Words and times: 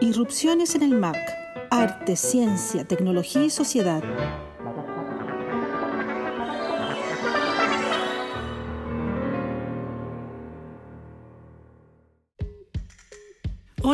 Irrupciones 0.00 0.74
en 0.74 0.82
el 0.82 0.94
MAC. 0.94 1.16
Arte, 1.70 2.16
ciencia, 2.16 2.84
tecnología 2.84 3.44
y 3.44 3.50
sociedad. 3.50 4.02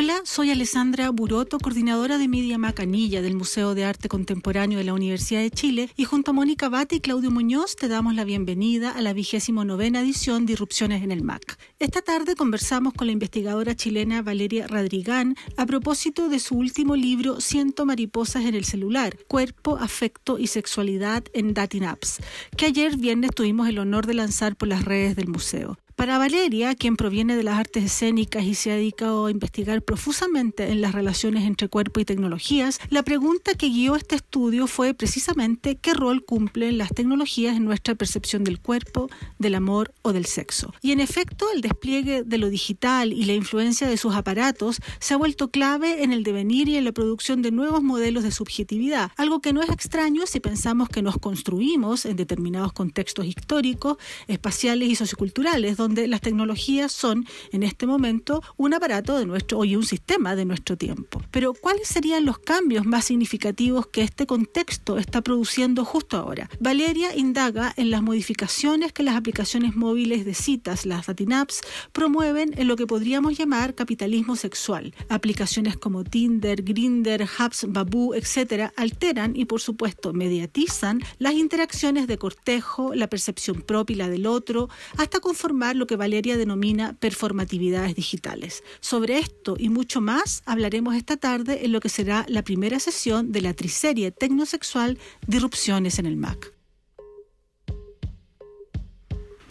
Hola, 0.09 0.23
soy 0.23 0.53
Alessandra 0.53 1.11
Buroto, 1.11 1.59
coordinadora 1.59 2.17
de 2.17 2.29
Media 2.29 2.59
Macanilla 2.59 3.23
del 3.23 3.35
Museo 3.35 3.75
de 3.75 3.85
Arte 3.85 4.09
Contemporáneo 4.09 4.79
de 4.79 4.85
la 4.85 4.95
Universidad 4.95 5.41
de 5.41 5.51
Chile 5.51 5.91
y 5.97 6.05
junto 6.05 6.31
a 6.31 6.35
Mónica 6.35 6.69
Bate 6.69 6.95
y 6.95 7.01
Claudio 7.01 7.33
Muñoz 7.33 7.75
te 7.75 7.89
damos 7.89 8.15
la 8.15 8.23
bienvenida 8.23 8.93
a 8.93 9.03
la 9.03 9.13
vigésimo 9.13 9.65
novena 9.65 10.03
edición 10.03 10.47
de 10.47 10.53
Irrupciones 10.53 11.03
en 11.03 11.11
el 11.11 11.25
MAC. 11.25 11.59
Esta 11.81 12.03
tarde 12.03 12.37
conversamos 12.37 12.93
con 12.95 13.09
la 13.09 13.15
investigadora 13.15 13.75
chilena 13.75 14.23
Valeria 14.23 14.69
Radrigán 14.69 15.35
a 15.57 15.67
propósito 15.67 16.29
de 16.29 16.39
su 16.39 16.55
último 16.55 16.95
libro 16.95 17.41
Ciento 17.41 17.85
mariposas 17.85 18.45
en 18.45 18.55
el 18.55 18.65
celular, 18.65 19.17
cuerpo, 19.27 19.77
afecto 19.77 20.39
y 20.39 20.47
sexualidad 20.47 21.25
en 21.33 21.53
Dating 21.53 21.83
Apps, 21.83 22.19
que 22.57 22.67
ayer 22.67 22.97
viernes 22.97 23.33
tuvimos 23.35 23.69
el 23.69 23.81
honor 23.81 24.07
de 24.07 24.15
lanzar 24.15 24.55
por 24.55 24.69
las 24.69 24.85
redes 24.85 25.17
del 25.17 25.27
museo. 25.27 25.77
Para 25.97 26.19
Valeria, 26.19 26.75
quien 26.75 26.95
proviene 26.95 27.37
de 27.37 27.43
las 27.43 27.59
artes 27.59 27.83
escénicas 27.83 28.45
y 28.45 28.55
se 28.55 28.71
ha 28.71 28.75
dedicado 28.75 29.25
a 29.25 29.31
investigar 29.31 29.81
profusamente 29.81 30.71
en 30.71 30.83
las 30.83 30.93
relaciones 30.93 31.45
entre 31.45 31.69
cuerpo 31.71 32.01
y 32.01 32.05
tecnologías, 32.05 32.79
la 32.91 33.03
pregunta 33.03 33.55
que 33.55 33.71
guió 33.71 33.97
este 33.97 34.17
estudio 34.17 34.67
fue 34.67 34.93
precisamente 34.93 35.77
qué 35.77 35.95
rol 35.95 36.23
cumplen 36.23 36.77
las 36.77 36.91
tecnologías 36.91 37.57
en 37.57 37.65
nuestra 37.65 37.95
percepción 37.95 38.45
del 38.45 38.61
cuerpo, 38.61 39.09
del 39.39 39.55
amor 39.55 39.95
o 40.03 40.13
del 40.13 40.27
sexo. 40.27 40.75
Y 40.83 40.93
en 40.93 41.01
efecto, 41.01 41.47
el 41.55 41.63
despliegue 41.63 42.25
de 42.25 42.37
lo 42.37 42.51
digital 42.51 43.15
y 43.15 43.25
la 43.25 43.33
influencia 43.33 43.89
de 43.89 43.97
sus 43.97 44.15
aparatos 44.15 44.83
se 45.01 45.15
ha 45.15 45.17
vuelto 45.17 45.51
clave 45.51 46.03
en 46.05 46.13
el 46.13 46.25
devenir 46.25 46.69
y 46.69 46.77
en 46.77 46.85
la 46.85 46.93
producción 46.93 47.41
de 47.41 47.53
nuevos 47.53 47.83
modelos 47.83 48.23
de 48.23 48.33
subjetividad, 48.33 49.13
algo 49.17 49.41
que 49.41 49.55
no 49.55 49.63
es 49.63 49.71
extraño 49.71 50.27
si 50.27 50.41
pensamos 50.41 50.91
que 50.91 51.01
nos 51.01 51.17
construimos 51.17 52.05
en 52.05 52.17
determinados 52.17 52.75
contextos 52.75 53.25
históricos, 53.25 53.97
espaciales 54.29 54.91
y 54.91 54.95
socioculturales, 54.95 55.79
las 55.95 56.21
tecnologías 56.21 56.93
son 56.93 57.27
en 57.53 57.63
este 57.63 57.87
momento 57.87 58.43
un 58.57 58.75
aparato 58.75 59.19
de 59.19 59.27
nuestro 59.27 59.65
y 59.65 59.77
un 59.77 59.85
sistema 59.85 60.37
de 60.37 60.45
nuestro 60.45 60.77
tiempo. 60.77 61.23
Pero 61.31 61.55
¿cuáles 61.55 61.89
serían 61.89 62.25
los 62.25 62.39
cambios 62.39 62.85
más 62.85 63.07
significativos 63.07 63.87
que 63.87 64.03
este 64.03 64.27
contexto 64.27 64.99
está 64.99 65.23
produciendo 65.23 65.85
justo 65.85 66.17
ahora? 66.17 66.49
Valeria 66.61 67.17
indaga 67.17 67.73
en 67.77 67.91
las 67.91 68.03
modificaciones 68.03 68.93
que 68.93 69.03
las 69.03 69.17
aplicaciones 69.17 69.77
móviles 69.77 70.25
de 70.25 70.35
citas, 70.35 70.87
las 70.87 71.07
dating 71.07 71.33
apps, 71.33 71.61
promueven 71.93 72.55
en 72.57 72.69
lo 72.69 72.77
que 72.77 72.87
podríamos 72.87 73.39
llamar 73.39 73.75
capitalismo 73.75 74.37
sexual. 74.37 74.95
Aplicaciones 75.09 75.77
como 75.77 76.05
Tinder, 76.05 76.63
Grinder, 76.63 77.23
Hubs, 77.23 77.67
Babu, 77.69 78.15
etcétera, 78.15 78.73
alteran 78.77 79.37
y 79.37 79.45
por 79.45 79.61
supuesto 79.61 80.13
mediatizan 80.13 81.01
las 81.19 81.35
interacciones 81.35 82.07
de 82.07 82.19
cortejo, 82.19 82.95
la 82.95 83.09
percepción 83.09 83.63
propia 83.63 83.95
y 83.95 83.97
la 83.99 84.09
del 84.09 84.27
otro, 84.27 84.69
hasta 84.97 85.21
conformar 85.21 85.76
lo 85.79 85.87
que 85.87 85.97
Valeria 85.97 86.37
denomina 86.37 86.95
performatividades 86.99 87.95
digitales. 87.95 88.63
Sobre 88.81 89.19
esto 89.19 89.57
y 89.59 89.69
mucho 89.69 90.01
más 90.01 90.43
hablaremos 90.47 90.97
esta 90.97 91.17
tarde 91.17 91.65
en 91.65 91.73
lo 91.73 91.81
que 91.81 91.89
será 91.89 92.25
la 92.29 92.43
primera 92.43 92.81
sesión 92.81 93.33
de 93.33 93.43
la 93.43 93.55
triserie 93.55 94.11
tecnosexual 94.11 94.99
Disrupciones 95.27 95.99
en 95.99 96.07
el 96.07 96.17
MAC. 96.17 96.56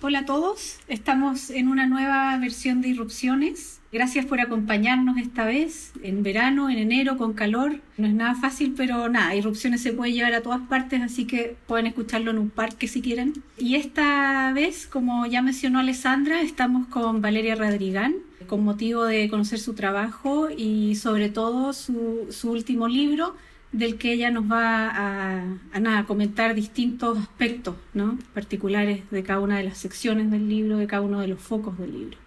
Hola 0.08 0.20
a 0.20 0.26
todos, 0.26 0.78
estamos 0.88 1.50
en 1.50 1.68
una 1.68 1.88
nueva 1.88 2.38
versión 2.38 2.80
de 2.80 2.90
Irrupciones. 2.90 3.82
Gracias 3.92 4.24
por 4.28 4.40
acompañarnos 4.40 5.18
esta 5.18 5.46
vez, 5.46 5.94
en 6.04 6.22
verano, 6.22 6.70
en 6.70 6.78
enero, 6.78 7.18
con 7.18 7.34
calor. 7.34 7.82
No 7.98 8.06
es 8.06 8.14
nada 8.14 8.36
fácil, 8.36 8.76
pero 8.78 9.10
nada, 9.10 9.34
Irrupciones 9.34 9.82
se 9.82 9.94
puede 9.94 10.14
llevar 10.14 10.36
a 10.36 10.44
todas 10.44 10.62
partes, 10.68 11.02
así 11.02 11.26
que 11.26 11.58
pueden 11.66 11.88
escucharlo 11.88 12.30
en 12.30 12.38
un 12.38 12.52
parque 12.52 12.88
si 12.88 13.02
quieren. 13.02 13.34
Y 13.58 13.78
esta 13.78 14.54
vez, 14.54 14.86
como 14.86 15.26
ya 15.26 15.42
mencionó 15.42 15.80
Alessandra, 15.80 16.44
estamos 16.44 16.86
con 16.86 17.24
Valeria 17.24 17.56
Radrigán, 17.56 18.14
con 18.46 18.64
motivo 18.64 19.06
de 19.06 19.28
conocer 19.28 19.58
su 19.58 19.74
trabajo 19.74 20.50
y 20.56 20.94
sobre 20.98 21.30
todo 21.30 21.74
su, 21.74 22.28
su 22.30 22.52
último 22.52 22.88
libro, 22.88 23.36
del 23.78 23.98
que 23.98 24.14
ella 24.14 24.32
nos 24.32 24.50
va 24.50 24.90
a, 24.90 25.80
nada, 25.80 26.06
comentar 26.06 26.56
distintos 26.56 27.18
aspectos 27.18 27.76
¿no? 27.94 28.18
particulares 28.34 29.02
de 29.12 29.24
cada 29.24 29.42
una 29.42 29.58
de 29.58 29.66
las 29.66 29.78
secciones 29.78 30.32
del 30.32 30.48
libro, 30.48 30.78
de 30.78 30.88
cada 30.88 31.02
uno 31.02 31.20
de 31.20 31.28
los 31.28 31.42
focos 31.42 31.78
del 31.78 31.92
libro. 31.92 32.18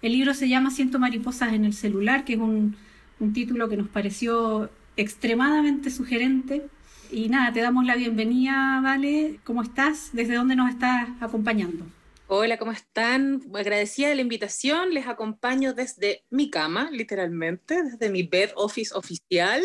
El 0.00 0.12
libro 0.12 0.32
se 0.32 0.48
llama 0.48 0.70
Ciento 0.70 0.98
mariposas 0.98 1.52
en 1.52 1.64
el 1.64 1.74
celular, 1.74 2.24
que 2.24 2.34
es 2.34 2.38
un, 2.38 2.76
un 3.20 3.32
título 3.32 3.68
que 3.68 3.76
nos 3.76 3.88
pareció 3.88 4.70
extremadamente 4.96 5.90
sugerente. 5.90 6.66
Y 7.10 7.28
nada, 7.28 7.52
te 7.52 7.60
damos 7.60 7.84
la 7.84 7.96
bienvenida, 7.96 8.80
Vale. 8.82 9.40
¿Cómo 9.44 9.62
estás? 9.62 10.10
¿Desde 10.12 10.34
dónde 10.34 10.56
nos 10.56 10.70
estás 10.70 11.08
acompañando? 11.20 11.86
Hola, 12.26 12.56
¿cómo 12.56 12.72
están? 12.72 13.42
Agradecida 13.52 14.08
de 14.08 14.14
la 14.14 14.22
invitación, 14.22 14.94
les 14.94 15.06
acompaño 15.06 15.74
desde 15.74 16.24
mi 16.30 16.48
cama, 16.48 16.88
literalmente, 16.90 17.82
desde 17.82 18.08
mi 18.08 18.22
bed 18.22 18.50
office 18.56 18.94
oficial. 18.94 19.62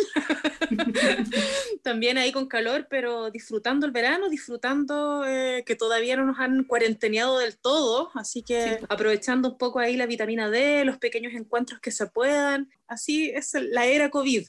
También 1.83 2.17
ahí 2.17 2.33
con 2.33 2.47
calor, 2.47 2.87
pero 2.89 3.31
disfrutando 3.31 3.85
el 3.85 3.93
verano, 3.93 4.27
disfrutando 4.27 5.23
eh, 5.25 5.63
que 5.65 5.75
todavía 5.75 6.17
no 6.17 6.25
nos 6.25 6.37
han 6.39 6.65
cuarenteneado 6.65 7.39
del 7.39 7.57
todo, 7.57 8.11
así 8.13 8.43
que 8.43 8.81
aprovechando 8.89 9.51
un 9.51 9.57
poco 9.57 9.79
ahí 9.79 9.95
la 9.95 10.05
vitamina 10.05 10.49
D, 10.49 10.83
los 10.83 10.97
pequeños 10.97 11.33
encuentros 11.35 11.79
que 11.79 11.91
se 11.91 12.07
puedan. 12.07 12.69
Así 12.89 13.29
es 13.29 13.53
la 13.71 13.85
era 13.85 14.09
COVID. 14.09 14.47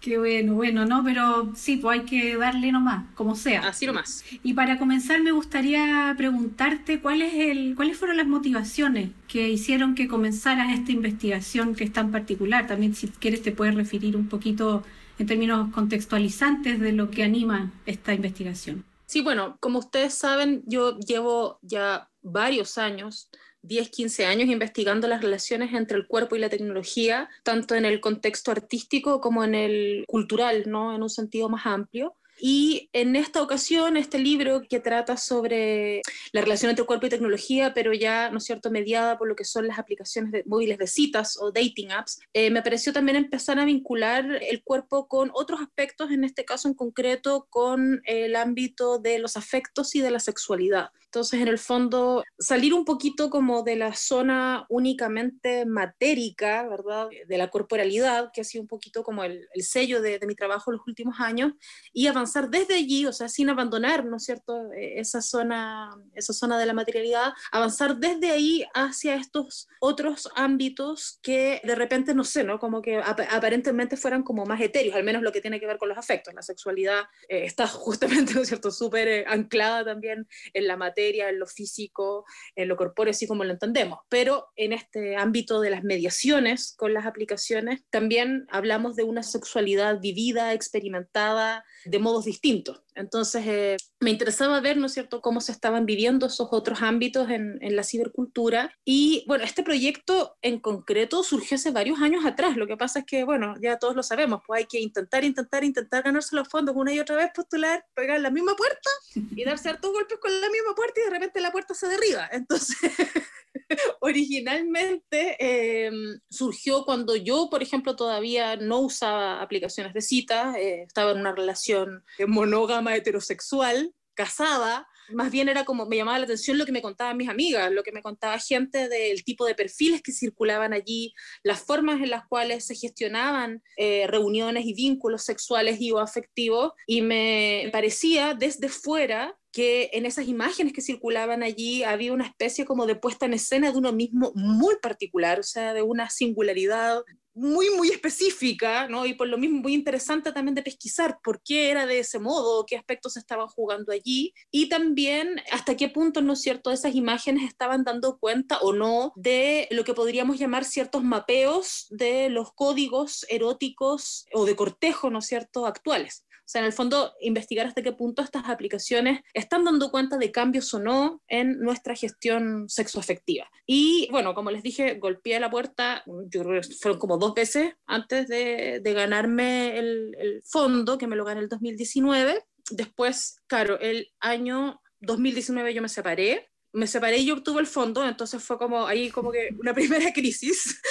Qué 0.00 0.18
bueno, 0.18 0.54
bueno, 0.54 0.86
¿no? 0.86 1.02
Pero 1.04 1.52
sí, 1.56 1.76
pues 1.76 2.00
hay 2.00 2.06
que 2.06 2.36
darle 2.36 2.72
nomás, 2.72 3.06
como 3.14 3.34
sea. 3.34 3.66
Así 3.68 3.86
nomás. 3.86 4.24
Y 4.42 4.54
para 4.54 4.78
comenzar 4.78 5.22
me 5.22 5.32
gustaría 5.32 6.14
preguntarte 6.16 7.00
cuál 7.00 7.22
es 7.22 7.34
el, 7.34 7.74
cuáles 7.76 7.96
fueron 7.96 8.16
las 8.16 8.26
motivaciones 8.26 9.10
que 9.28 9.48
hicieron 9.48 9.94
que 9.94 10.08
comenzaras 10.08 10.72
esta 10.72 10.92
investigación 10.92 11.74
que 11.74 11.84
es 11.84 11.92
tan 11.92 12.10
particular. 12.10 12.66
También 12.66 12.94
si 12.94 13.08
quieres 13.08 13.42
te 13.42 13.52
puedes 13.52 13.74
referir 13.74 14.16
un 14.16 14.28
poquito 14.28 14.84
en 15.18 15.26
términos 15.26 15.70
contextualizantes 15.72 16.80
de 16.80 16.92
lo 16.92 17.10
que 17.10 17.22
anima 17.22 17.72
esta 17.84 18.14
investigación. 18.14 18.84
Sí, 19.06 19.22
bueno, 19.22 19.56
como 19.60 19.80
ustedes 19.80 20.14
saben, 20.14 20.62
yo 20.66 20.98
llevo 20.98 21.58
ya 21.62 22.08
varios 22.22 22.78
años 22.78 23.28
10, 23.62 23.90
15 23.90 24.26
años 24.26 24.48
investigando 24.48 25.08
las 25.08 25.22
relaciones 25.22 25.74
entre 25.74 25.96
el 25.96 26.06
cuerpo 26.06 26.36
y 26.36 26.38
la 26.38 26.48
tecnología, 26.48 27.28
tanto 27.42 27.74
en 27.74 27.84
el 27.84 28.00
contexto 28.00 28.50
artístico 28.50 29.20
como 29.20 29.44
en 29.44 29.54
el 29.54 30.04
cultural, 30.06 30.64
¿no? 30.66 30.94
En 30.94 31.02
un 31.02 31.10
sentido 31.10 31.48
más 31.48 31.66
amplio. 31.66 32.16
Y 32.42 32.88
en 32.94 33.16
esta 33.16 33.42
ocasión, 33.42 33.98
este 33.98 34.18
libro 34.18 34.62
que 34.62 34.80
trata 34.80 35.18
sobre 35.18 36.00
la 36.32 36.40
relación 36.40 36.70
entre 36.70 36.86
cuerpo 36.86 37.06
y 37.06 37.10
tecnología, 37.10 37.74
pero 37.74 37.92
ya, 37.92 38.30
¿no 38.30 38.38
es 38.38 38.44
cierto?, 38.44 38.70
mediada 38.70 39.18
por 39.18 39.28
lo 39.28 39.36
que 39.36 39.44
son 39.44 39.66
las 39.66 39.78
aplicaciones 39.78 40.32
de, 40.32 40.42
móviles 40.46 40.78
de 40.78 40.86
citas 40.86 41.36
o 41.38 41.52
dating 41.52 41.92
apps, 41.92 42.18
eh, 42.32 42.50
me 42.50 42.62
pareció 42.62 42.94
también 42.94 43.16
empezar 43.16 43.58
a 43.58 43.66
vincular 43.66 44.24
el 44.42 44.62
cuerpo 44.62 45.06
con 45.06 45.30
otros 45.34 45.60
aspectos, 45.60 46.10
en 46.10 46.24
este 46.24 46.46
caso 46.46 46.66
en 46.68 46.74
concreto 46.74 47.46
con 47.50 48.00
el 48.04 48.34
ámbito 48.34 48.98
de 48.98 49.18
los 49.18 49.36
afectos 49.36 49.94
y 49.94 50.00
de 50.00 50.10
la 50.10 50.20
sexualidad. 50.20 50.90
Entonces, 51.10 51.40
en 51.40 51.48
el 51.48 51.58
fondo, 51.58 52.22
salir 52.38 52.72
un 52.72 52.84
poquito 52.84 53.30
como 53.30 53.64
de 53.64 53.74
la 53.74 53.96
zona 53.96 54.64
únicamente 54.68 55.66
matérica, 55.66 56.68
¿verdad? 56.68 57.08
De 57.26 57.36
la 57.36 57.50
corporalidad, 57.50 58.30
que 58.32 58.42
ha 58.42 58.44
sido 58.44 58.62
un 58.62 58.68
poquito 58.68 59.02
como 59.02 59.24
el, 59.24 59.48
sello 59.58 60.00
de, 60.00 60.20
mi 60.24 60.36
trabajo 60.36 60.70
en 60.70 60.76
los 60.76 60.86
últimos 60.86 61.18
años, 61.18 61.54
y 61.92 62.06
avanzar 62.06 62.48
desde 62.48 62.74
allí, 62.74 63.06
o 63.06 63.12
sea, 63.12 63.28
sin 63.28 63.50
abandonar, 63.50 64.04
¿no 64.04 64.18
es 64.18 64.24
cierto?, 64.24 64.72
e, 64.72 65.00
esa 65.00 65.20
zona, 65.20 65.90
esa 66.14 66.32
zona 66.32 66.60
de 66.60 66.66
la 66.66 66.74
materialidad, 66.74 67.32
avanzar 67.50 67.96
desde 67.96 68.30
ahí 68.30 68.64
hacia 68.72 69.16
estos 69.16 69.66
otros 69.80 70.28
ámbitos 70.36 71.18
que 71.24 71.60
de 71.64 71.74
repente, 71.74 72.14
no 72.14 72.22
sé, 72.22 72.44
¿no? 72.44 72.60
Como 72.60 72.82
que 72.82 72.98
aparentemente 72.98 73.96
fueran 73.96 74.22
como 74.22 74.46
más 74.46 74.60
etéreos, 74.60 74.94
al 74.94 75.02
menos 75.02 75.22
lo 75.22 75.32
que 75.32 75.40
tiene 75.40 75.58
que 75.58 75.66
ver 75.66 75.78
con 75.78 75.88
los 75.88 75.98
afectos. 75.98 76.34
La 76.34 76.42
sexualidad 76.42 77.02
eh, 77.28 77.46
está 77.46 77.66
justamente, 77.66 78.32
¿no 78.34 78.42
es 78.42 78.48
cierto?, 78.48 78.70
súper 78.70 79.08
eh, 79.08 79.24
anclada 79.26 79.84
también 79.84 80.28
en 80.54 80.68
la 80.68 80.76
materia 80.76 80.99
en 81.08 81.38
lo 81.38 81.46
físico, 81.46 82.24
en 82.54 82.68
lo 82.68 82.76
corpóreo, 82.76 83.10
así 83.10 83.26
como 83.26 83.44
lo 83.44 83.52
entendemos. 83.52 84.00
Pero 84.08 84.48
en 84.56 84.72
este 84.72 85.16
ámbito 85.16 85.60
de 85.60 85.70
las 85.70 85.82
mediaciones 85.82 86.74
con 86.76 86.94
las 86.94 87.06
aplicaciones, 87.06 87.82
también 87.90 88.46
hablamos 88.50 88.96
de 88.96 89.04
una 89.04 89.22
sexualidad 89.22 90.00
vivida, 90.00 90.52
experimentada 90.52 91.64
de 91.84 91.98
modos 91.98 92.24
distintos. 92.24 92.82
Entonces, 92.94 93.44
eh, 93.46 93.76
me 94.00 94.10
interesaba 94.10 94.60
ver, 94.60 94.76
¿no 94.76 94.86
es 94.86 94.92
cierto?, 94.92 95.20
cómo 95.20 95.40
se 95.40 95.52
estaban 95.52 95.86
viviendo 95.86 96.26
esos 96.26 96.48
otros 96.50 96.82
ámbitos 96.82 97.30
en, 97.30 97.58
la 97.60 97.84
cibercultura. 97.84 98.74
Y 98.84 99.24
bueno, 99.26 99.44
este 99.44 99.62
proyecto 99.62 100.36
en 100.42 100.58
concreto 100.58 101.22
surgió 101.22 101.54
hace 101.56 101.70
varios 101.70 102.00
años 102.00 102.24
atrás. 102.24 102.56
Lo 102.56 102.66
que 102.66 102.76
pasa 102.76 103.00
es 103.00 103.04
que, 103.04 103.24
bueno, 103.24 103.54
ya 103.62 103.78
todos 103.78 103.94
lo 103.94 104.02
sabemos, 104.02 104.42
pues 104.46 104.60
hay 104.60 104.66
que 104.66 104.80
intentar, 104.80 105.24
intentar, 105.24 105.62
intentar 105.62 106.02
ganarse 106.02 106.34
los 106.34 106.48
fondos 106.48 106.74
una 106.76 106.92
y 106.92 106.98
otra 106.98 107.16
vez, 107.16 107.30
postular, 107.34 107.84
pegar 107.94 108.20
la 108.20 108.30
misma 108.30 108.56
puerta 108.56 108.90
y 109.14 109.44
dar 109.44 109.58
ciertos 109.58 109.92
golpes 109.92 110.18
con 110.18 110.32
la 110.40 110.48
misma 110.48 110.74
puerta 110.74 111.00
y 111.00 111.04
de 111.04 111.10
repente 111.10 111.40
la 111.40 111.52
puerta 111.52 111.74
se 111.74 111.88
derriba. 111.88 112.28
Entonces... 112.32 112.76
originalmente 114.00 115.36
eh, 115.38 115.90
surgió 116.30 116.84
cuando 116.84 117.16
yo, 117.16 117.48
por 117.50 117.62
ejemplo, 117.62 117.96
todavía 117.96 118.56
no 118.56 118.80
usaba 118.80 119.40
aplicaciones 119.42 119.94
de 119.94 120.02
cita, 120.02 120.54
eh, 120.58 120.82
estaba 120.82 121.12
en 121.12 121.18
una 121.18 121.34
relación 121.34 122.04
monógama 122.26 122.94
heterosexual, 122.96 123.92
casada, 124.14 124.86
más 125.12 125.30
bien 125.30 125.48
era 125.48 125.64
como, 125.64 125.86
me 125.86 125.96
llamaba 125.96 126.18
la 126.18 126.24
atención 126.24 126.58
lo 126.58 126.66
que 126.66 126.72
me 126.72 126.82
contaban 126.82 127.16
mis 127.16 127.28
amigas, 127.28 127.70
lo 127.72 127.82
que 127.82 127.92
me 127.92 128.02
contaba 128.02 128.38
gente 128.38 128.88
del 128.88 129.24
tipo 129.24 129.44
de 129.44 129.54
perfiles 129.54 130.02
que 130.02 130.12
circulaban 130.12 130.72
allí, 130.72 131.14
las 131.42 131.60
formas 131.64 132.00
en 132.00 132.10
las 132.10 132.26
cuales 132.26 132.66
se 132.66 132.74
gestionaban 132.74 133.62
eh, 133.76 134.06
reuniones 134.06 134.64
y 134.66 134.74
vínculos 134.74 135.24
sexuales 135.24 135.80
y 135.80 135.90
o 135.92 135.98
afectivos, 135.98 136.72
y 136.86 137.02
me 137.02 137.68
parecía 137.72 138.34
desde 138.34 138.68
fuera 138.68 139.36
que 139.52 139.90
en 139.92 140.06
esas 140.06 140.28
imágenes 140.28 140.72
que 140.72 140.82
circulaban 140.82 141.42
allí 141.42 141.82
había 141.82 142.12
una 142.12 142.26
especie 142.26 142.64
como 142.64 142.86
de 142.86 142.96
puesta 142.96 143.26
en 143.26 143.34
escena 143.34 143.70
de 143.72 143.78
uno 143.78 143.92
mismo 143.92 144.32
muy 144.34 144.76
particular, 144.80 145.40
o 145.40 145.44
sea, 145.44 145.74
de 145.74 145.82
una 145.82 146.10
singularidad 146.10 147.02
muy, 147.32 147.70
muy 147.70 147.88
específica, 147.88 148.88
¿no? 148.88 149.06
Y 149.06 149.14
por 149.14 149.28
lo 149.28 149.38
mismo 149.38 149.60
muy 149.60 149.72
interesante 149.72 150.32
también 150.32 150.54
de 150.54 150.62
pesquisar 150.62 151.18
por 151.22 151.40
qué 151.42 151.70
era 151.70 151.86
de 151.86 152.00
ese 152.00 152.18
modo, 152.18 152.66
qué 152.66 152.76
aspectos 152.76 153.16
estaban 153.16 153.46
jugando 153.46 153.92
allí 153.92 154.34
y 154.50 154.68
también 154.68 155.40
hasta 155.52 155.76
qué 155.76 155.88
punto, 155.88 156.22
¿no 156.22 156.34
cierto?, 156.36 156.70
esas 156.70 156.94
imágenes 156.94 157.44
estaban 157.44 157.84
dando 157.84 158.18
cuenta 158.18 158.58
o 158.58 158.72
no 158.72 159.12
de 159.16 159.68
lo 159.70 159.84
que 159.84 159.94
podríamos 159.94 160.38
llamar 160.38 160.64
ciertos 160.64 161.04
mapeos 161.04 161.86
de 161.90 162.30
los 162.30 162.52
códigos 162.52 163.24
eróticos 163.28 164.26
o 164.32 164.44
de 164.44 164.56
cortejo, 164.56 165.08
¿no 165.10 165.20
es 165.20 165.26
cierto?, 165.26 165.66
actuales. 165.66 166.24
Sea, 166.50 166.62
en 166.62 166.66
el 166.66 166.72
fondo, 166.72 167.14
investigar 167.20 167.64
hasta 167.64 167.80
qué 167.80 167.92
punto 167.92 168.22
estas 168.22 168.48
aplicaciones 168.48 169.20
están 169.34 169.62
dando 169.62 169.92
cuenta 169.92 170.18
de 170.18 170.32
cambios 170.32 170.74
o 170.74 170.80
no 170.80 171.22
en 171.28 171.60
nuestra 171.60 171.94
gestión 171.94 172.68
sexoafectiva. 172.68 173.48
Y 173.66 174.08
bueno, 174.10 174.34
como 174.34 174.50
les 174.50 174.64
dije, 174.64 174.94
golpeé 174.94 175.38
la 175.38 175.48
puerta, 175.48 176.02
yo 176.06 176.42
creo 176.42 176.60
que 176.60 176.74
fueron 176.74 176.98
como 176.98 177.18
dos 177.18 177.34
veces 177.34 177.74
antes 177.86 178.26
de, 178.26 178.82
ganarme 178.82 179.78
el, 179.78 180.16
el 180.18 180.42
fondo, 180.44 180.98
que 180.98 181.06
me 181.06 181.14
lo 181.14 181.24
gané 181.24 181.42
el 181.42 181.48
2019. 181.48 182.44
Después, 182.72 183.36
claro, 183.46 183.78
el 183.78 184.08
año 184.18 184.80
2019 185.02 185.72
yo 185.72 185.82
me 185.82 185.88
separé, 185.88 186.50
me 186.72 186.88
separé 186.88 187.18
y 187.18 187.26
yo 187.26 187.34
obtuve 187.34 187.60
el 187.60 187.68
fondo, 187.68 188.04
entonces 188.04 188.42
fue 188.42 188.58
como 188.58 188.88
ahí 188.88 189.08
como 189.10 189.30
que 189.30 189.50
una 189.56 189.72
primera 189.74 190.12
crisis. 190.12 190.82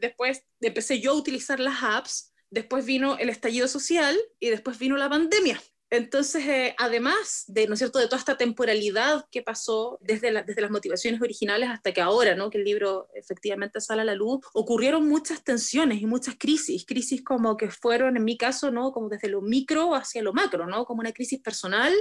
Después 0.00 0.42
empecé 0.60 0.98
yo 0.98 1.12
a 1.12 1.14
utilizar 1.14 1.60
las 1.60 1.84
apps 1.84 2.33
después 2.54 2.86
vino 2.86 3.18
el 3.18 3.28
estallido 3.28 3.68
social 3.68 4.16
y 4.38 4.48
después 4.48 4.78
vino 4.78 4.96
la 4.96 5.10
pandemia. 5.10 5.60
Entonces, 5.90 6.44
eh, 6.46 6.74
además 6.78 7.44
de, 7.46 7.66
¿no 7.68 7.74
es 7.74 7.78
cierto?, 7.78 7.98
de 7.98 8.06
toda 8.06 8.18
esta 8.18 8.36
temporalidad 8.36 9.26
que 9.30 9.42
pasó 9.42 9.98
desde, 10.00 10.42
desde 10.42 10.60
las 10.60 10.70
motivaciones 10.70 11.20
originales 11.20 11.68
hasta 11.68 11.92
que 11.92 12.00
ahora, 12.00 12.34
¿no?, 12.34 12.50
que 12.50 12.58
el 12.58 12.64
libro 12.64 13.08
efectivamente 13.14 13.80
sale 13.80 14.02
a 14.02 14.04
la 14.04 14.14
luz, 14.14 14.40
ocurrieron 14.54 15.06
muchas 15.06 15.44
tensiones 15.44 16.00
y 16.00 16.06
muchas 16.06 16.36
crisis, 16.36 16.84
crisis 16.84 17.22
como 17.22 17.56
que 17.56 17.70
fueron, 17.70 18.16
en 18.16 18.24
mi 18.24 18.36
caso, 18.36 18.70
¿no?, 18.70 18.92
como 18.92 19.08
desde 19.08 19.28
lo 19.28 19.40
micro 19.40 19.94
hacia 19.94 20.22
lo 20.22 20.32
macro, 20.32 20.66
¿no?, 20.66 20.84
como 20.84 21.00
una 21.00 21.12
crisis 21.12 21.40
personal, 21.40 21.92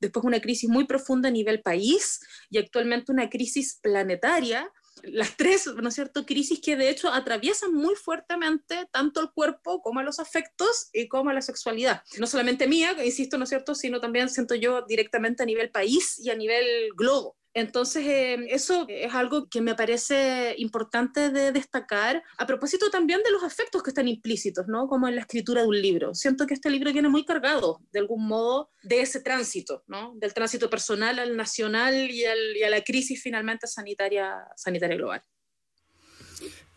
después 0.00 0.24
una 0.24 0.40
crisis 0.40 0.68
muy 0.68 0.84
profunda 0.86 1.28
a 1.28 1.32
nivel 1.32 1.62
país 1.62 2.20
y 2.50 2.58
actualmente 2.58 3.12
una 3.12 3.30
crisis 3.30 3.78
planetaria 3.80 4.70
las 5.04 5.36
tres, 5.36 5.66
¿no 5.66 5.88
es 5.88 5.94
cierto?, 5.94 6.26
crisis 6.26 6.60
que 6.60 6.76
de 6.76 6.90
hecho 6.90 7.12
atraviesan 7.12 7.74
muy 7.74 7.94
fuertemente 7.94 8.88
tanto 8.92 9.20
el 9.20 9.30
cuerpo 9.30 9.80
como 9.82 10.00
a 10.00 10.02
los 10.02 10.18
afectos 10.18 10.90
y 10.92 11.08
como 11.08 11.30
a 11.30 11.34
la 11.34 11.42
sexualidad. 11.42 12.02
No 12.18 12.26
solamente 12.26 12.66
mía, 12.66 12.96
insisto, 13.04 13.38
¿no 13.38 13.44
es 13.44 13.50
cierto?, 13.50 13.74
sino 13.74 14.00
también 14.00 14.28
siento 14.28 14.54
yo 14.54 14.82
directamente 14.82 15.42
a 15.42 15.46
nivel 15.46 15.70
país 15.70 16.18
y 16.18 16.30
a 16.30 16.34
nivel 16.34 16.90
globo. 16.94 17.36
Entonces, 17.54 18.06
eh, 18.06 18.46
eso 18.50 18.86
es 18.88 19.14
algo 19.14 19.48
que 19.48 19.60
me 19.60 19.74
parece 19.74 20.54
importante 20.58 21.30
de 21.30 21.50
destacar, 21.50 22.22
a 22.36 22.46
propósito 22.46 22.90
también 22.90 23.22
de 23.24 23.32
los 23.32 23.42
efectos 23.42 23.82
que 23.82 23.90
están 23.90 24.06
implícitos, 24.06 24.66
¿no? 24.68 24.86
Como 24.86 25.08
en 25.08 25.16
la 25.16 25.22
escritura 25.22 25.62
de 25.62 25.68
un 25.68 25.80
libro. 25.80 26.14
Siento 26.14 26.46
que 26.46 26.54
este 26.54 26.70
libro 26.70 26.92
viene 26.92 27.08
muy 27.08 27.24
cargado, 27.24 27.80
de 27.90 28.00
algún 28.00 28.26
modo, 28.26 28.70
de 28.82 29.00
ese 29.00 29.20
tránsito, 29.20 29.82
¿no? 29.86 30.14
Del 30.16 30.34
tránsito 30.34 30.70
personal 30.70 31.18
al 31.18 31.36
nacional 31.36 32.10
y, 32.10 32.22
y 32.22 32.62
a 32.62 32.70
la 32.70 32.82
crisis 32.82 33.22
finalmente 33.22 33.66
sanitaria, 33.66 34.36
sanitaria 34.56 34.96
global. 34.96 35.22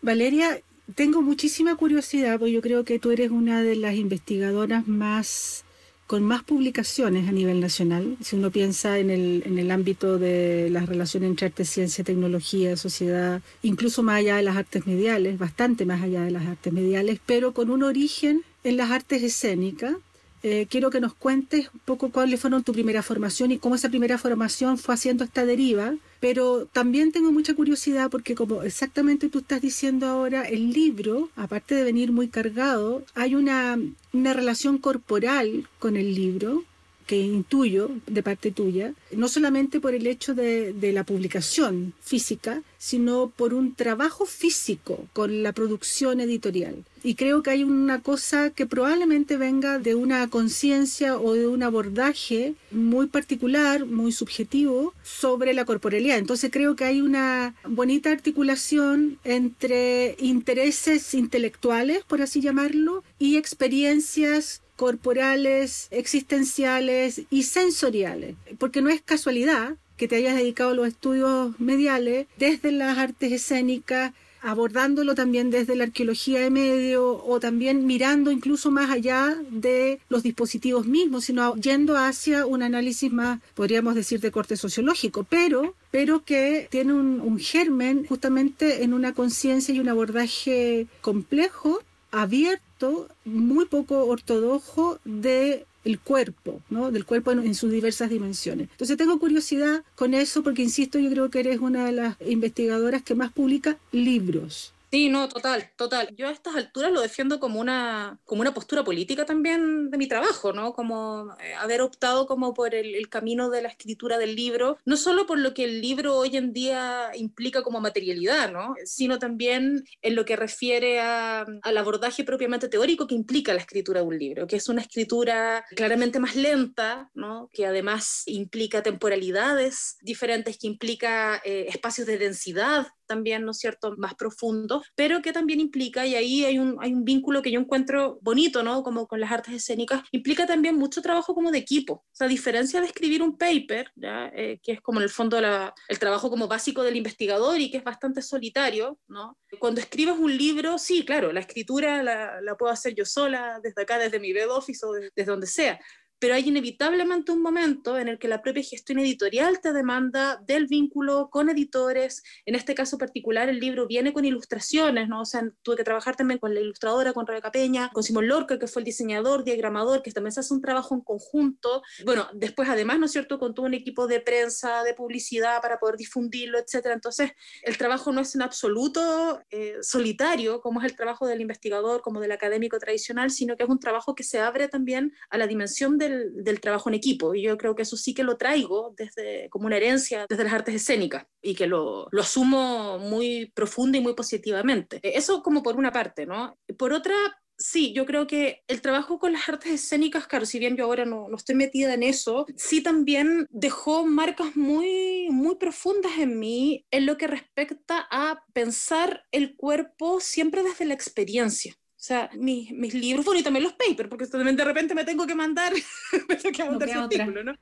Valeria, 0.02 0.60
tengo 0.96 1.22
muchísima 1.22 1.76
curiosidad, 1.76 2.40
porque 2.40 2.54
yo 2.54 2.62
creo 2.62 2.84
que 2.84 3.00
tú 3.00 3.12
eres 3.12 3.30
una 3.30 3.62
de 3.62 3.76
las 3.76 3.96
investigadoras 3.96 4.88
más 4.88 5.64
con 6.12 6.24
más 6.24 6.44
publicaciones 6.44 7.30
a 7.30 7.32
nivel 7.32 7.62
nacional. 7.62 8.18
Si 8.20 8.36
uno 8.36 8.52
piensa 8.52 9.00
en 9.00 9.10
el, 9.10 9.44
en 9.46 9.58
el 9.58 9.72
ámbito 9.72 10.18
de 10.18 10.70
las 10.70 10.86
relaciones 10.86 11.30
entre 11.30 11.46
arte, 11.48 11.64
ciencia, 11.64 12.04
tecnología, 12.04 12.76
sociedad, 12.76 13.42
incluso 13.64 14.04
más 14.04 14.18
allá 14.18 14.36
de 14.36 14.44
las 14.44 14.58
artes 14.58 14.86
mediales, 14.86 15.40
bastante 15.40 15.86
más 15.86 16.02
allá 16.02 16.24
de 16.24 16.32
las 16.32 16.46
artes 16.46 16.74
mediales, 16.74 17.22
pero 17.26 17.54
con 17.54 17.70
un 17.70 17.82
origen 17.82 18.44
en 18.66 18.76
las 18.76 18.92
artes 18.92 19.24
escénicas. 19.24 19.96
Eh, 20.44 20.66
quiero 20.70 20.90
que 20.90 21.00
nos 21.00 21.14
cuentes 21.14 21.70
un 21.74 21.82
poco 21.86 22.10
cuáles 22.10 22.40
fueron 22.40 22.64
tu 22.64 22.74
primera 22.74 23.04
formación 23.04 23.52
y 23.52 23.60
cómo 23.60 23.76
esa 23.76 23.90
primera 23.90 24.18
formación 24.18 24.78
fue 24.78 24.96
haciendo 24.96 25.24
esta 25.24 25.46
deriva. 25.46 25.94
Pero 26.20 26.68
también 26.68 27.12
tengo 27.12 27.32
mucha 27.32 27.56
curiosidad 27.56 28.10
porque 28.10 28.36
como 28.36 28.64
exactamente 28.64 29.30
tú 29.30 29.40
estás 29.40 29.62
diciendo 29.62 30.08
ahora, 30.08 30.44
el 30.44 30.72
libro, 30.72 31.30
aparte 31.36 31.76
de 31.76 31.84
venir 31.84 32.12
muy 32.12 32.28
cargado, 32.28 33.04
hay 33.16 33.36
una, 33.36 33.80
una 34.14 34.34
relación 34.34 34.78
corporal 34.78 35.68
con 35.80 35.98
el 35.98 36.14
libro 36.14 36.64
que 37.12 37.18
intuyo 37.18 37.92
de 38.08 38.24
parte 38.24 38.52
tuya, 38.52 38.94
no 39.12 39.28
solamente 39.28 39.82
por 39.82 39.94
el 39.94 40.08
hecho 40.08 40.34
de, 40.34 40.74
la 40.94 41.04
publicación 41.04 41.94
física, 42.00 42.64
sino 42.78 43.34
por 43.36 43.54
un 43.54 43.76
trabajo 43.76 44.26
físico 44.26 45.10
con 45.12 45.44
la 45.44 45.52
producción 45.52 46.22
editorial. 46.22 46.86
Y 47.04 47.16
creo 47.16 47.44
que 47.44 47.50
hay 47.50 47.64
una 47.66 48.02
cosa 48.02 48.52
que 48.52 48.66
probablemente 48.66 49.36
venga 49.36 49.78
de 49.78 49.94
una 49.94 50.30
conciencia 50.30 51.18
o 51.18 51.34
de 51.34 51.48
un 51.48 51.64
abordaje 51.64 52.54
muy 52.72 53.08
particular, 53.08 53.86
muy 53.86 54.14
subjetivo, 54.14 54.94
sobre 55.04 55.54
la 55.54 55.66
corporalidad. 55.66 56.18
Entonces 56.18 56.50
creo 56.50 56.78
que 56.78 56.86
hay 56.86 57.02
una 57.02 57.56
bonita 57.66 58.10
articulación 58.12 59.20
entre 59.26 60.16
intereses 60.20 61.14
intelectuales, 61.14 62.06
por 62.06 62.22
así 62.22 62.40
llamarlo, 62.40 63.04
y 63.20 63.36
experiencias 63.36 64.62
corporales, 64.82 65.90
existenciales 65.92 67.22
y 67.30 67.44
sensoriales, 67.44 68.36
porque 68.58 68.82
no 68.82 68.90
es 68.90 69.00
casualidad 69.00 69.76
que 69.96 70.08
te 70.08 70.16
hayas 70.16 70.36
dedicado 70.36 70.72
a 70.72 70.74
los 70.74 70.88
estudios 70.88 71.60
mediales 71.60 72.26
desde 72.40 72.72
las 72.72 72.98
artes 72.98 73.32
escénicas, 73.32 74.14
abordándolo 74.42 75.14
también 75.14 75.52
desde 75.52 75.76
la 75.76 75.84
arqueología 75.84 76.40
de 76.40 76.50
medio 76.50 77.24
o 77.24 77.40
también 77.40 77.86
mirando 77.86 78.32
incluso 78.32 78.72
más 78.72 78.90
allá 78.90 79.38
de 79.52 80.00
los 80.10 80.24
dispositivos 80.24 80.88
mismos, 80.88 81.26
sino 81.26 81.56
yendo 81.58 81.96
hacia 81.96 82.48
un 82.48 82.64
análisis 82.64 83.14
más, 83.14 83.40
podríamos 83.54 83.94
decir, 83.94 84.20
de 84.20 84.32
corte 84.32 84.58
sociológico, 84.58 85.24
pero, 85.30 85.76
pero 85.92 86.26
que 86.26 86.68
tiene 86.72 86.94
un, 86.94 87.22
un 87.22 87.38
germen 87.38 88.08
justamente 88.08 88.84
en 88.84 88.96
una 88.96 89.14
conciencia 89.14 89.76
y 89.76 89.80
un 89.80 89.90
abordaje 89.90 90.88
complejo, 91.02 91.84
abierto, 92.12 93.08
muy 93.26 93.66
poco 93.66 94.06
ortodoxo 94.06 95.00
de 95.06 95.66
el 95.84 96.00
cuerpo, 96.00 96.62
¿no? 96.70 96.92
Del 96.92 97.06
cuerpo 97.06 97.32
en, 97.32 97.40
en, 97.40 97.56
sus 97.56 97.72
diversas 97.72 98.10
dimensiones. 98.10 98.70
Entonces 98.72 98.98
tengo 98.98 99.18
curiosidad 99.20 99.84
con 99.96 100.14
eso 100.14 100.44
porque, 100.44 100.62
insisto, 100.62 101.00
yo 101.00 101.10
creo 101.10 101.30
que 101.30 101.40
eres 101.40 101.60
una 101.60 101.86
de 101.86 101.92
las 101.92 102.18
investigadoras 102.22 103.02
que 103.02 103.16
más 103.16 103.32
publica 103.32 103.78
libros. 103.92 104.74
Sí, 104.92 105.08
no, 105.08 105.30
total, 105.30 105.72
total. 105.78 106.14
Yo 106.18 106.28
a 106.28 106.32
estas 106.32 106.54
alturas 106.54 106.92
lo 106.92 107.00
defiendo 107.00 107.40
como 107.40 107.62
una, 107.62 108.20
como 108.26 108.42
una 108.42 108.54
postura 108.54 108.84
política 108.84 109.26
también 109.26 109.90
de 109.90 109.98
mi 109.98 110.06
trabajo, 110.06 110.52
¿no? 110.52 110.74
Como 110.74 111.34
eh, 111.40 111.54
haber 111.54 111.82
optado 111.82 112.28
como 112.28 112.54
por 112.54 112.76
el, 112.76 112.96
el, 112.96 113.08
camino 113.08 113.50
de 113.50 113.62
la 113.62 113.70
escritura 113.70 114.18
del 114.18 114.36
libro, 114.36 114.80
no 114.84 114.98
solo 114.98 115.26
por 115.26 115.40
lo 115.40 115.54
que 115.54 115.64
el 115.64 115.80
libro 115.80 116.18
hoy 116.18 116.36
en 116.36 116.52
día 116.52 117.12
implica 117.16 117.64
como 117.64 117.80
materialidad, 117.80 118.52
¿no? 118.52 118.76
Sino 118.84 119.18
también 119.18 119.86
en 120.02 120.16
lo 120.16 120.26
que 120.26 120.36
refiere 120.36 121.00
a, 121.00 121.46
al 121.62 121.78
abordaje 121.78 122.26
propiamente 122.26 122.68
teórico 122.68 123.08
que 123.08 123.16
implica 123.16 123.54
la 123.54 123.62
escritura 123.62 124.02
de 124.02 124.08
un 124.08 124.20
libro, 124.20 124.46
que 124.46 124.58
es 124.58 124.68
una 124.68 124.82
escritura 124.82 125.64
claramente 125.74 126.20
más 126.20 126.36
lenta, 126.36 127.10
¿no? 127.14 127.50
Que 127.54 127.66
además 127.66 128.24
implica 128.26 128.84
temporalidades 128.84 129.96
diferentes, 130.02 130.58
que 130.58 130.68
implica 130.68 131.42
eh, 131.46 131.68
espacios 131.70 132.08
de 132.08 132.18
densidad 132.18 132.88
también, 133.14 133.44
¿no 133.44 133.52
es 133.52 133.58
cierto?, 133.58 133.96
más 133.98 134.16
profundos, 134.16 134.80
pero 134.96 135.22
que 135.22 135.34
también 135.34 135.60
implica, 135.60 136.06
y 136.06 136.16
ahí 136.16 136.46
hay 136.46 136.58
un, 136.58 136.78
hay 136.80 136.94
un 136.94 137.04
vínculo 137.04 137.42
que 137.42 137.52
yo 137.52 137.60
encuentro 137.60 138.20
bonito, 138.22 138.64
¿no?, 138.64 138.84
como 138.84 139.06
con 139.06 139.20
las 139.20 139.32
artes 139.32 139.54
escénicas, 139.54 140.02
implica 140.12 140.46
también 140.46 140.76
mucho 140.76 141.02
trabajo 141.02 141.36
como 141.36 141.52
de 141.52 141.58
equipo. 141.58 141.94
O 141.94 142.16
sea, 142.16 142.28
a 142.28 142.30
diferencia 142.30 142.80
de 142.80 142.88
escribir 142.88 143.22
un 143.22 143.38
paper, 143.38 143.92
eh, 144.34 144.60
que 144.64 144.72
es 144.72 144.82
como 144.82 145.00
en 145.00 145.04
el 145.04 145.10
fondo 145.10 145.38
el 145.38 146.00
trabajo 146.00 146.30
como 146.30 146.48
básico 146.48 146.84
del 146.84 146.96
investigador 146.96 147.60
y 147.60 147.70
que 147.70 147.78
es 147.78 147.84
bastante 147.84 148.22
solitario, 148.22 148.98
¿no? 149.08 149.38
Cuando 149.60 149.82
escribes 149.82 150.16
un 150.18 150.36
libro, 150.38 150.78
sí, 150.78 151.04
claro, 151.04 151.34
la 151.34 151.42
escritura 151.42 152.02
la, 152.04 152.40
la 152.42 152.56
puedo 152.56 152.72
hacer 152.72 152.94
yo 152.96 153.06
sola, 153.06 153.60
desde 153.62 153.82
acá, 153.82 153.98
desde 154.00 154.20
mi 154.20 154.32
web 154.34 154.50
office 154.52 154.86
o 154.86 154.94
desde 154.94 155.26
donde 155.26 155.48
sea, 155.48 155.80
pero 156.22 156.36
hay 156.36 156.48
inevitablemente 156.48 157.32
un 157.32 157.42
momento 157.42 157.98
en 157.98 158.08
el 158.08 158.20
que 158.20 158.28
la 158.28 158.44
propia 158.44 158.62
gestión 158.62 159.00
editorial 159.00 159.60
te 159.60 159.74
demanda 159.74 160.40
del 160.46 160.68
vínculo 160.68 161.32
con 161.32 161.50
editores. 161.50 162.22
En 162.46 162.54
este 162.54 162.76
caso 162.76 163.00
particular, 163.00 163.50
el 163.50 163.60
libro 163.60 163.88
viene 163.88 164.14
con 164.14 164.24
ilustraciones, 164.24 165.10
¿no? 165.10 165.22
O 165.22 165.26
sea, 165.26 165.42
tuve 165.64 165.78
que 165.78 165.84
trabajar 165.84 166.16
también 166.16 166.40
con 166.40 166.54
la 166.54 166.60
ilustradora, 166.60 167.14
con 167.14 167.26
Rebeca 167.26 167.52
Peña, 167.52 167.90
con 167.92 168.04
Simón 168.04 168.28
Lorca, 168.28 168.60
que 168.60 168.68
fue 168.68 168.82
el 168.82 168.86
diseñador, 168.86 169.44
diagramador, 169.44 170.04
que 170.04 170.12
también 170.12 170.32
se 170.32 170.42
hace 170.42 170.54
un 170.54 170.62
trabajo 170.62 170.94
en 170.94 171.02
conjunto. 171.02 171.82
Bueno, 172.06 172.28
después 172.36 172.70
además, 172.70 173.00
¿no 173.00 173.08
es 173.08 173.14
cierto?, 173.14 173.40
con 173.40 173.56
todo 173.56 173.66
un 173.66 173.74
equipo 173.74 174.06
de 174.06 174.20
prensa, 174.20 174.84
de 174.84 174.94
publicidad 174.94 175.60
para 175.60 175.80
poder 175.80 175.98
difundirlo, 175.98 176.60
etcétera. 176.60 176.94
Entonces, 176.94 177.32
el 177.64 177.80
trabajo 177.80 178.12
no 178.12 178.22
es 178.22 178.36
en 178.36 178.44
absoluto 178.44 179.42
eh, 179.50 179.78
solitario, 179.82 180.62
como 180.62 180.82
es 180.82 180.86
el 180.86 180.96
trabajo 180.96 181.26
del 181.26 181.42
investigador, 181.42 182.04
como 182.04 182.20
del 182.20 182.32
académico 182.32 182.78
tradicional, 182.78 183.32
sino 183.32 183.58
que 183.58 183.64
es 183.64 183.70
un 183.70 183.80
trabajo 183.80 184.14
que 184.14 184.24
se 184.24 184.40
abre 184.40 184.68
también 184.68 185.14
a 185.32 185.40
la 185.40 185.48
dimensión 185.48 185.98
del 186.12 186.62
trabajo 186.62 186.90
en 186.90 186.96
equipo. 186.96 187.36
Y 187.36 187.44
yo 187.44 187.58
creo 187.58 187.76
que 187.76 187.84
eso 187.84 187.98
sí 187.98 188.14
que 188.14 188.24
lo 188.24 188.38
traigo 188.38 188.94
desde, 188.98 189.50
como 189.50 189.66
una 189.68 189.78
herencia 189.78 190.26
desde 190.30 190.44
las 190.44 190.54
artes 190.54 190.76
escénicas 190.76 191.26
y 191.42 191.56
que 191.56 191.68
lo, 191.68 192.08
lo 192.12 192.22
asumo 192.22 193.00
muy 193.00 193.52
profunda 193.54 193.98
y 193.98 194.02
muy 194.02 194.14
positivamente. 194.14 195.00
Eso 195.04 195.42
como 195.42 195.64
por 195.64 195.76
una 195.76 195.92
parte, 195.92 196.26
¿no? 196.26 196.58
Por 196.78 196.94
otra, 196.94 197.16
sí, 197.62 197.94
yo 197.94 198.06
creo 198.06 198.28
que 198.28 198.64
el 198.68 198.82
trabajo 198.82 199.20
con 199.20 199.34
las 199.34 199.48
artes 199.48 199.72
escénicas, 199.72 200.28
claro, 200.28 200.46
si 200.46 200.60
bien 200.60 200.76
yo 200.76 200.86
ahora 200.86 201.06
no, 201.06 201.28
no, 201.30 201.36
estoy 201.36 201.56
metida 201.56 201.94
en 201.94 202.04
eso, 202.04 202.46
sí 202.56 202.82
también 202.82 203.48
dejó 203.50 204.06
marcas 204.06 204.56
muy, 204.56 205.30
muy 205.32 205.56
profundas 205.56 206.14
en 206.18 206.40
mí 206.40 206.86
en 206.92 207.06
lo 207.06 207.18
que 207.18 207.28
respecta 207.28 208.08
a 208.12 208.44
pensar 208.54 209.24
el 209.32 209.56
cuerpo 209.56 210.20
siempre 210.20 210.64
desde 210.64 210.86
la 210.86 210.94
experiencia. 210.94 211.76
O 212.02 212.04
sea, 212.04 212.32
mis, 212.34 212.72
mis 212.72 212.96
libros, 212.96 213.24
bueno, 213.24 213.42
y 213.42 213.44
también 213.44 213.64
los 213.64 213.74
papers, 213.74 214.10
porque 214.10 214.26
de 214.26 214.66
repente 214.66 214.96
me 214.96 215.06
tengo 215.06 215.28
que 215.28 215.36
mandar, 215.36 215.72
me 216.28 216.36
tengo 216.36 216.52
que 216.52 216.64
mandar 216.64 216.90
no 216.90 217.04
artículo, 217.04 217.44
¿no? 217.44 217.54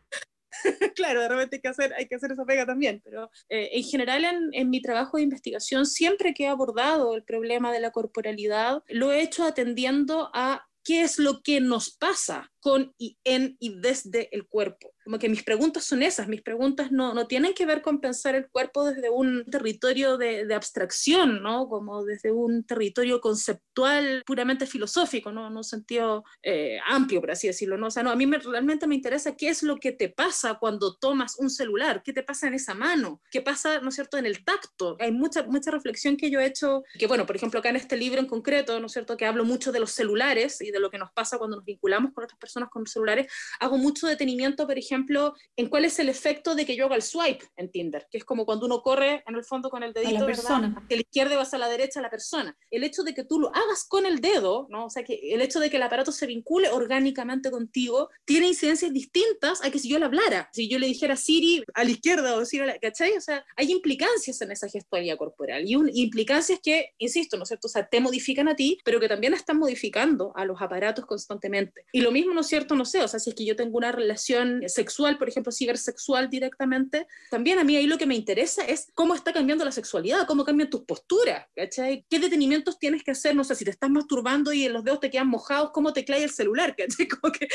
claro, 0.95 1.19
de 1.19 1.27
repente 1.27 1.57
hay 1.57 1.61
que 1.61 1.67
hacer, 1.67 1.93
hay 1.93 2.07
que 2.07 2.15
hacer 2.15 2.31
esa 2.31 2.45
pega 2.45 2.65
también, 2.65 3.01
pero 3.03 3.29
eh, 3.49 3.69
en 3.73 3.83
general 3.83 4.23
en, 4.23 4.49
en, 4.53 4.69
mi 4.69 4.81
trabajo 4.81 5.17
de 5.17 5.23
investigación, 5.23 5.85
siempre 5.85 6.33
que 6.33 6.45
he 6.45 6.47
abordado 6.47 7.15
el 7.15 7.23
problema 7.25 7.73
de 7.73 7.81
la 7.81 7.91
corporalidad, 7.91 8.81
lo 8.87 9.11
he 9.11 9.21
hecho 9.21 9.43
atendiendo 9.43 10.31
a 10.33 10.65
qué 10.85 11.01
es 11.01 11.19
lo 11.19 11.41
que 11.41 11.59
nos 11.59 11.91
pasa 11.91 12.49
con 12.59 12.93
y 12.97 13.17
en 13.23 13.55
y 13.59 13.79
desde 13.79 14.33
el 14.35 14.47
cuerpo. 14.47 14.93
Como 15.03 15.17
que 15.17 15.29
mis 15.29 15.43
preguntas 15.43 15.85
son 15.85 16.03
esas, 16.03 16.27
mis 16.27 16.41
preguntas 16.41 16.91
no, 16.91 17.13
no 17.13 17.25
tienen 17.25 17.53
que 17.53 17.65
ver 17.65 17.81
con 17.81 17.99
pensar 17.99 18.35
el 18.35 18.49
cuerpo 18.49 18.85
desde 18.85 19.09
un 19.09 19.45
territorio 19.45 20.17
de, 20.17 20.45
de 20.45 20.53
abstracción, 20.53 21.41
¿no? 21.41 21.67
Como 21.67 22.03
desde 22.03 22.31
un 22.31 22.63
territorio 22.63 23.19
conceptual 23.19 24.23
puramente 24.25 24.67
filosófico, 24.67 25.31
¿no? 25.31 25.47
En 25.47 25.57
un 25.57 25.63
sentido 25.63 26.23
eh, 26.43 26.79
amplio, 26.85 27.21
por 27.21 27.31
así 27.31 27.47
decirlo, 27.47 27.77
¿no? 27.77 27.87
O 27.87 27.91
sea, 27.91 28.03
no, 28.03 28.11
a 28.11 28.15
mí 28.15 28.27
me, 28.27 28.37
realmente 28.37 28.85
me 28.85 28.95
interesa 28.95 29.35
qué 29.35 29.49
es 29.49 29.63
lo 29.63 29.77
que 29.77 29.93
te 29.93 30.09
pasa 30.09 30.59
cuando 30.59 30.95
tomas 30.97 31.39
un 31.39 31.49
celular, 31.49 32.03
qué 32.03 32.13
te 32.13 32.21
pasa 32.21 32.47
en 32.47 32.53
esa 32.53 32.75
mano, 32.75 33.21
qué 33.31 33.41
pasa, 33.41 33.79
¿no 33.79 33.89
es 33.89 33.95
cierto?, 33.95 34.17
en 34.17 34.25
el 34.25 34.43
tacto. 34.43 34.97
Hay 34.99 35.11
mucha, 35.11 35.43
mucha 35.43 35.71
reflexión 35.71 36.17
que 36.17 36.29
yo 36.29 36.39
he 36.39 36.45
hecho, 36.45 36.83
que 36.99 37.07
bueno, 37.07 37.25
por 37.25 37.35
ejemplo, 37.35 37.59
acá 37.59 37.69
en 37.69 37.77
este 37.77 37.97
libro 37.97 38.19
en 38.19 38.27
concreto, 38.27 38.79
¿no 38.79 38.87
es 38.87 38.91
cierto?, 38.91 39.17
que 39.17 39.25
hablo 39.25 39.43
mucho 39.43 39.71
de 39.71 39.79
los 39.79 39.91
celulares 39.91 40.61
y 40.61 40.71
de 40.71 40.79
lo 40.79 40.91
que 40.91 40.99
nos 40.99 41.11
pasa 41.13 41.37
cuando 41.37 41.55
nos 41.57 41.65
vinculamos 41.65 42.13
con 42.13 42.25
otras 42.25 42.37
personas 42.37 42.48
personas 42.49 42.69
con 42.69 42.85
celulares, 42.85 43.31
hago 43.59 43.77
mucho 43.77 44.07
detenimiento, 44.07 44.65
por 44.65 44.77
ejemplo, 44.77 45.35
en 45.55 45.69
cuál 45.69 45.85
es 45.85 45.99
el 45.99 46.09
efecto 46.09 46.55
de 46.55 46.65
que 46.65 46.75
yo 46.75 46.85
haga 46.85 46.95
el 46.95 47.01
swipe 47.01 47.45
en 47.55 47.71
Tinder, 47.71 48.07
que 48.09 48.17
es 48.17 48.25
como 48.25 48.45
cuando 48.45 48.65
uno 48.65 48.81
corre 48.81 49.23
en 49.27 49.35
el 49.35 49.43
fondo 49.43 49.69
con 49.69 49.83
el 49.83 49.93
dedito, 49.93 50.17
a 50.17 50.19
la 50.19 50.25
persona. 50.25 50.67
¿verdad? 50.67 50.83
la 50.89 51.01
izquierda 51.01 51.37
vas 51.37 51.53
a 51.53 51.57
la 51.57 51.69
derecha 51.69 51.99
a 51.99 52.03
la 52.03 52.09
persona. 52.09 52.57
El 52.71 52.83
hecho 52.83 53.03
de 53.03 53.13
que 53.13 53.23
tú 53.23 53.39
lo 53.39 53.49
hagas 53.55 53.85
con 53.87 54.05
el 54.05 54.19
dedo, 54.19 54.67
¿no? 54.69 54.85
O 54.85 54.89
sea, 54.89 55.03
que 55.03 55.33
el 55.33 55.41
hecho 55.41 55.59
de 55.59 55.69
que 55.69 55.77
el 55.77 55.83
aparato 55.83 56.11
se 56.11 56.25
vincule 56.25 56.69
orgánicamente 56.69 57.51
contigo, 57.51 58.09
tiene 58.25 58.47
incidencias 58.47 58.91
distintas 58.91 59.63
a 59.63 59.69
que 59.69 59.79
si 59.79 59.89
yo 59.89 59.99
le 59.99 60.05
hablara. 60.05 60.49
Si 60.51 60.67
yo 60.67 60.79
le 60.79 60.87
dijera 60.87 61.15
Siri 61.15 61.63
a 61.73 61.83
la 61.83 61.91
izquierda 61.91 62.35
o 62.35 62.45
Siri 62.45 62.63
a 62.63 62.65
la, 62.67 62.79
¿cachai? 62.79 63.13
O 63.13 63.21
sea, 63.21 63.45
hay 63.55 63.71
implicancias 63.71 64.41
en 64.41 64.51
esa 64.51 64.67
gestualidad 64.67 65.17
corporal 65.17 65.67
y 65.67 65.75
un, 65.75 65.89
implicancias 65.93 66.59
que, 66.61 66.91
insisto, 66.97 67.37
¿no 67.37 67.43
es 67.43 67.49
cierto? 67.49 67.67
O 67.67 67.69
sea, 67.69 67.87
te 67.87 67.99
modifican 67.99 68.47
a 68.47 68.55
ti, 68.55 68.77
pero 68.83 68.99
que 68.99 69.07
también 69.07 69.33
están 69.33 69.57
modificando 69.57 70.33
a 70.35 70.45
los 70.45 70.61
aparatos 70.61 71.05
constantemente. 71.05 71.85
Y 71.91 72.01
lo 72.01 72.11
mismo, 72.11 72.33
¿no 72.39 72.41
es 72.41 72.47
cierto? 72.47 72.73
No 72.73 72.85
sé, 72.85 73.03
o 73.03 73.07
sea, 73.09 73.19
si 73.19 73.31
es 73.31 73.35
que 73.35 73.43
yo 73.43 73.57
tengo 73.57 73.77
una 73.77 73.91
relación 73.91 74.63
sexual, 74.67 75.17
por 75.17 75.27
ejemplo, 75.27 75.51
cibersexual 75.51 76.29
directamente, 76.29 77.05
también 77.29 77.59
a 77.59 77.65
mí 77.65 77.75
ahí 77.75 77.85
lo 77.85 77.97
que 77.97 78.05
me 78.05 78.15
interesa 78.15 78.63
es 78.63 78.89
cómo 78.93 79.13
está 79.13 79.33
cambiando 79.33 79.65
la 79.65 79.73
sexualidad, 79.73 80.25
cómo 80.25 80.45
cambian 80.45 80.69
tus 80.69 80.85
posturas, 80.85 81.47
¿cachai? 81.53 82.05
¿Qué 82.09 82.17
detenimientos 82.17 82.79
tienes 82.79 83.03
que 83.03 83.11
hacer? 83.11 83.35
No 83.35 83.43
sé, 83.43 83.55
si 83.55 83.65
te 83.65 83.71
estás 83.71 83.89
masturbando 83.89 84.53
y 84.53 84.69
los 84.69 84.85
dedos 84.85 85.01
te 85.01 85.09
quedan 85.09 85.27
mojados, 85.27 85.71
¿cómo 85.73 85.91
te 85.91 86.05
clay 86.05 86.23
el 86.23 86.29
celular? 86.29 86.73
¿cachai? 86.77 87.09
Como, 87.09 87.33
que, 87.33 87.49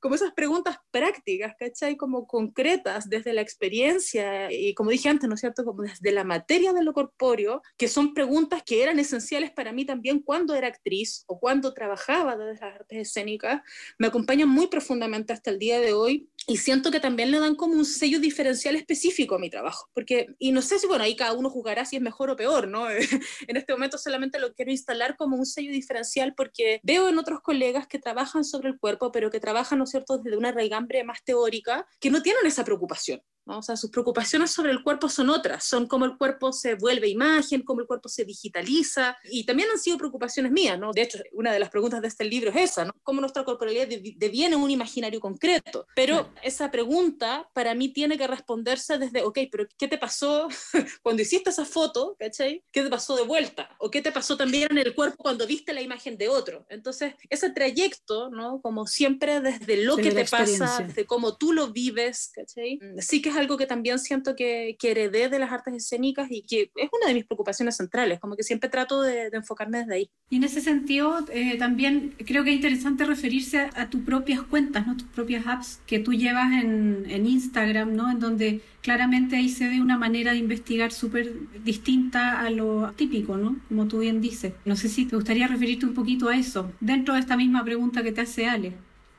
como 0.00 0.14
esas 0.16 0.34
preguntas 0.34 0.76
prácticas, 0.90 1.54
¿cachai? 1.58 1.96
Como 1.96 2.26
concretas 2.26 3.08
desde 3.08 3.32
la 3.32 3.40
experiencia 3.40 4.52
y 4.52 4.74
como 4.74 4.90
dije 4.90 5.08
antes, 5.08 5.30
¿no 5.30 5.36
es 5.36 5.40
cierto? 5.40 5.64
Como 5.64 5.82
desde 5.82 6.12
la 6.12 6.24
materia 6.24 6.74
de 6.74 6.84
lo 6.84 6.92
corpóreo, 6.92 7.62
que 7.78 7.88
son 7.88 8.12
preguntas 8.12 8.62
que 8.66 8.82
eran 8.82 8.98
esenciales 8.98 9.50
para 9.50 9.72
mí 9.72 9.86
también 9.86 10.20
cuando 10.20 10.54
era 10.54 10.68
actriz 10.68 11.24
o 11.26 11.40
cuando 11.40 11.72
trabajaba 11.72 12.36
desde 12.36 12.60
las 12.60 12.74
artes 12.74 12.98
escénicas, 12.98 13.62
me 13.98 14.10
acompañan 14.26 14.48
muy 14.48 14.66
profundamente 14.66 15.32
hasta 15.32 15.50
el 15.50 15.58
día 15.60 15.78
de 15.78 15.92
hoy 15.92 16.28
y 16.48 16.56
siento 16.56 16.90
que 16.90 16.98
también 16.98 17.30
le 17.30 17.38
dan 17.38 17.54
como 17.54 17.74
un 17.74 17.84
sello 17.84 18.18
diferencial 18.18 18.74
específico 18.74 19.36
a 19.36 19.38
mi 19.38 19.50
trabajo, 19.50 19.88
porque, 19.94 20.26
y 20.40 20.50
no 20.50 20.62
sé 20.62 20.80
si, 20.80 20.88
bueno, 20.88 21.04
ahí 21.04 21.14
cada 21.14 21.32
uno 21.32 21.48
jugará 21.48 21.84
si 21.84 21.94
es 21.94 22.02
mejor 22.02 22.30
o 22.30 22.36
peor, 22.36 22.66
¿no? 22.66 22.88
en 23.48 23.56
este 23.56 23.72
momento 23.72 23.98
solamente 23.98 24.40
lo 24.40 24.52
quiero 24.52 24.72
instalar 24.72 25.16
como 25.16 25.36
un 25.36 25.46
sello 25.46 25.70
diferencial 25.70 26.34
porque 26.36 26.80
veo 26.82 27.08
en 27.08 27.18
otros 27.18 27.40
colegas 27.40 27.86
que 27.86 28.00
trabajan 28.00 28.44
sobre 28.44 28.68
el 28.68 28.78
cuerpo, 28.80 29.12
pero 29.12 29.30
que 29.30 29.38
trabajan, 29.38 29.78
¿no 29.78 29.84
es 29.84 29.90
cierto?, 29.90 30.18
desde 30.18 30.36
una 30.36 30.50
raigambre 30.50 31.04
más 31.04 31.22
teórica, 31.22 31.86
que 32.00 32.10
no 32.10 32.20
tienen 32.20 32.46
esa 32.46 32.64
preocupación. 32.64 33.22
¿No? 33.46 33.58
O 33.58 33.62
sea, 33.62 33.76
sus 33.76 33.90
preocupaciones 33.90 34.50
sobre 34.50 34.72
el 34.72 34.82
cuerpo 34.82 35.08
son 35.08 35.30
otras, 35.30 35.64
son 35.64 35.86
cómo 35.86 36.04
el 36.04 36.16
cuerpo 36.16 36.52
se 36.52 36.74
vuelve 36.74 37.08
imagen, 37.08 37.62
cómo 37.62 37.80
el 37.80 37.86
cuerpo 37.86 38.08
se 38.08 38.24
digitaliza, 38.24 39.16
y 39.24 39.44
también 39.44 39.68
han 39.70 39.78
sido 39.78 39.98
preocupaciones 39.98 40.52
mías, 40.52 40.78
¿no? 40.78 40.92
De 40.92 41.02
hecho, 41.02 41.18
una 41.32 41.52
de 41.52 41.58
las 41.58 41.70
preguntas 41.70 42.02
de 42.02 42.08
este 42.08 42.24
libro 42.24 42.50
es 42.50 42.70
esa, 42.70 42.84
¿no? 42.84 42.92
Cómo 43.02 43.20
nuestra 43.20 43.44
corporalidad 43.44 43.88
deviene 44.16 44.56
un 44.56 44.70
imaginario 44.70 45.20
concreto. 45.20 45.86
Pero 45.94 46.30
esa 46.42 46.70
pregunta 46.70 47.48
para 47.54 47.74
mí 47.74 47.88
tiene 47.88 48.18
que 48.18 48.26
responderse 48.26 48.98
desde, 48.98 49.22
ok, 49.22 49.38
pero 49.50 49.66
¿qué 49.78 49.88
te 49.88 49.98
pasó 49.98 50.48
cuando 51.02 51.22
hiciste 51.22 51.50
esa 51.50 51.64
foto, 51.64 52.16
¿cachai? 52.18 52.62
¿Qué 52.72 52.82
te 52.82 52.90
pasó 52.90 53.16
de 53.16 53.22
vuelta? 53.22 53.70
¿O 53.78 53.90
qué 53.90 54.02
te 54.02 54.12
pasó 54.12 54.36
también 54.36 54.68
en 54.70 54.78
el 54.78 54.94
cuerpo 54.94 55.16
cuando 55.18 55.46
viste 55.46 55.72
la 55.72 55.82
imagen 55.82 56.18
de 56.18 56.28
otro? 56.28 56.66
Entonces, 56.68 57.14
ese 57.30 57.50
trayecto, 57.50 58.30
¿no? 58.30 58.60
Como 58.60 58.86
siempre 58.86 59.40
desde 59.40 59.84
lo 59.84 59.96
que 59.96 60.12
te 60.12 60.24
pasa, 60.24 60.82
desde 60.86 61.06
cómo 61.06 61.36
tú 61.36 61.52
lo 61.52 61.72
vives, 61.72 62.30
¿cachai? 62.34 62.80
Sí 62.98 63.22
que 63.22 63.30
es 63.30 63.35
algo 63.36 63.56
que 63.56 63.66
también 63.66 63.98
siento 63.98 64.34
que, 64.34 64.76
que, 64.78 64.90
heredé 64.90 65.28
de 65.28 65.38
las 65.38 65.52
artes 65.52 65.74
escénicas 65.74 66.28
y 66.30 66.42
que 66.42 66.70
es 66.74 66.90
una 66.92 67.08
de 67.08 67.14
mis 67.14 67.24
preocupaciones 67.24 67.76
centrales, 67.76 68.20
como 68.20 68.36
que 68.36 68.42
siempre 68.42 68.68
trato 68.68 69.02
de, 69.02 69.30
de 69.30 69.36
enfocarme 69.36 69.78
desde 69.78 69.94
ahí. 69.94 70.10
Y 70.30 70.36
en 70.36 70.44
ese 70.44 70.60
sentido, 70.60 71.24
eh, 71.30 71.56
también 71.58 72.14
creo 72.24 72.44
que 72.44 72.50
es 72.50 72.56
interesante 72.56 73.04
referirse 73.04 73.58
a, 73.60 73.70
a 73.74 73.90
tus 73.90 74.02
propias 74.02 74.42
cuentas, 74.42 74.86
¿no? 74.86 74.96
tus 74.96 75.08
propias 75.08 75.46
apps 75.46 75.80
que 75.86 75.98
tú 75.98 76.12
llevas 76.12 76.52
en, 76.52 77.04
en 77.08 77.26
Instagram, 77.26 77.94
¿no? 77.94 78.10
en 78.10 78.20
donde 78.20 78.60
claramente 78.80 79.36
ahí 79.36 79.48
se 79.48 79.68
ve 79.68 79.80
una 79.80 79.98
manera 79.98 80.32
de 80.32 80.38
investigar 80.38 80.92
súper 80.92 81.32
distinta 81.64 82.40
a 82.40 82.50
lo 82.50 82.92
típico, 82.96 83.36
¿no? 83.36 83.56
como 83.68 83.86
tú 83.88 83.98
bien 83.98 84.20
dices. 84.20 84.52
No 84.64 84.76
sé 84.76 84.88
si 84.88 85.06
te 85.06 85.16
gustaría 85.16 85.48
referirte 85.48 85.86
un 85.86 85.94
poquito 85.94 86.28
a 86.28 86.36
eso, 86.36 86.70
dentro 86.80 87.14
de 87.14 87.20
esta 87.20 87.36
misma 87.36 87.64
pregunta 87.64 88.02
que 88.02 88.12
te 88.12 88.20
hace 88.20 88.46
Ale. 88.46 88.74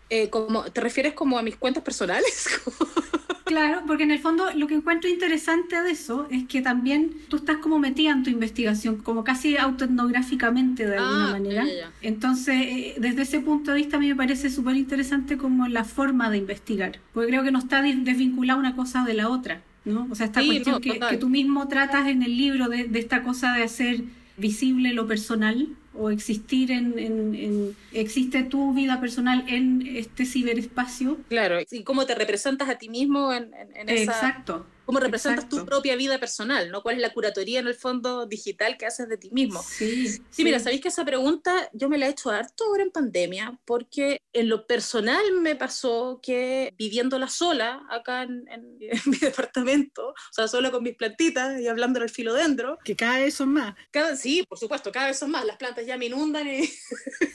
Eh, 0.09 0.29
como, 0.29 0.63
¿Te 0.63 0.81
refieres 0.81 1.13
como 1.13 1.37
a 1.37 1.41
mis 1.41 1.57
cuentas 1.57 1.83
personales? 1.83 2.47
Claro, 3.47 3.81
porque 3.87 4.03
en 4.03 4.11
el 4.11 4.19
fondo 4.19 4.45
lo 4.55 4.67
que 4.67 4.75
encuentro 4.75 5.09
interesante 5.09 5.81
de 5.81 5.91
eso 5.91 6.27
es 6.29 6.45
que 6.47 6.61
también 6.61 7.11
tú 7.29 7.37
estás 7.37 7.57
como 7.57 7.79
metida 7.79 8.11
en 8.11 8.23
tu 8.23 8.29
investigación, 8.29 8.97
como 8.97 9.23
casi 9.23 9.57
autoetnográficamente 9.57 10.85
de 10.85 10.97
alguna 10.97 11.29
ah, 11.29 11.31
manera. 11.31 11.65
Ya, 11.65 11.73
ya. 11.73 11.91
Entonces, 12.01 12.55
eh, 12.55 12.95
desde 12.99 13.21
ese 13.23 13.39
punto 13.39 13.71
de 13.71 13.77
vista 13.77 13.97
a 13.97 13.99
mí 13.99 14.07
me 14.07 14.15
parece 14.15 14.49
súper 14.49 14.75
interesante 14.75 15.37
como 15.37 15.67
la 15.67 15.83
forma 15.83 16.29
de 16.29 16.37
investigar, 16.37 16.99
porque 17.13 17.29
creo 17.29 17.43
que 17.43 17.51
no 17.51 17.59
está 17.59 17.81
desvinculada 17.81 18.59
una 18.59 18.75
cosa 18.75 19.03
de 19.05 19.13
la 19.13 19.29
otra, 19.29 19.61
¿no? 19.85 20.07
O 20.11 20.15
sea, 20.15 20.27
esta 20.27 20.41
Sí, 20.41 20.47
cuestión 20.47 20.75
no, 20.75 20.81
que, 20.81 20.99
que 20.99 21.17
tú 21.17 21.29
mismo 21.29 21.67
tratas 21.67 22.07
en 22.07 22.23
el 22.23 22.37
libro 22.37 22.67
de, 22.69 22.85
de 22.85 22.99
esta 22.99 23.23
cosa 23.23 23.53
de 23.53 23.63
hacer 23.63 24.03
visible 24.37 24.93
lo 24.93 25.07
personal 25.07 25.69
o 25.99 26.09
existir 26.09 26.71
en, 26.71 26.97
en, 26.99 27.35
en- 27.35 27.75
existe 27.93 28.43
tu 28.43 28.73
vida 28.73 28.99
personal 28.99 29.43
en 29.47 29.85
este 29.85 30.25
ciberespacio 30.25 31.17
Claro, 31.29 31.59
y 31.69 31.83
cómo 31.83 32.05
te 32.05 32.15
representas 32.15 32.69
a 32.69 32.77
ti 32.77 32.89
mismo 32.89 33.33
en, 33.33 33.53
en, 33.53 33.75
en 33.75 33.89
esa... 33.89 34.13
Exacto. 34.13 34.65
Cómo 34.87 34.99
representas 34.99 35.49
tu 35.49 35.65
propia 35.65 35.97
vida 35.97 36.17
personal, 36.17 36.71
¿no? 36.71 36.81
¿Cuál 36.81 36.95
es 36.95 37.01
la 37.01 37.13
curatoría 37.13 37.59
en 37.59 37.67
el 37.67 37.75
fondo 37.75 38.25
digital 38.25 38.77
que 38.77 38.85
haces 38.85 39.09
de 39.09 39.17
ti 39.17 39.29
mismo? 39.31 39.61
Sí, 39.61 40.07
sí, 40.29 40.43
mira, 40.45 40.59
sabéis 40.59 40.79
que 40.79 40.87
esa 40.87 41.03
pregunta 41.03 41.69
yo 41.73 41.89
me 41.89 41.97
la 41.97 42.07
he 42.07 42.11
hecho 42.11 42.29
harto 42.29 42.63
ahora 42.63 42.83
en 42.83 42.91
pandemia, 42.91 43.59
porque 43.65 44.21
en 44.31 44.47
lo 44.47 44.65
personal 44.65 45.23
me 45.41 45.57
pasó 45.57 46.21
que 46.23 46.73
viviéndola 46.77 47.27
sola 47.27 47.85
acá 47.89 48.23
en, 48.23 48.47
en, 48.47 48.79
mi 49.05 49.17
departamento, 49.17 50.07
o 50.07 50.33
sea, 50.33 50.47
sola 50.47 50.71
con 50.71 50.83
mis 50.83 50.95
plantitas 50.95 51.59
y 51.59 51.67
hablando 51.67 51.99
del 51.99 52.09
filodendro. 52.09 52.79
Que 52.85 52.95
cada 52.95 53.19
vez 53.19 53.33
son 53.33 53.51
más. 53.51 53.75
Cada, 53.91 54.15
sí, 54.15 54.45
por 54.47 54.57
supuesto, 54.57 54.89
cada 54.93 55.07
vez 55.07 55.19
son 55.19 55.31
más. 55.31 55.43
Las 55.43 55.57
plantas 55.57 55.85
ya 55.85 55.97
me 55.97 56.05
inundan 56.05 56.47
y 56.47 56.61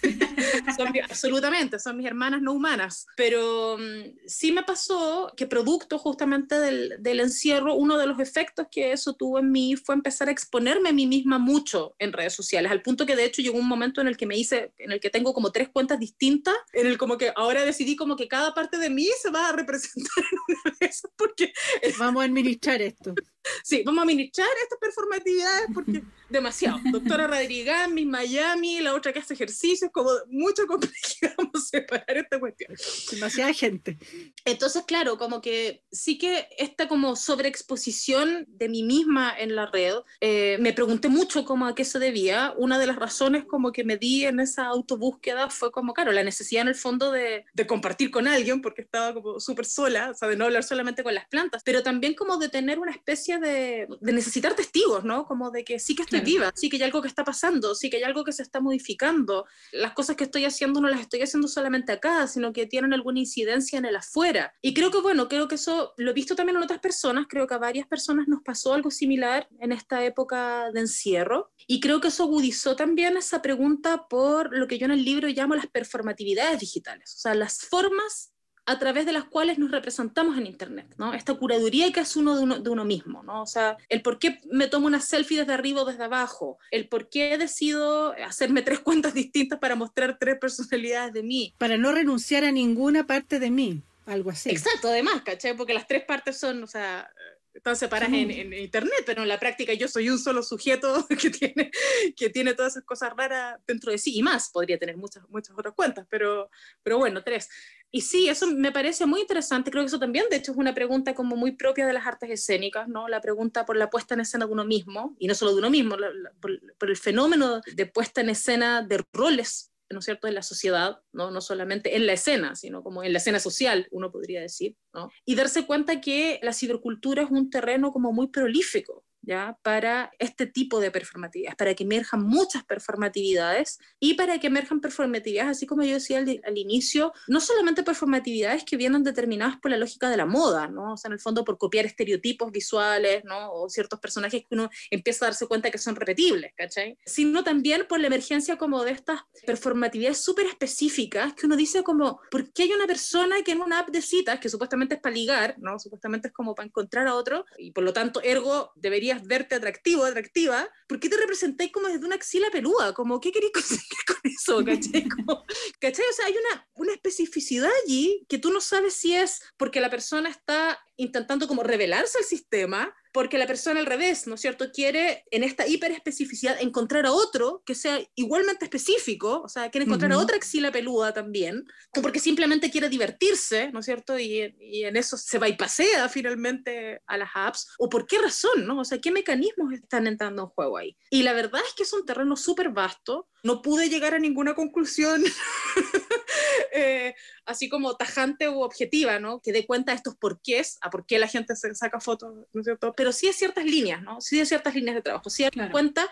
son, 0.77 0.93
absolutamente, 1.03 1.79
son 1.79 1.97
mis 1.97 2.07
hermanas 2.07 2.43
no 2.43 2.53
humanas. 2.53 3.07
Pero 3.17 3.75
um, 3.75 3.81
sí 4.27 4.53
me 4.53 4.63
pasó 4.63 5.33
que 5.37 5.47
producto 5.47 5.99
justamente 5.99 6.59
del, 6.59 6.97
del 7.01 7.21
encierro, 7.21 7.75
uno 7.75 7.99
de 7.99 8.07
los 8.07 8.19
efectos 8.19 8.67
que 8.71 8.93
eso 8.93 9.15
tuvo 9.15 9.39
en 9.39 9.51
mí 9.51 9.77
fue 9.77 9.95
empezar 9.95 10.29
a 10.29 10.33
exponerme 10.33 10.91
a 10.91 10.93
mí 10.93 11.07
misma 11.07 11.39
mucho 11.39 11.95
en 11.99 12.13
redes 12.13 12.35
sociales, 12.35 12.71
al 12.71 12.83
punto 12.83 13.07
que 13.07 13.17
de 13.17 13.25
hecho 13.25 13.43
llegó 13.43 13.59
un 13.59 13.69
momento 13.69 14.01
en 14.01 14.09
el 14.09 14.17
que 14.17 14.27
me 14.27 14.37
hice, 14.37 14.73
en 14.79 14.93
el 14.93 15.01
que 15.01 15.11
tengo 15.11 15.33
como 15.35 15.53
tres 15.53 15.69
cuentas 15.69 15.99
distintas, 15.99 16.55
en 16.73 16.87
el 16.87 16.99
como 16.99 17.19
que 17.19 17.33
ahora 17.37 17.65
decidí 17.65 17.97
como 17.97 18.17
que 18.17 18.29
cada 18.29 18.55
parte 18.55 18.79
de 18.79 18.91
mí 18.91 19.09
se 19.21 19.31
va 19.31 19.49
a 19.49 19.53
representar 19.53 20.25
en 20.31 20.39
una 20.49 20.77
vez, 20.81 21.03
porque... 21.17 21.53
Vamos 21.99 22.23
a 22.23 22.27
administrar 22.27 22.81
esto. 22.83 23.15
Sí, 23.63 23.83
vamos 23.85 24.01
a 24.01 24.03
administrar 24.03 24.49
estas 24.63 24.79
performatividades 24.79 25.69
porque 25.75 26.03
demasiado. 26.29 26.79
Doctora 26.91 27.27
Radrigán, 27.27 27.95
Miss 27.95 28.07
Miami, 28.07 28.81
la 28.81 28.95
otra 28.95 29.13
que 29.13 29.19
hace 29.21 29.35
ejercicios, 29.35 29.91
como 29.93 30.11
mucha 30.33 30.67
complejidad, 30.67 31.35
vamos 31.39 31.53
a 31.55 31.61
separar 31.61 32.17
esta 32.17 32.41
cuestión. 32.41 32.75
Demasiada 33.11 33.53
gente. 33.53 33.99
Entonces, 34.45 34.85
claro, 34.87 35.19
como 35.19 35.41
que 35.41 35.83
sí 35.93 36.19
que 36.19 36.49
esta 36.59 36.89
como 36.89 37.15
sobreexposición 37.17 38.47
de 38.49 38.69
mí 38.69 38.83
misma 38.83 39.35
en 39.39 39.55
la 39.55 39.67
red, 39.67 39.95
eh, 40.21 40.57
me 40.61 40.73
pregunté 40.73 41.09
mucho 41.09 41.45
cómo 41.45 41.67
a 41.67 41.75
qué 41.75 41.85
se 41.85 41.99
debía. 41.99 42.55
Una 42.57 42.79
de 42.79 42.87
las 42.87 42.97
razones 42.97 43.45
como 43.45 43.73
que 43.73 43.85
me 43.85 43.97
di 43.97 44.25
en 44.25 44.41
esa 44.41 44.67
autobúsqueda 44.67 45.51
fue 45.51 45.71
como, 45.71 45.93
claro, 45.93 46.13
la 46.13 46.25
necesidad 46.25 46.63
en 46.63 46.69
el 46.69 46.75
fondo 46.75 47.13
de, 47.13 47.45
de 47.53 47.67
compartir 47.67 48.11
con 48.11 48.27
alguien, 48.27 48.63
porque 48.63 48.83
estaba 48.83 49.15
como 49.15 49.39
súper 49.39 49.67
sola, 49.67 50.11
o 50.11 50.15
sea, 50.15 50.29
de 50.29 50.37
no 50.37 50.47
hablar 50.47 50.65
solamente 50.65 51.03
con 51.03 51.15
las 51.15 51.29
plantas, 51.29 51.63
pero 51.65 51.83
también 51.83 52.15
como 52.15 52.39
de 52.39 52.49
tener 52.49 52.79
una 52.79 52.93
especie 52.93 53.39
de, 53.39 53.87
de 54.01 54.13
necesitar 54.13 54.55
testigos, 54.55 55.05
¿no? 55.05 55.27
Como 55.27 55.51
de 55.51 55.65
que 55.65 55.79
sí 55.79 55.95
que 55.95 56.03
estoy 56.03 56.21
viva, 56.21 56.53
sí 56.55 56.71
que 56.71 56.77
hay 56.77 56.83
algo 56.83 57.03
que 57.03 57.09
está 57.09 57.25
pasando, 57.25 57.75
sí 57.75 57.91
que 57.91 57.99
hay 57.99 58.03
algo 58.03 58.25
que 58.25 58.33
se 58.33 58.43
está 58.43 58.61
modificando. 58.61 59.47
Las 59.73 59.93
cosas 59.93 60.17
que 60.17 60.22
estoy 60.23 60.45
haciendo 60.45 60.81
no 60.81 60.89
las 60.89 61.01
estoy 61.01 61.23
haciendo 61.23 61.49
solamente 61.49 61.93
acá, 61.93 62.27
sino 62.27 62.53
que 62.53 62.67
tienen 62.67 62.93
alguna 62.93 63.21
incidencia 63.21 63.79
en 63.79 63.85
el 63.85 63.97
afuera. 63.97 64.55
Y 64.63 64.75
creo 64.75 64.91
que, 64.91 65.01
bueno, 65.01 65.29
creo 65.29 65.49
que 65.49 65.57
eso 65.57 65.93
lo 65.97 66.11
he 66.11 66.15
visto 66.15 66.35
también 66.35 66.57
en 66.57 66.63
otras 66.63 66.81
personas, 66.81 67.27
creo 67.29 67.47
que 67.47 67.55
a 67.55 67.59
varias 67.59 67.87
personas 67.87 68.29
nos 68.29 68.43
pasó 68.43 68.75
algo 68.75 68.91
similar 68.91 69.49
en 69.61 69.73
esta 69.73 70.05
época 70.05 70.71
de 70.73 70.81
encierro. 70.81 71.53
Y 71.67 71.81
creo 71.81 72.01
que 72.01 72.09
eso 72.09 72.25
agudizó 72.25 72.77
también 72.77 73.17
esa 73.17 73.43
pregunta 73.43 74.07
por 74.09 74.57
lo 74.57 74.67
que 74.67 74.79
yo 74.79 74.87
en 74.87 74.93
el 74.93 75.05
libro 75.05 75.29
llamo 75.29 75.55
las 75.55 75.67
performatividades 75.67 76.61
digitales, 76.61 77.15
o 77.17 77.19
sea, 77.19 77.35
las 77.35 77.59
formas 77.59 78.32
a 78.65 78.79
través 78.79 79.07
de 79.07 79.13
las 79.13 79.25
cuales 79.25 79.59
nos 79.59 79.71
representamos 79.71 80.39
en 80.39 80.47
Internet, 80.47 80.95
¿no? 80.97 81.15
Esta 81.15 81.35
curaduría 81.35 81.93
que 81.93 82.01
es 82.01 82.17
uno 82.17 82.37
de, 82.37 82.43
uno 82.43 82.59
de 82.61 82.71
uno 82.71 82.85
mismo, 82.85 83.23
¿no? 83.23 83.43
O 83.43 83.47
sea, 83.47 83.77
el 83.89 84.03
por 84.03 84.19
qué 84.19 84.41
me 84.51 84.69
tomo 84.69 84.87
una 84.87 85.01
selfie 85.01 85.41
desde 85.41 85.53
arriba 85.53 85.83
o 85.83 85.85
desde 85.85 86.05
abajo, 86.05 86.59
el 86.71 86.89
por 86.89 87.09
qué 87.09 87.37
decido 87.39 88.13
hacerme 88.25 88.63
tres 88.63 88.79
cuentas 88.81 89.15
distintas 89.15 89.59
para 89.59 89.75
mostrar 89.75 90.19
tres 90.19 90.39
personalidades 90.39 91.13
de 91.13 91.23
mí. 91.23 91.55
Para 91.59 91.77
no 91.77 91.93
renunciar 91.93 92.45
a 92.45 92.53
ninguna 92.53 93.07
parte 93.07 93.41
de 93.41 93.51
mí, 93.51 93.83
algo 94.07 94.31
así. 94.31 94.51
Exacto, 94.51 94.89
además, 94.89 95.23
¿cachai? 95.23 95.57
Porque 95.57 95.75
las 95.75 95.89
tres 95.89 96.05
partes 96.05 96.39
son, 96.39 96.63
o 96.63 96.67
sea, 96.67 97.11
están 97.55 97.77
separadas 97.77 98.15
en, 98.15 98.31
en, 98.31 98.53
internet, 98.53 99.03
pero 99.05 99.23
en 99.23 99.29
la 99.29 99.39
práctica 99.39 99.73
yo 99.75 99.89
soy 99.89 100.09
un 100.09 100.19
solo 100.19 100.43
sujeto 100.43 101.07
que 101.21 101.31
tiene, 101.31 101.71
que 102.17 102.31
tiene 102.31 102.55
todas 102.55 102.73
esas 102.73 102.85
cosas 102.85 103.13
raras 103.17 103.61
dentro 103.67 103.93
de 103.93 103.99
sí 103.99 104.17
y 104.17 104.23
más. 104.23 104.51
Podría 104.51 104.79
tener 104.79 104.97
muchas, 104.97 105.29
muchas 105.29 105.57
otras 105.57 105.75
cuentas, 105.75 106.07
pero, 106.09 106.51
pero 106.83 106.99
bueno, 106.99 107.23
tres. 107.23 107.49
Y 107.91 108.01
sí, 108.01 108.29
eso 108.29 108.47
me 108.47 108.73
parece 108.73 109.05
muy 109.05 109.21
interesante. 109.21 109.71
Creo 109.71 109.83
que 109.83 109.89
eso 109.89 109.99
también, 109.99 110.25
de 110.31 110.37
hecho, 110.37 110.53
es 110.53 110.59
una 110.59 110.75
pregunta 110.75 111.15
como 111.15 111.37
muy 111.37 111.53
propia 111.53 111.87
de 111.87 111.93
las 111.93 112.07
artes 112.07 112.31
escénicas, 112.31 112.89
¿no? 112.89 113.07
La 113.09 113.21
pregunta 113.21 113.67
por 113.67 113.77
la 113.77 113.91
puesta 113.91 114.15
en 114.15 114.21
escena 114.21 114.47
de 114.47 114.53
uno 114.53 114.65
mismo, 114.65 115.15
y 115.19 115.27
no 115.29 115.35
solo 115.35 115.53
de 115.53 115.59
uno 115.59 115.71
mismo, 115.71 115.97
la, 115.97 116.11
la, 116.11 116.33
por, 116.41 116.59
por, 116.79 116.89
el 116.89 116.97
fenómeno 116.97 117.61
de 117.75 117.87
puesta 117.87 118.23
en 118.23 118.31
escena 118.31 118.83
de 118.83 119.05
roles 119.13 119.72
¿no 119.93 120.03
cierto?, 120.03 120.29
en 120.29 120.35
la 120.35 120.43
sociedad, 120.43 120.99
¿no? 121.13 121.31
no 121.31 121.41
solamente 121.41 121.97
en 121.97 122.07
la 122.07 122.15
escena, 122.15 122.57
sino 122.57 122.83
como 122.83 123.03
en 123.03 123.13
la 123.13 123.19
escena 123.19 123.39
social, 123.39 123.89
uno 123.91 124.11
podría 124.11 124.41
decir, 124.41 124.77
¿no? 124.93 125.11
y 125.25 125.35
darse 125.35 125.67
cuenta 125.67 126.01
que 126.01 126.41
la 126.43 126.53
cibercultura 126.53 127.23
es 127.23 127.31
un 127.31 127.51
terreno 127.51 127.93
como 127.93 128.13
muy 128.13 128.29
prolífico, 128.29 129.05
¿ya? 129.23 129.57
para 129.63 130.11
este 130.19 130.47
tipo 130.47 130.81
de 130.81 130.91
performatividades, 130.91 131.57
para 131.57 131.75
que 131.75 131.85
emerjan 131.85 132.23
muchas 132.23 132.65
performatividades 132.65 133.79
y 133.99 134.15
para 134.15 134.39
que 134.39 134.49
emerjan 134.49 134.81
performatividades, 134.81 135.51
así 135.51 135.67
como 135.67 135.83
yo 135.83 135.95
decía 135.95 136.19
al, 136.19 136.41
al, 136.45 136.59
inicio, 136.59 137.13
no 137.29 137.41
solamente 137.41 137.83
performatividades 137.83 138.65
que 138.65 138.77
vienen 138.77 139.03
determinadas 139.03 139.59
por 139.59 139.71
la 139.71 139.77
lógica 139.77 140.11
de 140.11 140.17
la 140.17 140.27
moda, 140.27 140.69
¿no? 140.69 140.95
o 140.95 140.97
sea, 140.97 141.09
en 141.09 141.15
el 141.15 141.21
fondo 141.21 141.45
por 141.45 141.59
copiar 141.59 141.87
estereotipos 141.87 142.51
visuales 142.51 143.25
¿no? 143.25 143.53
o 143.53 143.69
ciertos 143.69 144.01
personajes 144.01 144.43
que 144.43 144.55
uno 144.55 144.71
empieza 144.91 145.25
a 145.25 145.29
darse 145.29 145.47
cuenta 145.47 145.71
que 145.71 145.79
son 145.79 145.97
repetibles, 145.97 146.53
¿cachai? 146.57 146.99
Sino 147.05 147.45
también 147.45 147.87
por 147.89 148.01
la 148.01 148.09
emergencia 148.09 148.57
como 148.57 148.85
de 148.85 148.93
estas 148.93 149.21
performatividades 149.47 150.19
súper 150.23 150.47
específicas 150.47 151.35
que 151.35 151.47
uno 151.47 151.57
dice 151.57 151.83
como, 151.83 152.21
¿por 152.31 152.53
qué 152.53 152.65
hay 152.65 152.73
una 152.73 152.87
persona 152.87 153.37
que 153.45 153.53
en 153.53 153.61
una 153.61 153.81
app 153.81 153.91
de 153.91 154.03
citas, 154.03 154.41
que 154.41 154.49
supuestamente 154.49 154.97
es 154.97 155.01
para 155.01 155.15
ligar, 155.15 155.55
¿no? 155.59 155.79
supuestamente 155.79 156.29
es 156.29 156.35
como 156.35 156.55
para 156.55 156.67
encontrar 156.67 157.07
a 157.07 157.15
otro, 157.15 157.45
y 157.59 157.71
por 157.73 157.85
lo 157.85 157.93
tanto, 157.93 158.21
ergo, 158.23 158.73
debería 158.77 159.12
verte 159.21 159.55
atractivo, 159.55 160.05
atractiva, 160.05 160.69
¿por 160.87 161.01
qué 161.01 161.09
te 161.09 161.17
representáis 161.17 161.73
como 161.73 161.89
desde 161.89 162.05
una 162.07 162.17
axila 162.17 162.51
peluda? 162.51 162.95
Como, 162.95 163.21
¿qué 163.21 163.33
queréis 163.33 163.53
conseguir 163.55 164.05
con 164.07 164.17
eso? 164.25 164.65
¿Cachai? 164.65 165.09
Como, 165.09 165.45
¿cachai? 165.81 166.05
O 166.09 166.13
sea, 166.13 166.27
hay 166.27 166.37
una, 166.37 166.69
una 166.75 166.93
especificidad 166.93 167.71
allí 167.85 168.25
que 168.29 168.39
tú 168.39 168.53
no 168.53 168.61
sabes 168.61 168.95
si 168.95 169.15
es 169.15 169.41
porque 169.57 169.81
la 169.81 169.91
persona 169.91 170.29
está 170.29 170.79
intentando 170.97 171.49
como 171.49 171.63
revelarse 171.63 172.19
al 172.19 172.25
sistema, 172.25 172.95
porque 173.13 173.39
la 173.39 173.47
persona 173.47 173.81
al 173.81 173.87
revés, 173.87 174.27
¿no 174.27 174.35
es 174.35 174.41
cierto?, 174.41 174.73
quiere 174.73 175.25
en 175.31 175.45
esta 175.45 175.67
hiperespecificidad 175.67 176.61
encontrar 176.61 177.07
a 177.07 177.13
otro 177.13 177.63
que 177.67 177.75
sea 177.75 178.01
igualmente 178.15 178.65
específico, 178.65 179.43
o 179.45 179.49
sea, 179.49 179.71
quiere 179.71 179.85
encontrar 179.85 180.11
uh 180.11 180.15
-huh. 180.15 180.19
a 180.19 180.23
otra 180.23 180.37
axila 180.37 180.73
peluda 180.73 181.13
también, 181.13 181.65
o 181.97 182.03
porque 182.03 182.19
simplemente 182.19 182.71
quiere 182.71 182.89
divertirse, 182.89 183.71
¿no 183.73 183.81
es 183.81 183.85
cierto?, 183.85 184.19
y, 184.19 184.55
y 184.59 184.85
en 184.85 184.97
eso 184.97 185.17
se 185.17 185.39
bypasea 185.39 186.09
finalmente 186.09 187.01
a 187.07 187.17
las 187.17 187.31
apps, 187.35 187.69
o 187.79 187.89
por 187.89 188.07
qué 188.07 188.19
razón, 188.19 188.67
¿no? 188.67 188.81
O 188.81 188.85
sea, 188.85 188.99
¿qué 188.99 189.11
mecanismos 189.11 189.73
están 189.73 190.07
entrando 190.07 190.43
en 190.43 190.49
juego 190.49 190.79
ahí? 190.79 190.97
Y 191.11 191.23
la 191.23 191.35
verdad 191.35 191.61
es 191.67 191.75
que 191.75 191.83
es 191.83 191.93
un 191.93 192.07
terreno 192.07 192.37
súper 192.37 192.71
vasto, 192.71 193.29
no 193.43 193.61
pude 193.61 193.89
llegar 193.89 194.15
a 194.15 194.19
ninguna 194.19 194.55
conclusión 194.55 195.23
eh, 196.73 197.15
así 197.45 197.69
como 197.69 197.97
tajante 197.97 198.49
u 198.49 198.63
objetiva, 198.63 199.19
¿no? 199.19 199.41
Que 199.41 199.53
dé 199.53 199.67
cuenta 199.67 199.93
de 199.93 199.97
estos 199.97 200.17
porqués, 200.17 200.79
a 200.81 200.91
por 200.91 201.07
qué 201.07 201.19
la 201.19 201.29
gente 201.29 201.57
se 201.57 201.75
saca 201.75 202.01
fotos, 202.01 202.35
¿no 202.53 202.61
es 202.61 202.65
cierto? 202.65 202.93
Pero 202.97 203.13
sí 203.13 203.27
hay 203.27 203.33
ciertas 203.33 203.65
líneas, 203.65 204.03
¿no? 204.03 204.21
Sí 204.21 204.39
hay 204.39 204.47
ciertas 204.47 204.75
líneas 204.75 204.97
de 204.97 205.03
trabajo, 205.03 205.31
sí 205.31 205.45
hay 205.45 205.51
claro. 205.51 205.73
cuenta, 205.73 206.03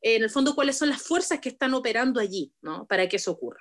eh, 0.00 0.16
en 0.16 0.22
el 0.22 0.30
fondo, 0.30 0.54
cuáles 0.54 0.78
son 0.78 0.88
las 0.88 1.02
fuerzas 1.02 1.40
que 1.40 1.48
están 1.48 1.74
operando 1.74 2.20
allí, 2.20 2.52
¿no? 2.60 2.86
Para 2.86 3.08
que 3.08 3.16
eso 3.16 3.32
ocurra. 3.32 3.60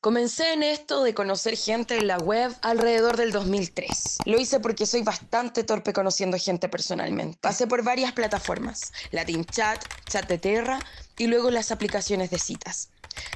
Comencé 0.00 0.54
en 0.54 0.62
esto 0.62 1.02
de 1.02 1.12
conocer 1.12 1.58
gente 1.58 1.98
en 1.98 2.06
la 2.06 2.16
web 2.16 2.56
alrededor 2.62 3.18
del 3.18 3.32
2003. 3.32 4.20
Lo 4.24 4.40
hice 4.40 4.58
porque 4.58 4.86
soy 4.86 5.02
bastante 5.02 5.62
torpe 5.62 5.92
conociendo 5.92 6.38
gente 6.38 6.70
personalmente. 6.70 7.36
Pasé 7.38 7.66
por 7.66 7.84
varias 7.84 8.12
plataformas, 8.12 8.94
Latin 9.10 9.44
Chat, 9.44 9.84
Chat 10.08 10.26
de 10.26 10.38
Terra 10.38 10.80
y 11.18 11.26
luego 11.26 11.50
las 11.50 11.70
aplicaciones 11.70 12.30
de 12.30 12.38
citas. 12.38 12.88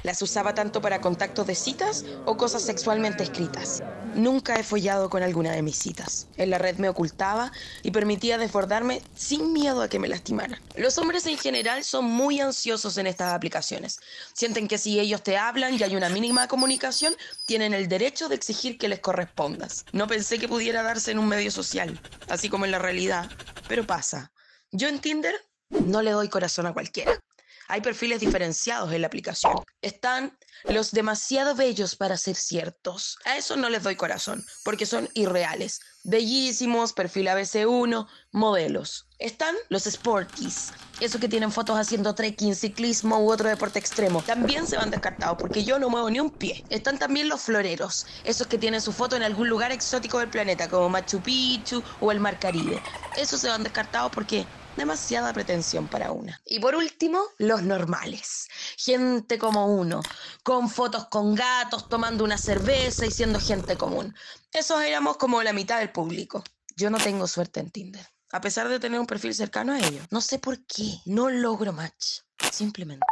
Las 0.03 0.21
usaba 0.21 0.53
tanto 0.53 0.81
para 0.81 1.01
contactos 1.01 1.47
de 1.47 1.55
citas 1.55 2.05
o 2.25 2.37
cosas 2.37 2.63
sexualmente 2.63 3.23
escritas. 3.23 3.81
Nunca 4.13 4.55
he 4.55 4.63
follado 4.63 5.09
con 5.09 5.23
alguna 5.23 5.51
de 5.51 5.61
mis 5.61 5.77
citas. 5.77 6.27
En 6.37 6.49
la 6.49 6.57
red 6.57 6.77
me 6.77 6.89
ocultaba 6.89 7.51
y 7.83 7.91
permitía 7.91 8.37
desbordarme 8.37 9.01
sin 9.15 9.51
miedo 9.51 9.81
a 9.81 9.89
que 9.89 9.99
me 9.99 10.07
lastimaran. 10.07 10.59
Los 10.75 10.97
hombres 10.97 11.25
en 11.25 11.37
general 11.37 11.83
son 11.83 12.05
muy 12.05 12.39
ansiosos 12.39 12.97
en 12.97 13.07
estas 13.07 13.33
aplicaciones. 13.33 13.99
Sienten 14.33 14.67
que 14.67 14.77
si 14.77 14.99
ellos 14.99 15.23
te 15.23 15.37
hablan 15.37 15.73
y 15.73 15.83
hay 15.83 15.95
una 15.95 16.09
mínima 16.09 16.47
comunicación, 16.47 17.15
tienen 17.45 17.73
el 17.73 17.87
derecho 17.87 18.29
de 18.29 18.35
exigir 18.35 18.77
que 18.77 18.87
les 18.87 18.99
correspondas. 18.99 19.85
No 19.91 20.07
pensé 20.07 20.39
que 20.39 20.47
pudiera 20.47 20.83
darse 20.83 21.11
en 21.11 21.19
un 21.19 21.27
medio 21.27 21.51
social, 21.51 21.99
así 22.29 22.49
como 22.49 22.65
en 22.65 22.71
la 22.71 22.79
realidad, 22.79 23.29
pero 23.67 23.85
pasa. 23.85 24.31
Yo 24.71 24.87
en 24.87 24.99
Tinder 24.99 25.35
no 25.69 26.01
le 26.01 26.11
doy 26.11 26.29
corazón 26.29 26.67
a 26.67 26.73
cualquiera. 26.73 27.19
Hay 27.67 27.81
perfiles 27.81 28.19
diferenciados 28.19 28.91
en 28.93 29.01
la 29.01 29.07
aplicación. 29.07 29.53
Están 29.81 30.37
los 30.65 30.91
demasiado 30.91 31.55
bellos 31.55 31.95
para 31.95 32.17
ser 32.17 32.35
ciertos. 32.35 33.17
A 33.25 33.37
eso 33.37 33.55
no 33.55 33.69
les 33.69 33.83
doy 33.83 33.95
corazón, 33.95 34.45
porque 34.63 34.85
son 34.85 35.09
irreales. 35.13 35.79
bellísimos, 36.03 36.93
perfil 36.93 37.27
ABC1, 37.27 38.07
modelos. 38.31 39.07
Están 39.17 39.55
los 39.69 39.85
sporties, 39.85 40.71
esos 40.99 41.19
que 41.19 41.27
tienen 41.27 41.51
fotos 41.51 41.79
haciendo 41.79 42.13
trekking, 42.13 42.53
ciclismo 42.55 43.17
u 43.19 43.31
otro 43.31 43.49
deporte 43.49 43.79
extremo. 43.79 44.21
También 44.21 44.67
se 44.67 44.77
van 44.77 44.91
descartados 44.91 45.37
porque 45.39 45.63
yo 45.63 45.79
no 45.79 45.89
muevo 45.89 46.09
ni 46.11 46.19
un 46.19 46.29
pie. 46.29 46.63
Están 46.69 46.99
también 46.99 47.27
los 47.27 47.41
floreros, 47.41 48.05
esos 48.23 48.45
que 48.45 48.59
tienen 48.59 48.81
su 48.81 48.91
foto 48.91 49.15
en 49.15 49.23
algún 49.23 49.49
lugar 49.49 49.71
exótico 49.71 50.19
del 50.19 50.29
planeta, 50.29 50.69
como 50.69 50.89
Machu 50.89 51.21
Picchu 51.21 51.81
o 51.99 52.11
el 52.11 52.19
Mar 52.19 52.39
Caribe. 52.39 52.79
Esos 53.17 53.41
se 53.41 53.49
van 53.49 53.63
descartados 53.63 54.11
porque 54.11 54.45
demasiada 54.77 55.33
pretensión 55.33 55.87
para 55.87 56.11
una. 56.11 56.41
Y 56.45 56.59
por 56.59 56.75
último, 56.75 57.23
los 57.37 57.63
normales. 57.63 58.47
Gente 58.77 59.37
como 59.37 59.67
uno, 59.67 60.01
con 60.43 60.69
fotos 60.69 61.05
con 61.05 61.35
gatos, 61.35 61.89
tomando 61.89 62.23
una 62.23 62.37
cerveza 62.37 63.05
y 63.05 63.11
siendo 63.11 63.39
gente 63.39 63.77
común. 63.77 64.15
Esos 64.51 64.81
éramos 64.81 65.17
como 65.17 65.41
la 65.43 65.53
mitad 65.53 65.79
del 65.79 65.91
público. 65.91 66.43
Yo 66.75 66.89
no 66.89 66.97
tengo 66.97 67.27
suerte 67.27 67.59
en 67.59 67.71
Tinder. 67.71 68.05
A 68.31 68.41
pesar 68.41 68.67
de 68.67 68.79
tener 68.79 68.99
un 68.99 69.07
perfil 69.07 69.33
cercano 69.33 69.73
a 69.73 69.79
ellos. 69.79 70.05
No 70.11 70.19
sé 70.19 70.39
por 70.39 70.65
qué. 70.65 70.99
No 71.05 71.29
logro 71.29 71.71
match. 71.71 72.19
Simplemente. 72.51 73.05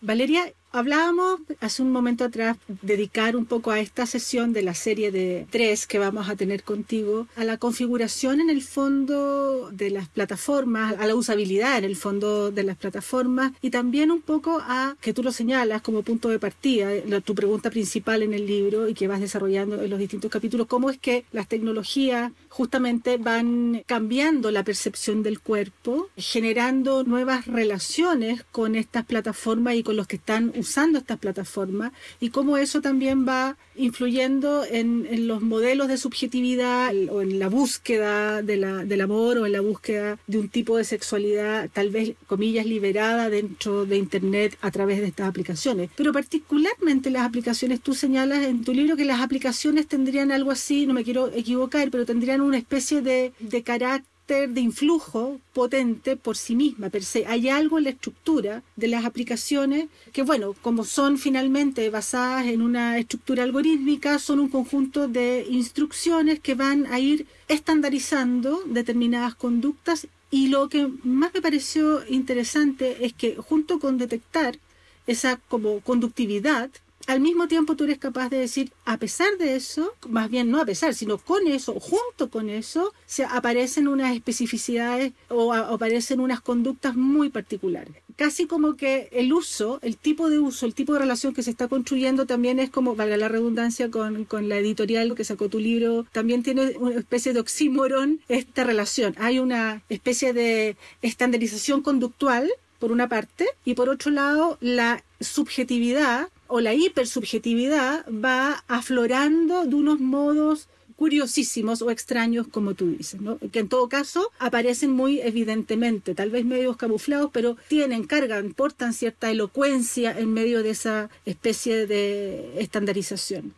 Valeria, 0.00 0.52
Hablábamos 0.72 1.40
hace 1.60 1.82
un 1.82 1.90
momento 1.90 2.24
atrás 2.24 2.58
dedicar 2.82 3.34
un 3.34 3.46
poco 3.46 3.70
a 3.70 3.80
esta 3.80 4.04
sesión 4.04 4.52
de 4.52 4.62
la 4.62 4.74
serie 4.74 5.10
de 5.10 5.46
tres 5.50 5.86
que 5.86 5.98
vamos 5.98 6.28
a 6.28 6.36
tener 6.36 6.64
contigo 6.64 7.28
a 7.34 7.44
la 7.44 7.56
configuración 7.56 8.40
en 8.40 8.50
el 8.50 8.62
fondo 8.62 9.70
de 9.70 9.90
las 9.90 10.08
plataformas, 10.08 10.96
a 10.98 11.06
la 11.06 11.14
usabilidad 11.14 11.78
en 11.78 11.84
el 11.84 11.96
fondo 11.96 12.50
de 12.50 12.62
las 12.62 12.76
plataformas 12.76 13.52
y 13.62 13.70
también 13.70 14.10
un 14.10 14.20
poco 14.20 14.60
a 14.60 14.96
que 15.00 15.14
tú 15.14 15.22
lo 15.22 15.32
señalas 15.32 15.80
como 15.82 16.02
punto 16.02 16.28
de 16.28 16.38
partida, 16.38 16.90
tu 17.24 17.34
pregunta 17.34 17.70
principal 17.70 18.22
en 18.22 18.34
el 18.34 18.46
libro 18.46 18.88
y 18.88 18.94
que 18.94 19.08
vas 19.08 19.20
desarrollando 19.20 19.82
en 19.82 19.88
los 19.88 19.98
distintos 19.98 20.30
capítulos, 20.30 20.66
cómo 20.66 20.90
es 20.90 20.98
que 20.98 21.24
las 21.32 21.48
tecnologías 21.48 22.32
justamente 22.48 23.16
van 23.16 23.82
cambiando 23.86 24.50
la 24.50 24.64
percepción 24.64 25.22
del 25.22 25.40
cuerpo, 25.40 26.08
generando 26.16 27.04
nuevas 27.04 27.46
relaciones 27.46 28.44
con 28.50 28.74
estas 28.74 29.04
plataformas 29.04 29.74
y 29.76 29.82
con 29.82 29.96
los 29.96 30.06
que 30.06 30.16
están 30.16 30.52
usando 30.56 30.98
estas 30.98 31.18
plataformas 31.18 31.92
y 32.20 32.30
cómo 32.30 32.56
eso 32.56 32.80
también 32.80 33.26
va 33.26 33.56
influyendo 33.76 34.64
en, 34.64 35.26
los 35.26 35.42
modelos 35.42 35.88
de 35.88 35.98
subjetividad 35.98 36.92
o 37.10 37.22
en 37.22 37.38
la 37.38 37.48
búsqueda 37.48 38.42
de 38.42 38.56
la, 38.56 38.84
del 38.84 39.00
amor 39.00 39.38
o 39.38 39.46
en 39.46 39.52
la 39.52 39.60
búsqueda 39.60 40.18
de 40.26 40.38
un 40.38 40.48
tipo 40.48 40.76
de 40.76 40.84
sexualidad 40.84 41.68
tal 41.72 41.90
vez, 41.90 42.14
comillas, 42.26 42.66
liberada 42.66 43.28
dentro 43.30 43.86
de 43.86 43.96
Internet 43.96 44.56
a 44.60 44.70
través 44.70 45.00
de 45.00 45.06
estas 45.06 45.28
aplicaciones. 45.28 45.90
Pero 45.96 46.12
particularmente 46.12 47.10
las 47.10 47.22
aplicaciones, 47.22 47.80
tú 47.80 47.94
señalas 47.94 48.44
en 48.44 48.64
tu 48.64 48.72
libro 48.72 48.96
que 48.96 49.04
las 49.04 49.20
aplicaciones 49.20 49.86
tendrían 49.86 50.32
algo 50.32 50.50
así, 50.50 50.86
no 50.86 50.94
me 50.94 51.04
quiero 51.04 51.28
equivocar, 51.28 51.90
pero 51.90 52.06
tendrían 52.06 52.40
una 52.40 52.58
especie 52.58 53.02
de, 53.02 53.32
de 53.40 53.62
carácter 53.62 54.15
de 54.26 54.60
influjo 54.60 55.40
potente 55.52 56.16
por 56.16 56.36
sí 56.36 56.56
misma, 56.56 56.90
per 56.90 57.04
se. 57.04 57.26
Hay 57.26 57.48
algo 57.48 57.78
en 57.78 57.84
la 57.84 57.90
estructura 57.90 58.62
de 58.74 58.88
las 58.88 59.04
aplicaciones 59.04 59.88
que, 60.12 60.22
bueno, 60.22 60.54
como 60.62 60.84
son 60.84 61.16
finalmente 61.16 61.88
basadas 61.90 62.46
en 62.46 62.60
una 62.60 62.98
estructura 62.98 63.44
algorítmica, 63.44 64.18
son 64.18 64.40
un 64.40 64.48
conjunto 64.48 65.06
de 65.06 65.46
instrucciones 65.48 66.40
que 66.40 66.56
van 66.56 66.86
a 66.86 66.98
ir 66.98 67.26
estandarizando 67.46 68.62
determinadas 68.66 69.36
conductas 69.36 70.08
y 70.30 70.48
lo 70.48 70.68
que 70.68 70.88
más 71.04 71.32
me 71.32 71.40
pareció 71.40 72.04
interesante 72.08 73.06
es 73.06 73.12
que 73.12 73.36
junto 73.36 73.78
con 73.78 73.96
detectar 73.96 74.58
esa 75.06 75.36
como 75.48 75.80
conductividad 75.80 76.68
al 77.06 77.20
mismo 77.20 77.46
tiempo 77.48 77.76
tú 77.76 77.84
eres 77.84 77.98
capaz 77.98 78.28
de 78.28 78.38
decir, 78.38 78.72
a 78.84 78.96
pesar 78.98 79.38
de 79.38 79.56
eso, 79.56 79.94
más 80.08 80.28
bien 80.30 80.50
no 80.50 80.60
a 80.60 80.66
pesar, 80.66 80.94
sino 80.94 81.18
con 81.18 81.46
eso, 81.46 81.78
junto 81.78 82.30
con 82.30 82.50
eso, 82.50 82.92
se 83.06 83.24
aparecen 83.24 83.88
unas 83.88 84.14
especificidades 84.14 85.12
o, 85.28 85.52
aparecen 85.52 86.20
unas 86.20 86.40
conductas 86.40 86.96
muy 86.96 87.30
particulares. 87.30 87.94
Casi 88.16 88.46
como 88.46 88.76
que 88.76 89.08
el 89.12 89.32
uso, 89.32 89.78
el 89.82 89.96
tipo 89.96 90.30
de 90.30 90.38
uso, 90.38 90.66
el 90.66 90.74
tipo 90.74 90.94
de 90.94 91.00
relación 91.00 91.34
que 91.34 91.42
se 91.42 91.50
está 91.50 91.68
construyendo 91.68 92.26
también 92.26 92.58
es 92.58 92.70
como, 92.70 92.96
valga 92.96 93.16
la 93.16 93.28
redundancia 93.28 93.90
con, 93.90 94.24
con 94.24 94.48
la 94.48 94.58
editorial 94.58 95.14
que 95.14 95.24
sacó 95.24 95.48
tu 95.48 95.58
libro, 95.58 96.06
también 96.12 96.42
tiene 96.42 96.76
una 96.78 96.96
especie 96.96 97.32
de 97.34 97.40
oxímoron 97.40 98.20
esta 98.28 98.64
relación. 98.64 99.14
Hay 99.18 99.38
una 99.38 99.82
especie 99.88 100.32
de 100.32 100.76
estandarización 101.02 101.82
conductual 101.82 102.50
por 102.78 102.92
una 102.92 103.08
parte, 103.08 103.46
y 103.64 103.74
por 103.74 103.88
otro 103.88 104.10
lado, 104.10 104.58
la 104.60 105.02
subjetividad 105.20 106.28
o 106.48 106.60
la 106.60 106.74
hipersubjetividad 106.74 108.06
va 108.10 108.64
aflorando 108.68 109.64
de 109.64 109.74
unos 109.74 110.00
modos 110.00 110.68
curiosísimos 110.96 111.82
o 111.82 111.90
extraños, 111.90 112.46
como 112.48 112.74
tú 112.74 112.90
dices, 112.90 113.20
¿no? 113.20 113.38
que 113.52 113.58
en 113.58 113.68
todo 113.68 113.88
caso 113.88 114.32
aparecen 114.38 114.90
muy 114.90 115.20
evidentemente, 115.20 116.14
tal 116.14 116.30
vez 116.30 116.44
medios 116.44 116.76
camuflados, 116.76 117.30
pero 117.32 117.56
tienen, 117.68 118.04
cargan, 118.04 118.54
portan 118.54 118.94
cierta 118.94 119.30
elocuencia 119.30 120.18
en 120.18 120.32
medio 120.32 120.62
de 120.62 120.70
esa 120.70 121.10
especie 121.26 121.86
de 121.86 122.54
estandarización. 122.58 123.52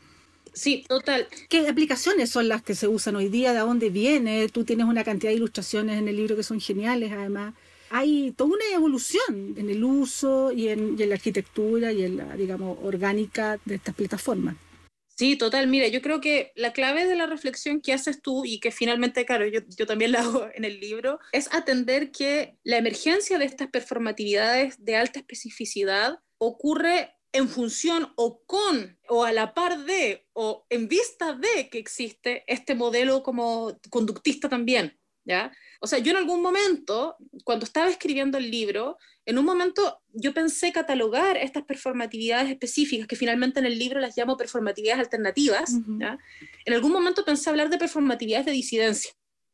Sí, 0.52 0.84
total. 0.88 1.28
¿Qué 1.48 1.68
aplicaciones 1.68 2.30
son 2.30 2.48
las 2.48 2.62
que 2.62 2.74
se 2.74 2.88
usan 2.88 3.14
hoy 3.14 3.28
día? 3.28 3.52
¿De 3.52 3.60
dónde 3.60 3.90
viene? 3.90 4.48
Tú 4.48 4.64
tienes 4.64 4.86
una 4.86 5.04
cantidad 5.04 5.30
de 5.30 5.36
ilustraciones 5.36 5.98
en 5.98 6.08
el 6.08 6.16
libro 6.16 6.34
que 6.34 6.42
son 6.42 6.60
geniales, 6.60 7.12
además 7.12 7.54
hay 7.90 8.32
toda 8.32 8.50
una 8.50 8.64
evolución 8.74 9.54
en 9.56 9.70
el 9.70 9.82
uso 9.84 10.52
y 10.52 10.68
en, 10.68 10.96
la 10.98 11.14
arquitectura 11.14 11.92
y 11.92 12.04
en 12.04 12.16
la, 12.16 12.36
digamos, 12.36 12.78
orgánica 12.82 13.58
de 13.64 13.76
estas 13.76 13.94
plataformas. 13.94 14.56
Sí, 15.16 15.36
total. 15.36 15.66
Mira, 15.66 15.88
yo 15.88 16.00
creo 16.00 16.20
que 16.20 16.52
la 16.54 16.72
clave 16.72 17.06
de 17.06 17.16
la 17.16 17.26
reflexión 17.26 17.80
que 17.80 17.92
haces 17.92 18.22
tú 18.22 18.44
y 18.44 18.60
que 18.60 18.70
finalmente, 18.70 19.26
claro, 19.26 19.48
yo, 19.48 19.60
yo, 19.76 19.84
también 19.84 20.12
la 20.12 20.20
hago 20.20 20.48
en 20.54 20.64
el 20.64 20.78
libro, 20.78 21.18
es 21.32 21.52
atender 21.52 22.12
que 22.12 22.56
la 22.62 22.76
emergencia 22.76 23.38
de 23.38 23.44
estas 23.44 23.68
performatividades 23.68 24.76
de 24.84 24.96
alta 24.96 25.18
especificidad 25.18 26.20
ocurre 26.38 27.16
en 27.32 27.48
función 27.48 28.12
o 28.16 28.42
con 28.46 28.98
o 29.08 29.24
a 29.24 29.32
la 29.32 29.54
par 29.54 29.84
de 29.84 30.26
o 30.32 30.66
en 30.70 30.88
vista 30.88 31.34
de 31.34 31.68
que 31.68 31.78
existe 31.78 32.44
este 32.46 32.74
modelo 32.74 33.22
como 33.22 33.78
conductista 33.90 34.48
también, 34.48 34.98
¿ya? 35.24 35.52
O 35.80 35.86
sea, 35.86 35.98
yo 35.98 36.10
en 36.10 36.16
algún 36.16 36.42
momento, 36.42 37.16
cuando 37.44 37.64
estaba 37.64 37.88
escribiendo 37.88 38.38
el 38.38 38.50
libro, 38.50 38.96
en 39.24 39.38
un 39.38 39.44
momento 39.44 40.00
yo 40.12 40.34
pensé 40.34 40.72
catalogar 40.72 41.36
estas 41.36 41.64
performatividades 41.64 42.50
específicas, 42.50 43.06
que 43.06 43.16
finalmente 43.16 43.60
en 43.60 43.66
el 43.66 43.78
libro 43.78 44.00
las 44.00 44.16
llamo 44.16 44.36
performatividades 44.36 45.00
alternativas. 45.00 45.74
En 46.64 46.72
algún 46.74 46.92
momento 46.92 47.24
pensé 47.24 47.50
hablar 47.50 47.70
de 47.70 47.78
performatividades 47.78 48.46
de 48.46 48.52
disidencia. 48.52 49.12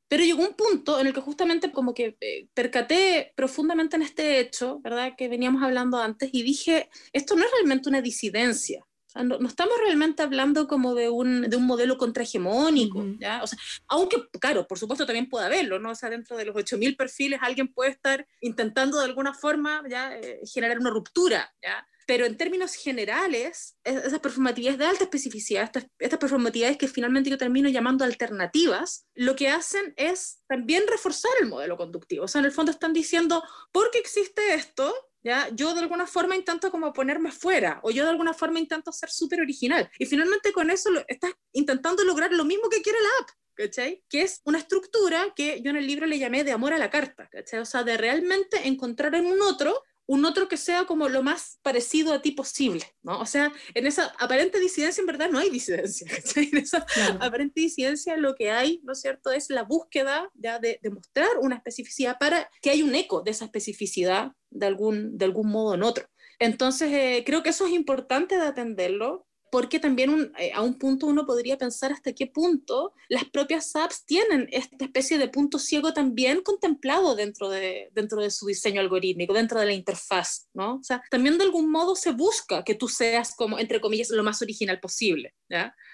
Pero 0.08 0.22
llegó 0.22 0.42
un 0.42 0.54
punto 0.54 1.00
en 1.00 1.06
el 1.06 1.14
que 1.14 1.20
justamente 1.20 1.72
como 1.72 1.94
que 1.94 2.16
eh, 2.20 2.46
percaté 2.54 3.32
profundamente 3.34 3.96
en 3.96 4.02
este 4.02 4.38
hecho, 4.38 4.78
¿verdad? 4.80 5.14
Que 5.16 5.28
veníamos 5.28 5.62
hablando 5.62 5.98
antes 5.98 6.30
y 6.32 6.42
dije, 6.42 6.88
esto 7.12 7.34
no 7.36 7.44
es 7.44 7.50
realmente 7.50 7.88
una 7.88 8.02
disidencia, 8.02 8.86
no, 9.22 9.46
estamos 9.46 9.74
realmente 9.78 10.22
hablando 10.22 10.66
como 10.66 10.94
de 10.94 11.08
un, 11.08 11.42
de 11.42 11.56
un 11.56 11.66
modelo 11.66 11.96
contrahegemónico, 11.96 13.04
¿ya? 13.20 13.42
O 13.42 13.46
sea, 13.46 13.58
aunque, 13.86 14.28
claro, 14.40 14.66
por 14.66 14.78
supuesto 14.78 15.06
también 15.06 15.28
puede 15.28 15.46
haberlo, 15.46 15.78
¿no? 15.78 15.90
O 15.90 15.94
sea, 15.94 16.10
dentro 16.10 16.36
de 16.36 16.46
los 16.46 16.56
8.000 16.56 16.96
perfiles 16.96 17.38
alguien 17.42 17.72
puede 17.72 17.90
estar 17.90 18.26
intentando 18.40 18.98
de 18.98 19.04
alguna 19.04 19.32
forma, 19.32 19.84
¿ya? 19.88 20.16
Eh, 20.16 20.40
generar 20.52 20.78
una 20.78 20.90
ruptura, 20.90 21.54
¿ya? 21.62 21.86
Pero 22.06 22.26
en 22.26 22.36
términos 22.36 22.74
generales, 22.74 23.78
esas 23.84 24.20
performatividades 24.20 24.78
de 24.78 24.84
alta 24.84 25.04
especificidad, 25.04 25.64
estas, 25.64 25.86
estas 25.98 26.18
performatividades 26.18 26.76
que 26.76 26.88
finalmente 26.88 27.30
yo 27.30 27.38
termino 27.38 27.68
llamando 27.68 28.04
alternativas, 28.04 29.06
lo 29.14 29.36
que 29.36 29.48
hacen 29.48 29.94
es 29.96 30.42
también 30.46 30.84
reforzar 30.86 31.32
el 31.40 31.48
modelo 31.48 31.76
conductivo. 31.76 32.24
O 32.24 32.28
sea, 32.28 32.40
en 32.40 32.46
el 32.46 32.52
fondo 32.52 32.72
están 32.72 32.92
diciendo, 32.92 33.42
porque 33.72 33.98
existe 33.98 34.54
esto, 34.54 34.92
Yo 35.54 35.74
de 35.74 35.80
alguna 35.80 36.06
forma 36.06 36.36
intento 36.36 36.70
como 36.70 36.92
ponerme 36.92 37.32
fuera, 37.32 37.80
o 37.82 37.90
yo 37.90 38.04
de 38.04 38.10
alguna 38.10 38.34
forma 38.34 38.58
intento 38.58 38.92
ser 38.92 39.10
súper 39.10 39.40
original. 39.40 39.90
Y 39.98 40.06
finalmente 40.06 40.52
con 40.52 40.70
eso 40.70 40.90
estás 41.08 41.32
intentando 41.52 42.04
lograr 42.04 42.32
lo 42.32 42.44
mismo 42.44 42.68
que 42.68 42.82
quiere 42.82 42.98
la 43.00 43.08
app. 43.22 43.30
Que 44.08 44.22
es 44.22 44.40
una 44.44 44.58
estructura 44.58 45.32
que 45.34 45.62
yo 45.62 45.70
en 45.70 45.76
el 45.76 45.86
libro 45.86 46.06
le 46.06 46.18
llamé 46.18 46.42
de 46.44 46.52
amor 46.52 46.72
a 46.72 46.78
la 46.78 46.90
carta, 46.90 47.28
¿cachai? 47.30 47.60
O 47.60 47.64
sea, 47.64 47.84
de 47.84 47.96
realmente 47.96 48.66
encontrar 48.66 49.14
en 49.14 49.26
un 49.26 49.40
otro 49.42 49.80
un 50.06 50.24
otro 50.24 50.48
que 50.48 50.56
sea 50.56 50.84
como 50.84 51.08
lo 51.08 51.22
más 51.22 51.58
parecido 51.62 52.12
a 52.12 52.20
ti 52.20 52.32
posible, 52.32 52.84
¿no? 53.02 53.20
O 53.20 53.26
sea, 53.26 53.52
en 53.74 53.86
esa 53.86 54.14
aparente 54.18 54.60
disidencia 54.60 55.00
en 55.00 55.06
verdad 55.06 55.30
no 55.30 55.38
hay 55.38 55.50
disidencia, 55.50 56.06
en 56.36 56.58
esa 56.58 56.86
aparente 57.20 57.60
disidencia 57.60 58.16
lo 58.16 58.34
que 58.34 58.50
hay, 58.50 58.80
¿no 58.84 58.92
es 58.92 59.00
cierto?, 59.00 59.30
es 59.30 59.50
la 59.50 59.62
búsqueda 59.62 60.30
ya 60.34 60.58
de 60.58 60.78
demostrar 60.82 61.38
una 61.40 61.56
especificidad 61.56 62.18
para 62.18 62.50
que 62.60 62.70
haya 62.70 62.84
un 62.84 62.94
eco 62.94 63.22
de 63.22 63.30
esa 63.30 63.46
especificidad 63.46 64.32
de 64.50 64.66
algún, 64.66 65.16
de 65.16 65.24
algún 65.24 65.48
modo 65.50 65.74
en 65.74 65.82
otro. 65.82 66.06
Entonces, 66.38 66.92
eh, 66.92 67.22
creo 67.24 67.42
que 67.42 67.50
eso 67.50 67.66
es 67.66 67.72
importante 67.72 68.36
de 68.36 68.46
atenderlo, 68.46 69.26
porque 69.54 69.78
también 69.78 70.32
eh, 70.36 70.50
a 70.52 70.62
un 70.62 70.80
punto 70.80 71.06
uno 71.06 71.24
podría 71.26 71.56
pensar 71.56 71.92
hasta 71.92 72.12
qué 72.12 72.26
punto 72.26 72.92
las 73.08 73.24
propias 73.24 73.76
apps 73.76 74.04
tienen 74.04 74.48
esta 74.50 74.84
especie 74.84 75.16
de 75.16 75.28
punto 75.28 75.60
ciego 75.60 75.92
también 75.92 76.42
contemplado 76.42 77.14
dentro 77.14 77.48
de, 77.48 77.88
dentro 77.92 78.20
de 78.20 78.32
su 78.32 78.46
diseño 78.46 78.80
algorítmico, 78.80 79.32
dentro 79.32 79.60
de 79.60 79.66
la 79.66 79.72
interfaz, 79.72 80.48
¿no? 80.54 80.74
O 80.74 80.82
sea, 80.82 81.04
también 81.08 81.38
de 81.38 81.44
algún 81.44 81.70
modo 81.70 81.94
se 81.94 82.10
busca 82.10 82.64
que 82.64 82.74
tú 82.74 82.88
seas 82.88 83.36
como, 83.36 83.60
entre 83.60 83.80
comillas, 83.80 84.10
lo 84.10 84.24
más 84.24 84.42
original 84.42 84.80
posible. 84.80 85.36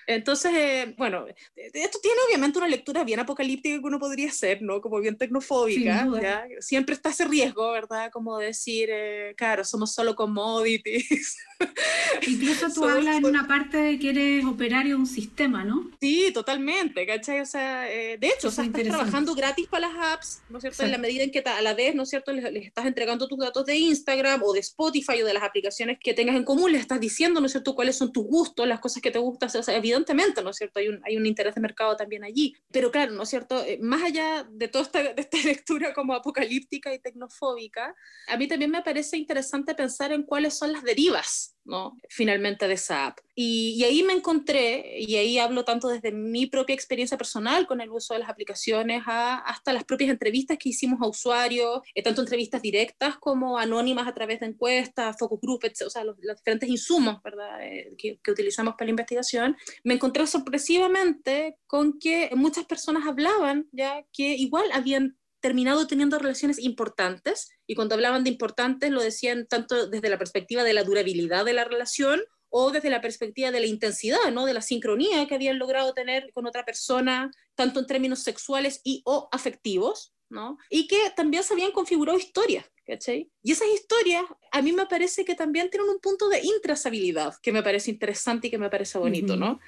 Entonces, 0.06 0.52
eh, 0.54 0.94
bueno, 0.96 1.26
esto 1.54 1.98
tiene 2.02 2.16
obviamente 2.26 2.58
una 2.58 2.68
lectura 2.68 3.04
bien 3.04 3.20
apocalíptica 3.20 3.78
que 3.78 3.86
uno 3.86 3.98
podría 3.98 4.28
hacer, 4.28 4.62
¿no? 4.62 4.80
Como 4.80 5.00
bien 5.00 5.16
tecnofóbica, 5.16 6.08
¿ya? 6.20 6.46
Siempre 6.60 6.94
está 6.94 7.10
ese 7.10 7.26
riesgo, 7.26 7.70
¿verdad? 7.72 8.10
Como 8.10 8.38
decir, 8.38 8.88
eh, 8.90 9.34
claro, 9.36 9.64
somos 9.64 9.94
solo 9.94 10.14
commodities. 10.14 11.36
Incluso 12.26 12.68
tú 12.72 12.84
hablas 12.84 13.18
en 13.18 13.26
una 13.26 13.46
parte 13.46 13.76
de 13.76 13.98
que 13.98 14.10
eres 14.10 14.44
operario 14.44 14.96
de 14.96 15.00
un 15.00 15.06
sistema, 15.06 15.64
¿no? 15.64 15.90
Sí, 16.00 16.30
totalmente, 16.32 17.06
¿cachai? 17.06 17.40
O 17.40 17.46
sea, 17.46 17.90
eh, 17.90 18.18
de 18.18 18.28
hecho, 18.28 18.48
o 18.48 18.50
sea, 18.50 18.64
estás 18.64 18.82
trabajando 18.82 19.34
gratis 19.34 19.66
para 19.68 19.88
las 19.88 20.14
apps, 20.14 20.42
¿no 20.48 20.58
es 20.58 20.62
cierto? 20.62 20.84
En 20.84 20.90
la 20.90 20.98
medida 20.98 21.22
en 21.22 21.30
que 21.30 21.40
a 21.40 21.62
la 21.62 21.74
vez, 21.74 21.94
¿no 21.94 22.02
es 22.04 22.10
cierto?, 22.10 22.32
les, 22.32 22.44
estás 22.66 22.86
entregando 22.86 23.28
tus 23.28 23.38
datos 23.38 23.64
de 23.66 23.76
Instagram 23.76 24.42
o 24.42 24.52
de 24.52 24.60
Spotify 24.60 25.22
o 25.22 25.26
de 25.26 25.34
las 25.34 25.42
aplicaciones 25.42 25.98
que 26.00 26.14
tengas 26.14 26.36
en 26.36 26.44
común, 26.44 26.72
les 26.72 26.80
estás 26.80 27.00
diciendo, 27.00 27.40
¿no 27.40 27.46
es 27.46 27.52
cierto?, 27.52 27.74
cuáles 27.74 27.96
son 27.96 28.12
tus 28.12 28.24
gustos, 28.24 28.66
las 28.66 28.80
cosas 28.80 29.02
que 29.02 29.10
te 29.10 29.18
gustan, 29.18 29.50
o 29.54 29.62
sea, 29.62 29.80
evidentemente, 29.90 30.42
¿no 30.42 30.50
es 30.50 30.56
cierto?, 30.56 30.80
hay 30.80 30.88
un, 30.88 31.00
hay 31.04 31.16
un 31.16 31.26
interés 31.26 31.54
de 31.54 31.60
mercado 31.60 31.96
también 31.96 32.24
allí. 32.24 32.54
Pero 32.70 32.90
claro, 32.90 33.12
¿no 33.12 33.24
es 33.24 33.28
cierto?, 33.28 33.62
eh, 33.64 33.78
más 33.80 34.02
allá 34.02 34.46
de 34.50 34.68
toda 34.68 34.84
esta, 34.84 35.02
de 35.02 35.20
esta 35.20 35.38
lectura 35.44 35.92
como 35.92 36.14
apocalíptica 36.14 36.92
y 36.94 36.98
tecnofóbica, 36.98 37.94
a 38.28 38.36
mí 38.36 38.48
también 38.48 38.70
me 38.70 38.82
parece 38.82 39.16
interesante 39.16 39.74
pensar 39.74 40.12
en 40.12 40.22
cuáles 40.22 40.56
son 40.56 40.72
las 40.72 40.82
derivas 40.82 41.56
¿no? 41.64 41.96
finalmente 42.08 42.66
de 42.66 42.74
esa 42.74 43.08
app. 43.08 43.18
Y, 43.34 43.82
ahí 43.84 44.02
me 44.02 44.12
encontré, 44.12 45.00
y 45.00 45.16
ahí 45.16 45.38
hablo 45.38 45.64
tanto 45.64 45.88
desde 45.88 46.12
mi 46.12 46.46
propia 46.46 46.74
experiencia 46.74 47.16
personal 47.16 47.66
con 47.66 47.80
el 47.80 47.90
uso 47.90 48.12
de 48.12 48.20
las 48.20 48.28
aplicaciones 48.28 49.02
hasta 49.06 49.72
las 49.72 49.84
propias 49.84 50.10
entrevistas 50.10 50.58
que 50.58 50.70
hicimos 50.70 51.00
a 51.00 51.06
usuarios, 51.06 51.80
eh, 51.94 52.02
tanto 52.02 52.20
entrevistas 52.20 52.60
directas 52.60 53.16
como 53.16 53.56
anónimas 53.56 54.06
a 54.06 54.14
través 54.14 54.40
de 54.40 54.46
encuestas, 54.46 55.16
focus 55.18 55.40
groups, 55.40 55.82
o 55.82 55.90
sea, 55.90 56.04
los, 56.04 56.16
diferentes 56.20 56.68
insumos 56.68 57.22
¿verdad? 57.22 57.62
Eh, 57.62 57.94
que, 57.96 58.18
que 58.22 58.30
utilizamos 58.30 58.74
para 58.74 58.86
la 58.86 58.90
investigación, 58.90 59.56
me 59.84 59.94
encontré 59.94 60.26
sorpresivamente 60.26 61.56
con 61.66 61.98
que 61.98 62.30
muchas 62.34 62.66
personas 62.66 63.06
hablaban 63.06 63.68
ya 63.72 64.04
que 64.12 64.34
igual 64.34 64.66
habían 64.72 65.16
terminado 65.40 65.86
teniendo 65.86 66.18
relaciones 66.18 66.58
importantes, 66.58 67.48
y 67.66 67.74
cuando 67.74 67.94
hablaban 67.94 68.24
de 68.24 68.30
importantes 68.30 68.90
lo 68.90 69.02
decían 69.02 69.46
tanto 69.46 69.86
desde 69.86 70.08
la 70.08 70.18
perspectiva 70.18 70.64
de 70.64 70.72
la 70.72 70.84
durabilidad 70.84 71.44
de 71.44 71.52
la 71.52 71.64
relación 71.64 72.20
o 72.50 72.70
desde 72.70 72.90
la 72.90 73.00
perspectiva 73.00 73.50
de 73.50 73.60
la 73.60 73.66
intensidad, 73.66 74.30
¿no? 74.32 74.44
de 74.44 74.54
la 74.54 74.60
sincronía 74.60 75.26
que 75.26 75.36
habían 75.36 75.58
logrado 75.58 75.94
tener 75.94 76.30
con 76.34 76.46
otra 76.46 76.64
persona, 76.64 77.30
tanto 77.54 77.80
en 77.80 77.86
términos 77.86 78.22
sexuales 78.22 78.80
y 78.84 79.02
o 79.04 79.28
afectivos, 79.32 80.12
¿no? 80.28 80.58
y 80.68 80.86
que 80.86 80.98
también 81.16 81.42
se 81.44 81.54
habían 81.54 81.72
configurado 81.72 82.18
historias. 82.18 82.66
¿Cachai? 82.90 83.30
Y 83.42 83.52
esas 83.52 83.68
historias 83.68 84.24
a 84.50 84.62
mí 84.62 84.72
me 84.72 84.86
parece 84.86 85.24
que 85.24 85.36
también 85.36 85.70
tienen 85.70 85.88
un 85.88 86.00
punto 86.00 86.28
de 86.28 86.40
intrazabilidad 86.42 87.34
que 87.40 87.52
me 87.52 87.62
parece 87.62 87.90
interesante 87.90 88.48
y 88.48 88.50
que 88.50 88.58
me 88.58 88.70
parece 88.70 88.98
bonito, 88.98 89.36
¿no? 89.36 89.60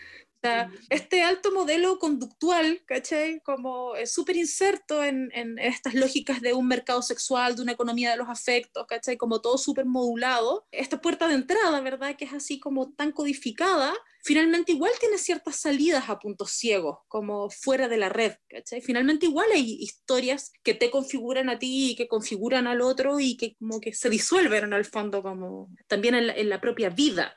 este 0.90 1.22
alto 1.22 1.52
modelo 1.52 2.00
conductual, 2.00 2.82
¿cachai? 2.84 3.40
Como 3.44 3.94
es 3.94 4.12
súper 4.12 4.34
inserto 4.36 5.04
en, 5.04 5.30
en, 5.34 5.56
estas 5.60 5.94
lógicas 5.94 6.40
de 6.40 6.52
un 6.52 6.66
mercado 6.66 7.00
sexual, 7.00 7.54
de 7.54 7.62
una 7.62 7.70
economía 7.72 8.10
de 8.10 8.16
los 8.16 8.28
afectos, 8.28 8.84
¿cachai? 8.88 9.16
Como 9.16 9.40
todo 9.40 9.56
súper 9.56 9.84
modulado. 9.84 10.66
Esta 10.72 11.00
puerta 11.00 11.28
de 11.28 11.34
entrada, 11.34 11.80
¿verdad? 11.80 12.16
Que 12.16 12.24
es 12.24 12.32
así 12.32 12.58
como 12.58 12.92
tan 12.92 13.12
codificada, 13.12 13.94
finalmente 14.22 14.72
igual 14.72 14.92
tiene 15.00 15.18
ciertas 15.18 15.56
salidas 15.56 16.08
a 16.08 16.18
puntos 16.18 16.52
ciegos, 16.52 16.98
como 17.08 17.50
fuera 17.50 17.88
de 17.88 17.96
la 17.96 18.08
red, 18.08 18.34
¿cachai? 18.48 18.80
Finalmente 18.80 19.26
igual 19.26 19.48
hay 19.52 19.76
historias 19.80 20.52
que 20.62 20.74
te 20.74 20.90
configuran 20.90 21.48
a 21.48 21.58
ti 21.58 21.90
y 21.90 21.96
que 21.96 22.08
configuran 22.08 22.66
al 22.66 22.80
otro 22.80 23.20
y 23.20 23.36
que 23.36 23.56
como 23.56 23.80
que 23.80 23.92
se 23.92 24.10
disuelven 24.10 24.64
en 24.64 24.72
el 24.72 24.84
fondo 24.84 25.22
como 25.22 25.68
también 25.86 26.14
en 26.14 26.26
la, 26.28 26.34
en 26.34 26.48
la 26.48 26.60
propia 26.60 26.90
vida, 26.90 27.36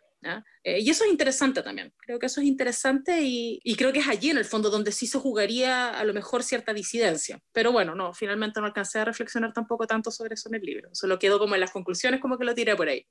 eh, 0.64 0.80
y 0.80 0.90
eso 0.90 1.04
es 1.04 1.12
interesante 1.12 1.62
también, 1.62 1.94
creo 1.98 2.18
que 2.18 2.26
eso 2.26 2.42
es 2.42 2.48
interesante 2.48 3.22
y, 3.22 3.60
y, 3.64 3.76
creo 3.76 3.94
que 3.94 4.00
es 4.00 4.08
allí 4.08 4.32
en 4.32 4.38
el 4.38 4.46
fondo 4.46 4.70
donde 4.70 4.92
sí 4.92 5.06
se 5.06 5.20
jugaría 5.20 5.90
a 5.90 6.04
lo 6.04 6.14
mejor 6.14 6.42
cierta 6.42 6.74
disidencia. 6.74 7.40
Pero 7.52 7.72
bueno, 7.72 7.94
no, 7.96 8.14
finalmente 8.14 8.60
no 8.60 8.66
alcancé 8.66 9.00
a 9.00 9.06
reflexionar 9.06 9.54
tampoco 9.54 9.86
tanto 9.86 10.10
sobre 10.12 10.34
eso 10.34 10.50
en 10.50 10.56
el 10.56 10.62
libro, 10.62 10.90
solo 10.94 11.20
quedó 11.20 11.38
como 11.40 11.56
en 11.56 11.62
las 11.62 11.72
conclusiones, 11.72 12.20
como 12.20 12.38
que 12.38 12.46
lo 12.46 12.56
tiré 12.56 12.76
por 12.76 12.88
ahí 12.88 13.06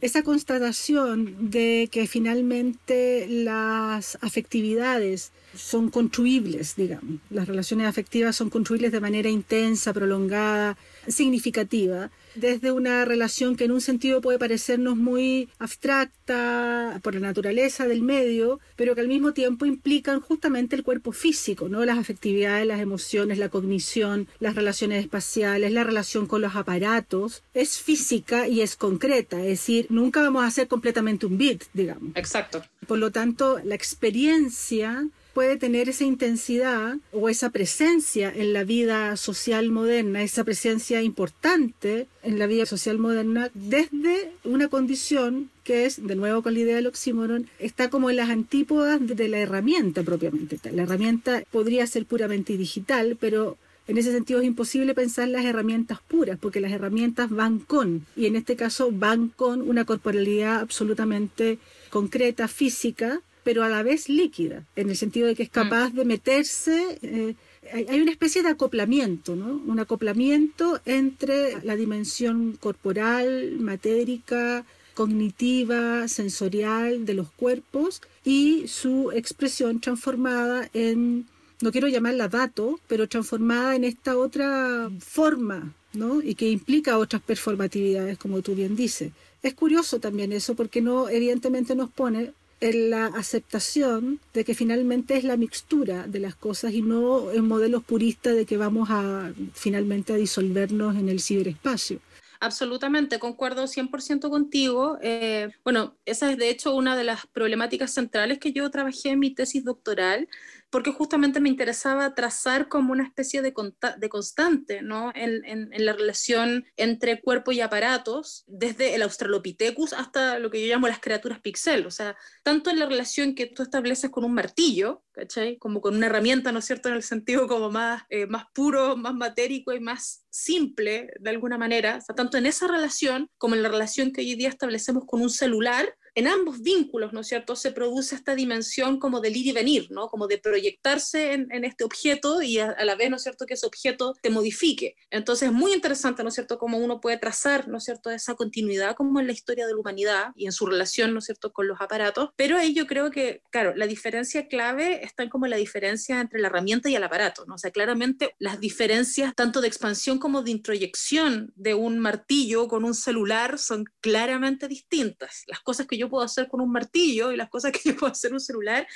esa 0.00 0.22
constatación 0.22 1.50
de 1.50 1.88
que 1.90 2.06
finalmente 2.06 3.26
las 3.28 4.16
afectividades 4.20 5.32
son 5.54 5.90
construibles, 5.90 6.76
digamos, 6.76 7.20
las 7.30 7.48
relaciones 7.48 7.86
afectivas 7.88 8.36
son 8.36 8.48
construibles 8.48 8.92
de 8.92 9.00
manera 9.00 9.28
intensa, 9.28 9.92
prolongada, 9.92 10.76
significativa, 11.08 12.10
desde 12.38 12.72
una 12.72 13.04
relación 13.04 13.56
que 13.56 13.64
en 13.64 13.72
un 13.72 13.80
sentido 13.80 14.20
puede 14.20 14.38
parecernos 14.38 14.96
muy 14.96 15.48
abstracta 15.58 17.00
por 17.02 17.14
la 17.14 17.20
naturaleza 17.20 17.86
del 17.86 18.02
medio, 18.02 18.60
pero 18.76 18.94
que 18.94 19.00
al 19.00 19.08
mismo 19.08 19.32
tiempo 19.32 19.66
implican 19.66 20.20
justamente 20.20 20.76
el 20.76 20.82
cuerpo 20.82 21.12
físico, 21.12 21.68
¿no? 21.68 21.84
Las 21.84 21.98
afectividades, 21.98 22.66
las 22.66 22.80
emociones, 22.80 23.38
la 23.38 23.48
cognición, 23.48 24.28
las 24.40 24.54
relaciones 24.54 25.02
espaciales, 25.02 25.72
la 25.72 25.84
relación 25.84 26.26
con 26.26 26.40
los 26.40 26.56
aparatos, 26.56 27.42
es 27.54 27.78
física 27.78 28.48
y 28.48 28.60
es 28.60 28.76
concreta, 28.76 29.40
es 29.40 29.48
decir, 29.48 29.86
nunca 29.90 30.22
vamos 30.22 30.44
a 30.44 30.50
ser 30.50 30.68
completamente 30.68 31.26
un 31.26 31.38
bit, 31.38 31.64
digamos. 31.72 32.12
Exacto. 32.14 32.62
Por 32.86 32.98
lo 32.98 33.10
tanto, 33.10 33.60
la 33.64 33.74
experiencia 33.74 35.06
puede 35.38 35.56
tener 35.56 35.88
esa 35.88 36.02
intensidad 36.02 36.96
o 37.12 37.28
esa 37.28 37.50
presencia 37.50 38.28
en 38.34 38.52
la 38.52 38.64
vida 38.64 39.16
social 39.16 39.70
moderna, 39.70 40.24
esa 40.24 40.42
presencia 40.42 41.00
importante 41.00 42.08
en 42.24 42.40
la 42.40 42.48
vida 42.48 42.66
social 42.66 42.98
moderna 42.98 43.48
desde 43.54 44.32
una 44.42 44.66
condición 44.66 45.48
que 45.62 45.86
es, 45.86 46.04
de 46.04 46.16
nuevo 46.16 46.42
con 46.42 46.54
la 46.54 46.58
idea 46.58 46.74
del 46.74 46.88
oxímoron, 46.88 47.48
está 47.60 47.88
como 47.88 48.10
en 48.10 48.16
las 48.16 48.30
antípodas 48.30 48.98
de 49.00 49.28
la 49.28 49.38
herramienta 49.38 50.02
propiamente 50.02 50.58
La 50.72 50.82
herramienta 50.82 51.44
podría 51.52 51.86
ser 51.86 52.04
puramente 52.04 52.56
digital, 52.56 53.16
pero 53.20 53.56
en 53.86 53.96
ese 53.96 54.10
sentido 54.10 54.40
es 54.40 54.46
imposible 54.46 54.92
pensar 54.92 55.28
las 55.28 55.44
herramientas 55.44 56.00
puras, 56.08 56.36
porque 56.40 56.58
las 56.58 56.72
herramientas 56.72 57.30
van 57.30 57.60
con, 57.60 58.06
y 58.16 58.26
en 58.26 58.34
este 58.34 58.56
caso 58.56 58.90
van 58.90 59.28
con 59.28 59.60
una 59.60 59.84
corporalidad 59.84 60.58
absolutamente 60.58 61.58
concreta, 61.90 62.48
física, 62.48 63.20
pero 63.48 63.64
a 63.64 63.70
la 63.70 63.82
vez 63.82 64.10
líquida, 64.10 64.66
en 64.76 64.90
el 64.90 64.96
sentido 64.98 65.26
de 65.26 65.34
que 65.34 65.44
es 65.44 65.48
capaz 65.48 65.88
de 65.94 66.04
meterse. 66.04 66.98
Eh, 67.00 67.34
hay 67.72 67.98
una 67.98 68.10
especie 68.10 68.42
de 68.42 68.50
acoplamiento, 68.50 69.36
¿no? 69.36 69.62
Un 69.66 69.80
acoplamiento 69.80 70.82
entre 70.84 71.56
la 71.64 71.74
dimensión 71.74 72.58
corporal, 72.60 73.56
matérica, 73.58 74.66
cognitiva, 74.92 76.08
sensorial 76.08 77.06
de 77.06 77.14
los 77.14 77.30
cuerpos 77.30 78.02
y 78.22 78.68
su 78.68 79.12
expresión 79.12 79.80
transformada 79.80 80.68
en, 80.74 81.24
no 81.62 81.72
quiero 81.72 81.88
llamarla 81.88 82.28
dato, 82.28 82.78
pero 82.86 83.08
transformada 83.08 83.76
en 83.76 83.84
esta 83.84 84.18
otra 84.18 84.90
forma, 85.00 85.72
¿no? 85.94 86.20
Y 86.20 86.34
que 86.34 86.50
implica 86.50 86.98
otras 86.98 87.22
performatividades, 87.22 88.18
como 88.18 88.42
tú 88.42 88.54
bien 88.54 88.76
dices. 88.76 89.10
Es 89.42 89.54
curioso 89.54 90.00
también 90.00 90.32
eso, 90.32 90.54
porque 90.54 90.82
no, 90.82 91.08
evidentemente 91.08 91.74
nos 91.74 91.88
pone 91.88 92.32
en 92.60 92.90
la 92.90 93.06
aceptación 93.06 94.20
de 94.34 94.44
que 94.44 94.54
finalmente 94.54 95.16
es 95.16 95.24
la 95.24 95.36
mixtura 95.36 96.06
de 96.06 96.18
las 96.18 96.34
cosas 96.34 96.72
y 96.72 96.82
no 96.82 97.30
en 97.32 97.46
modelos 97.46 97.84
puristas 97.84 98.34
de 98.34 98.46
que 98.46 98.56
vamos 98.56 98.88
a 98.90 99.32
finalmente 99.54 100.12
a 100.12 100.16
disolvernos 100.16 100.96
en 100.96 101.08
el 101.08 101.20
ciberespacio. 101.20 102.00
Absolutamente, 102.40 103.18
concuerdo 103.18 103.66
100% 103.66 104.30
contigo. 104.30 104.98
Eh, 105.02 105.50
bueno, 105.64 105.96
esa 106.04 106.30
es 106.30 106.38
de 106.38 106.50
hecho 106.50 106.74
una 106.74 106.96
de 106.96 107.02
las 107.02 107.26
problemáticas 107.26 107.92
centrales 107.92 108.38
que 108.38 108.52
yo 108.52 108.70
trabajé 108.70 109.10
en 109.10 109.18
mi 109.18 109.34
tesis 109.34 109.64
doctoral, 109.64 110.28
porque 110.70 110.92
justamente 110.92 111.40
me 111.40 111.48
interesaba 111.48 112.14
trazar 112.14 112.68
como 112.68 112.92
una 112.92 113.04
especie 113.04 113.42
de, 113.42 113.52
constante 113.52 114.82
¿no? 114.82 115.12
En, 115.14 115.44
en, 115.44 115.84
la 115.84 115.92
relación 115.92 116.66
entre 116.76 117.20
cuerpo 117.20 117.52
y 117.52 117.60
aparatos, 117.60 118.44
desde 118.46 118.94
el 118.94 119.02
Australopithecus 119.02 119.92
hasta 119.92 120.38
lo 120.38 120.50
que 120.50 120.60
yo 120.60 120.72
llamo 120.72 120.88
las 120.88 121.00
criaturas 121.00 121.40
pixel, 121.40 121.86
o 121.86 121.90
sea, 121.90 122.16
tanto 122.42 122.70
en 122.70 122.78
la 122.78 122.86
relación 122.86 123.34
que 123.34 123.46
tú 123.46 123.62
estableces 123.62 124.10
con 124.10 124.24
un 124.24 124.34
martillo, 124.34 125.02
¿cachai? 125.12 125.56
Como 125.58 125.80
con 125.80 125.96
una 125.96 126.06
herramienta, 126.06 126.52
¿no 126.52 126.58
es 126.58 126.66
cierto?, 126.66 126.88
en 126.88 126.96
el 126.96 127.02
sentido 127.02 127.48
como 127.48 127.70
más, 127.70 128.02
eh, 128.10 128.26
más 128.26 128.44
puro, 128.52 128.96
más 128.96 129.14
matérico 129.14 129.72
y 129.72 129.80
más 129.80 130.26
simple, 130.30 131.10
de 131.18 131.30
alguna 131.30 131.58
manera, 131.58 131.96
o 131.96 132.00
sea, 132.00 132.14
tanto 132.14 132.36
en 132.36 132.46
esa 132.46 132.68
relación 132.68 133.30
como 133.38 133.54
en 133.54 133.62
la 133.62 133.68
relación 133.68 134.12
que 134.12 134.20
hoy 134.20 134.34
día 134.34 134.48
establecemos 134.48 135.04
con 135.06 135.20
un 135.20 135.30
celular, 135.30 135.94
en 136.18 136.26
ambos 136.26 136.62
vínculos, 136.62 137.12
¿no 137.12 137.20
es 137.20 137.28
cierto?, 137.28 137.54
se 137.54 137.70
produce 137.70 138.16
esta 138.16 138.34
dimensión 138.34 138.98
como 138.98 139.20
del 139.20 139.36
ir 139.36 139.46
y 139.46 139.52
venir, 139.52 139.86
¿no? 139.90 140.08
Como 140.08 140.26
de 140.26 140.38
proyectarse 140.38 141.32
en, 141.32 141.64
este 141.64 141.84
objeto 141.84 142.42
y 142.42 142.58
a, 142.58 142.74
la 142.84 142.96
vez, 142.96 143.08
¿no 143.08 143.16
es 143.16 143.22
cierto?, 143.22 143.46
que 143.46 143.54
ese 143.54 143.66
objeto 143.66 144.14
te 144.20 144.28
modifique. 144.28 144.96
Entonces, 145.10 145.50
es 145.50 145.54
muy 145.54 145.72
interesante, 145.72 146.24
¿no 146.24 146.30
es 146.30 146.34
cierto?, 146.34 146.58
cómo 146.58 146.78
uno 146.78 147.00
puede 147.00 147.18
trazar, 147.18 147.68
¿no 147.68 147.78
es 147.78 147.84
cierto?, 147.84 148.10
esa 148.10 148.34
continuidad 148.34 148.96
como 148.96 149.20
en 149.20 149.28
la 149.28 149.32
historia 149.32 149.64
de 149.68 149.74
la 149.74 149.78
humanidad 149.78 150.32
y 150.34 150.46
en 150.46 150.52
su 150.52 150.66
relación, 150.66 151.12
¿no 151.12 151.20
es 151.20 151.26
cierto?, 151.26 151.52
con 151.52 151.68
los 151.68 151.80
aparatos. 151.80 152.30
Pero 152.34 152.58
ahí 152.58 152.74
yo 152.74 152.88
creo 152.88 153.12
que, 153.12 153.42
claro, 153.52 153.76
la 153.76 153.86
diferencia 153.86 154.48
clave 154.48 155.04
está 155.04 155.22
en 155.22 155.28
como 155.28 155.46
la 155.46 155.56
diferencia 155.56 156.20
entre 156.20 156.40
la 156.40 156.48
herramienta 156.48 156.90
y 156.90 156.96
el 156.96 157.04
aparato, 157.04 157.44
¿no? 157.46 157.54
O 157.54 157.58
sea, 157.58 157.70
claramente 157.70 158.34
las 158.40 158.58
diferencias 158.58 159.36
tanto 159.36 159.60
de 159.60 159.68
expansión 159.68 160.18
como 160.18 160.42
de 160.42 160.50
introyección 160.50 161.52
de 161.54 161.74
un 161.74 162.00
martillo 162.00 162.66
con 162.66 162.84
un 162.84 162.94
celular 162.94 163.60
son 163.60 163.84
claramente 164.00 164.66
distintas. 164.66 165.44
Las 165.46 165.60
cosas 165.60 165.86
que 165.86 165.96
yo 165.96 166.07
puedo 166.08 166.24
hacer 166.24 166.48
con 166.48 166.60
un 166.60 166.70
martillo 166.70 167.32
y 167.32 167.36
las 167.36 167.48
cosas 167.48 167.72
que 167.72 167.90
yo 167.90 167.96
puedo 167.96 168.12
hacer 168.12 168.32
un 168.32 168.40
celular 168.40 168.86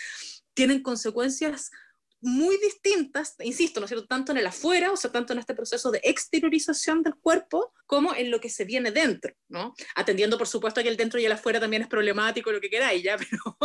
tienen 0.54 0.82
consecuencias 0.82 1.70
muy 2.22 2.56
distintas, 2.58 3.34
insisto, 3.40 3.80
¿no 3.80 3.84
es 3.84 3.90
cierto?, 3.90 4.06
tanto 4.06 4.32
en 4.32 4.38
el 4.38 4.46
afuera, 4.46 4.92
o 4.92 4.96
sea, 4.96 5.10
tanto 5.10 5.32
en 5.32 5.40
este 5.40 5.54
proceso 5.54 5.90
de 5.90 6.00
exteriorización 6.04 7.02
del 7.02 7.16
cuerpo, 7.16 7.74
como 7.86 8.14
en 8.14 8.30
lo 8.30 8.40
que 8.40 8.48
se 8.48 8.64
viene 8.64 8.90
dentro, 8.90 9.34
¿no? 9.48 9.74
Atendiendo, 9.94 10.38
por 10.38 10.46
supuesto, 10.46 10.82
que 10.82 10.88
el 10.88 10.96
dentro 10.96 11.20
y 11.20 11.26
el 11.26 11.32
afuera 11.32 11.60
también 11.60 11.82
es 11.82 11.88
problemático, 11.88 12.50
lo 12.50 12.60
que 12.60 12.70
queráis, 12.70 13.02
¿ya? 13.02 13.18
Pero, 13.30 13.56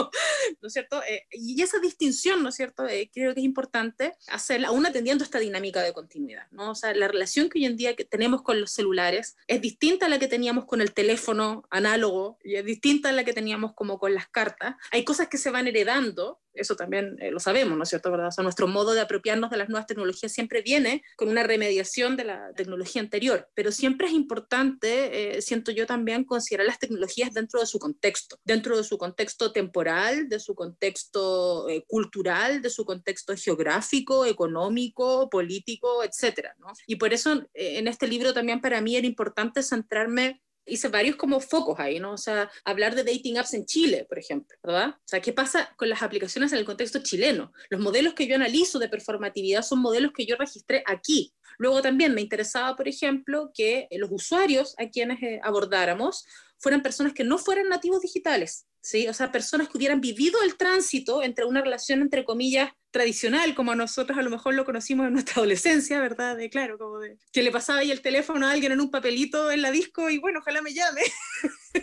¿no 0.61 0.67
es 0.67 0.73
cierto? 0.73 1.01
Eh, 1.03 1.27
y 1.31 1.61
esa 1.61 1.79
distinción, 1.79 2.43
¿no 2.43 2.49
es 2.49 2.55
cierto?, 2.55 2.87
eh, 2.87 3.09
creo 3.13 3.33
que 3.33 3.39
es 3.39 3.45
importante 3.45 4.15
hacerla, 4.27 4.69
aún 4.69 4.85
atendiendo 4.85 5.23
esta 5.23 5.39
dinámica 5.39 5.81
de 5.81 5.93
continuidad, 5.93 6.47
¿no? 6.51 6.71
O 6.71 6.75
sea, 6.75 6.93
la 6.93 7.07
relación 7.07 7.49
que 7.49 7.59
hoy 7.59 7.65
en 7.65 7.77
día 7.77 7.95
que 7.95 8.05
tenemos 8.05 8.41
con 8.41 8.59
los 8.59 8.71
celulares 8.71 9.37
es 9.47 9.61
distinta 9.61 10.07
a 10.07 10.09
la 10.09 10.19
que 10.19 10.27
teníamos 10.27 10.65
con 10.65 10.81
el 10.81 10.93
teléfono 10.93 11.63
análogo, 11.69 12.39
y 12.43 12.55
es 12.55 12.65
distinta 12.65 13.09
a 13.09 13.11
la 13.11 13.23
que 13.23 13.33
teníamos 13.33 13.73
como 13.75 13.99
con 13.99 14.13
las 14.13 14.27
cartas. 14.27 14.75
Hay 14.91 15.03
cosas 15.03 15.27
que 15.27 15.37
se 15.37 15.51
van 15.51 15.67
heredando, 15.67 16.41
eso 16.57 16.75
también 16.75 17.17
eh, 17.19 17.31
lo 17.31 17.39
sabemos, 17.39 17.77
¿no 17.77 17.83
es 17.83 17.89
cierto? 17.89 18.11
¿verdad? 18.11 18.31
Nuestro 18.43 18.67
modo 18.67 18.93
de 18.93 19.01
apropiarnos 19.01 19.49
de 19.49 19.57
las 19.57 19.69
nuevas 19.69 19.87
tecnologías 19.87 20.31
siempre 20.31 20.61
viene 20.61 21.03
con 21.15 21.29
una 21.29 21.43
remediación 21.43 22.17
de 22.17 22.25
la 22.25 22.51
tecnología 22.55 23.01
anterior, 23.01 23.49
pero 23.53 23.71
siempre 23.71 24.07
es 24.07 24.13
importante, 24.13 25.37
eh, 25.37 25.41
siento 25.41 25.71
yo 25.71 25.85
también, 25.85 26.23
considerar 26.23 26.67
las 26.67 26.79
tecnologías 26.79 27.33
dentro 27.33 27.59
de 27.59 27.65
su 27.65 27.79
contexto, 27.79 28.39
dentro 28.43 28.77
de 28.77 28.83
su 28.83 28.97
contexto 28.97 29.51
temporal, 29.51 30.29
de 30.29 30.39
su 30.39 30.55
contexto 30.55 31.69
eh, 31.69 31.83
cultural, 31.87 32.61
de 32.61 32.69
su 32.69 32.85
contexto 32.85 33.35
geográfico, 33.35 34.25
económico, 34.25 35.29
político, 35.29 36.03
etcétera. 36.03 36.55
Y 36.85 36.95
por 36.95 37.13
eso 37.13 37.43
en 37.53 37.87
este 37.87 38.07
libro 38.07 38.33
también 38.33 38.61
para 38.61 38.81
mí 38.81 38.95
era 38.95 39.07
importante 39.07 39.63
centrarme 39.63 40.41
hice 40.67 40.89
varios 40.89 41.15
como 41.15 41.39
focos 41.39 41.79
ahí, 41.79 41.99
¿no? 41.99 42.13
O 42.13 42.17
sea, 42.17 42.51
hablar 42.63 42.95
de 42.95 43.03
dating 43.03 43.37
apps 43.37 43.53
en 43.53 43.65
Chile, 43.65 44.05
por 44.07 44.19
ejemplo, 44.19 44.55
¿verdad? 44.63 44.89
O 44.89 45.07
sea, 45.07 45.21
¿qué 45.21 45.33
pasa 45.33 45.73
con 45.77 45.89
las 45.89 46.01
aplicaciones 46.01 46.51
en 46.51 46.59
el 46.59 46.65
contexto 46.65 46.99
chileno? 47.01 47.51
Los 47.69 47.81
modelos 47.81 48.13
que 48.13 48.27
yo 48.27 48.35
analizo 48.35 48.79
de 48.79 48.89
performatividad 48.89 49.63
son 49.63 49.79
modelos 49.79 50.11
que 50.13 50.25
yo 50.25 50.35
registré 50.35 50.83
aquí. 50.85 51.33
Luego 51.57 51.81
también 51.81 52.13
me 52.13 52.21
interesaba, 52.21 52.75
por 52.75 52.87
ejemplo, 52.87 53.51
que 53.53 53.87
los 53.91 54.11
usuarios 54.11 54.75
a 54.77 54.89
quienes 54.89 55.21
eh, 55.23 55.39
abordáramos 55.43 56.25
fueran 56.59 56.81
personas 56.81 57.13
que 57.13 57.23
no 57.23 57.37
fueran 57.37 57.69
nativos 57.69 58.01
digitales, 58.01 58.66
¿sí? 58.81 59.07
O 59.07 59.13
sea, 59.13 59.31
personas 59.31 59.69
que 59.69 59.77
hubieran 59.77 60.01
vivido 60.01 60.41
el 60.43 60.55
tránsito 60.55 61.23
entre 61.23 61.45
una 61.45 61.61
relación, 61.61 62.01
entre 62.01 62.23
comillas, 62.23 62.71
tradicional, 62.91 63.53
como 63.53 63.75
nosotros 63.75 64.17
a 64.17 64.21
lo 64.21 64.29
mejor 64.29 64.53
lo 64.53 64.65
conocimos 64.65 65.07
en 65.07 65.13
nuestra 65.13 65.35
adolescencia, 65.37 65.99
¿verdad? 65.99 66.37
De, 66.37 66.49
claro, 66.49 66.77
como 66.77 66.99
de 66.99 67.17
que 67.31 67.43
le 67.43 67.51
pasaba 67.51 67.79
ahí 67.79 67.91
el 67.91 68.01
teléfono 68.01 68.47
a 68.47 68.51
alguien 68.51 68.71
en 68.71 68.81
un 68.81 68.91
papelito 68.91 69.51
en 69.51 69.61
la 69.61 69.71
disco 69.71 70.09
y 70.09 70.17
bueno, 70.17 70.39
ojalá 70.39 70.61
me 70.61 70.73
llame. 70.73 71.01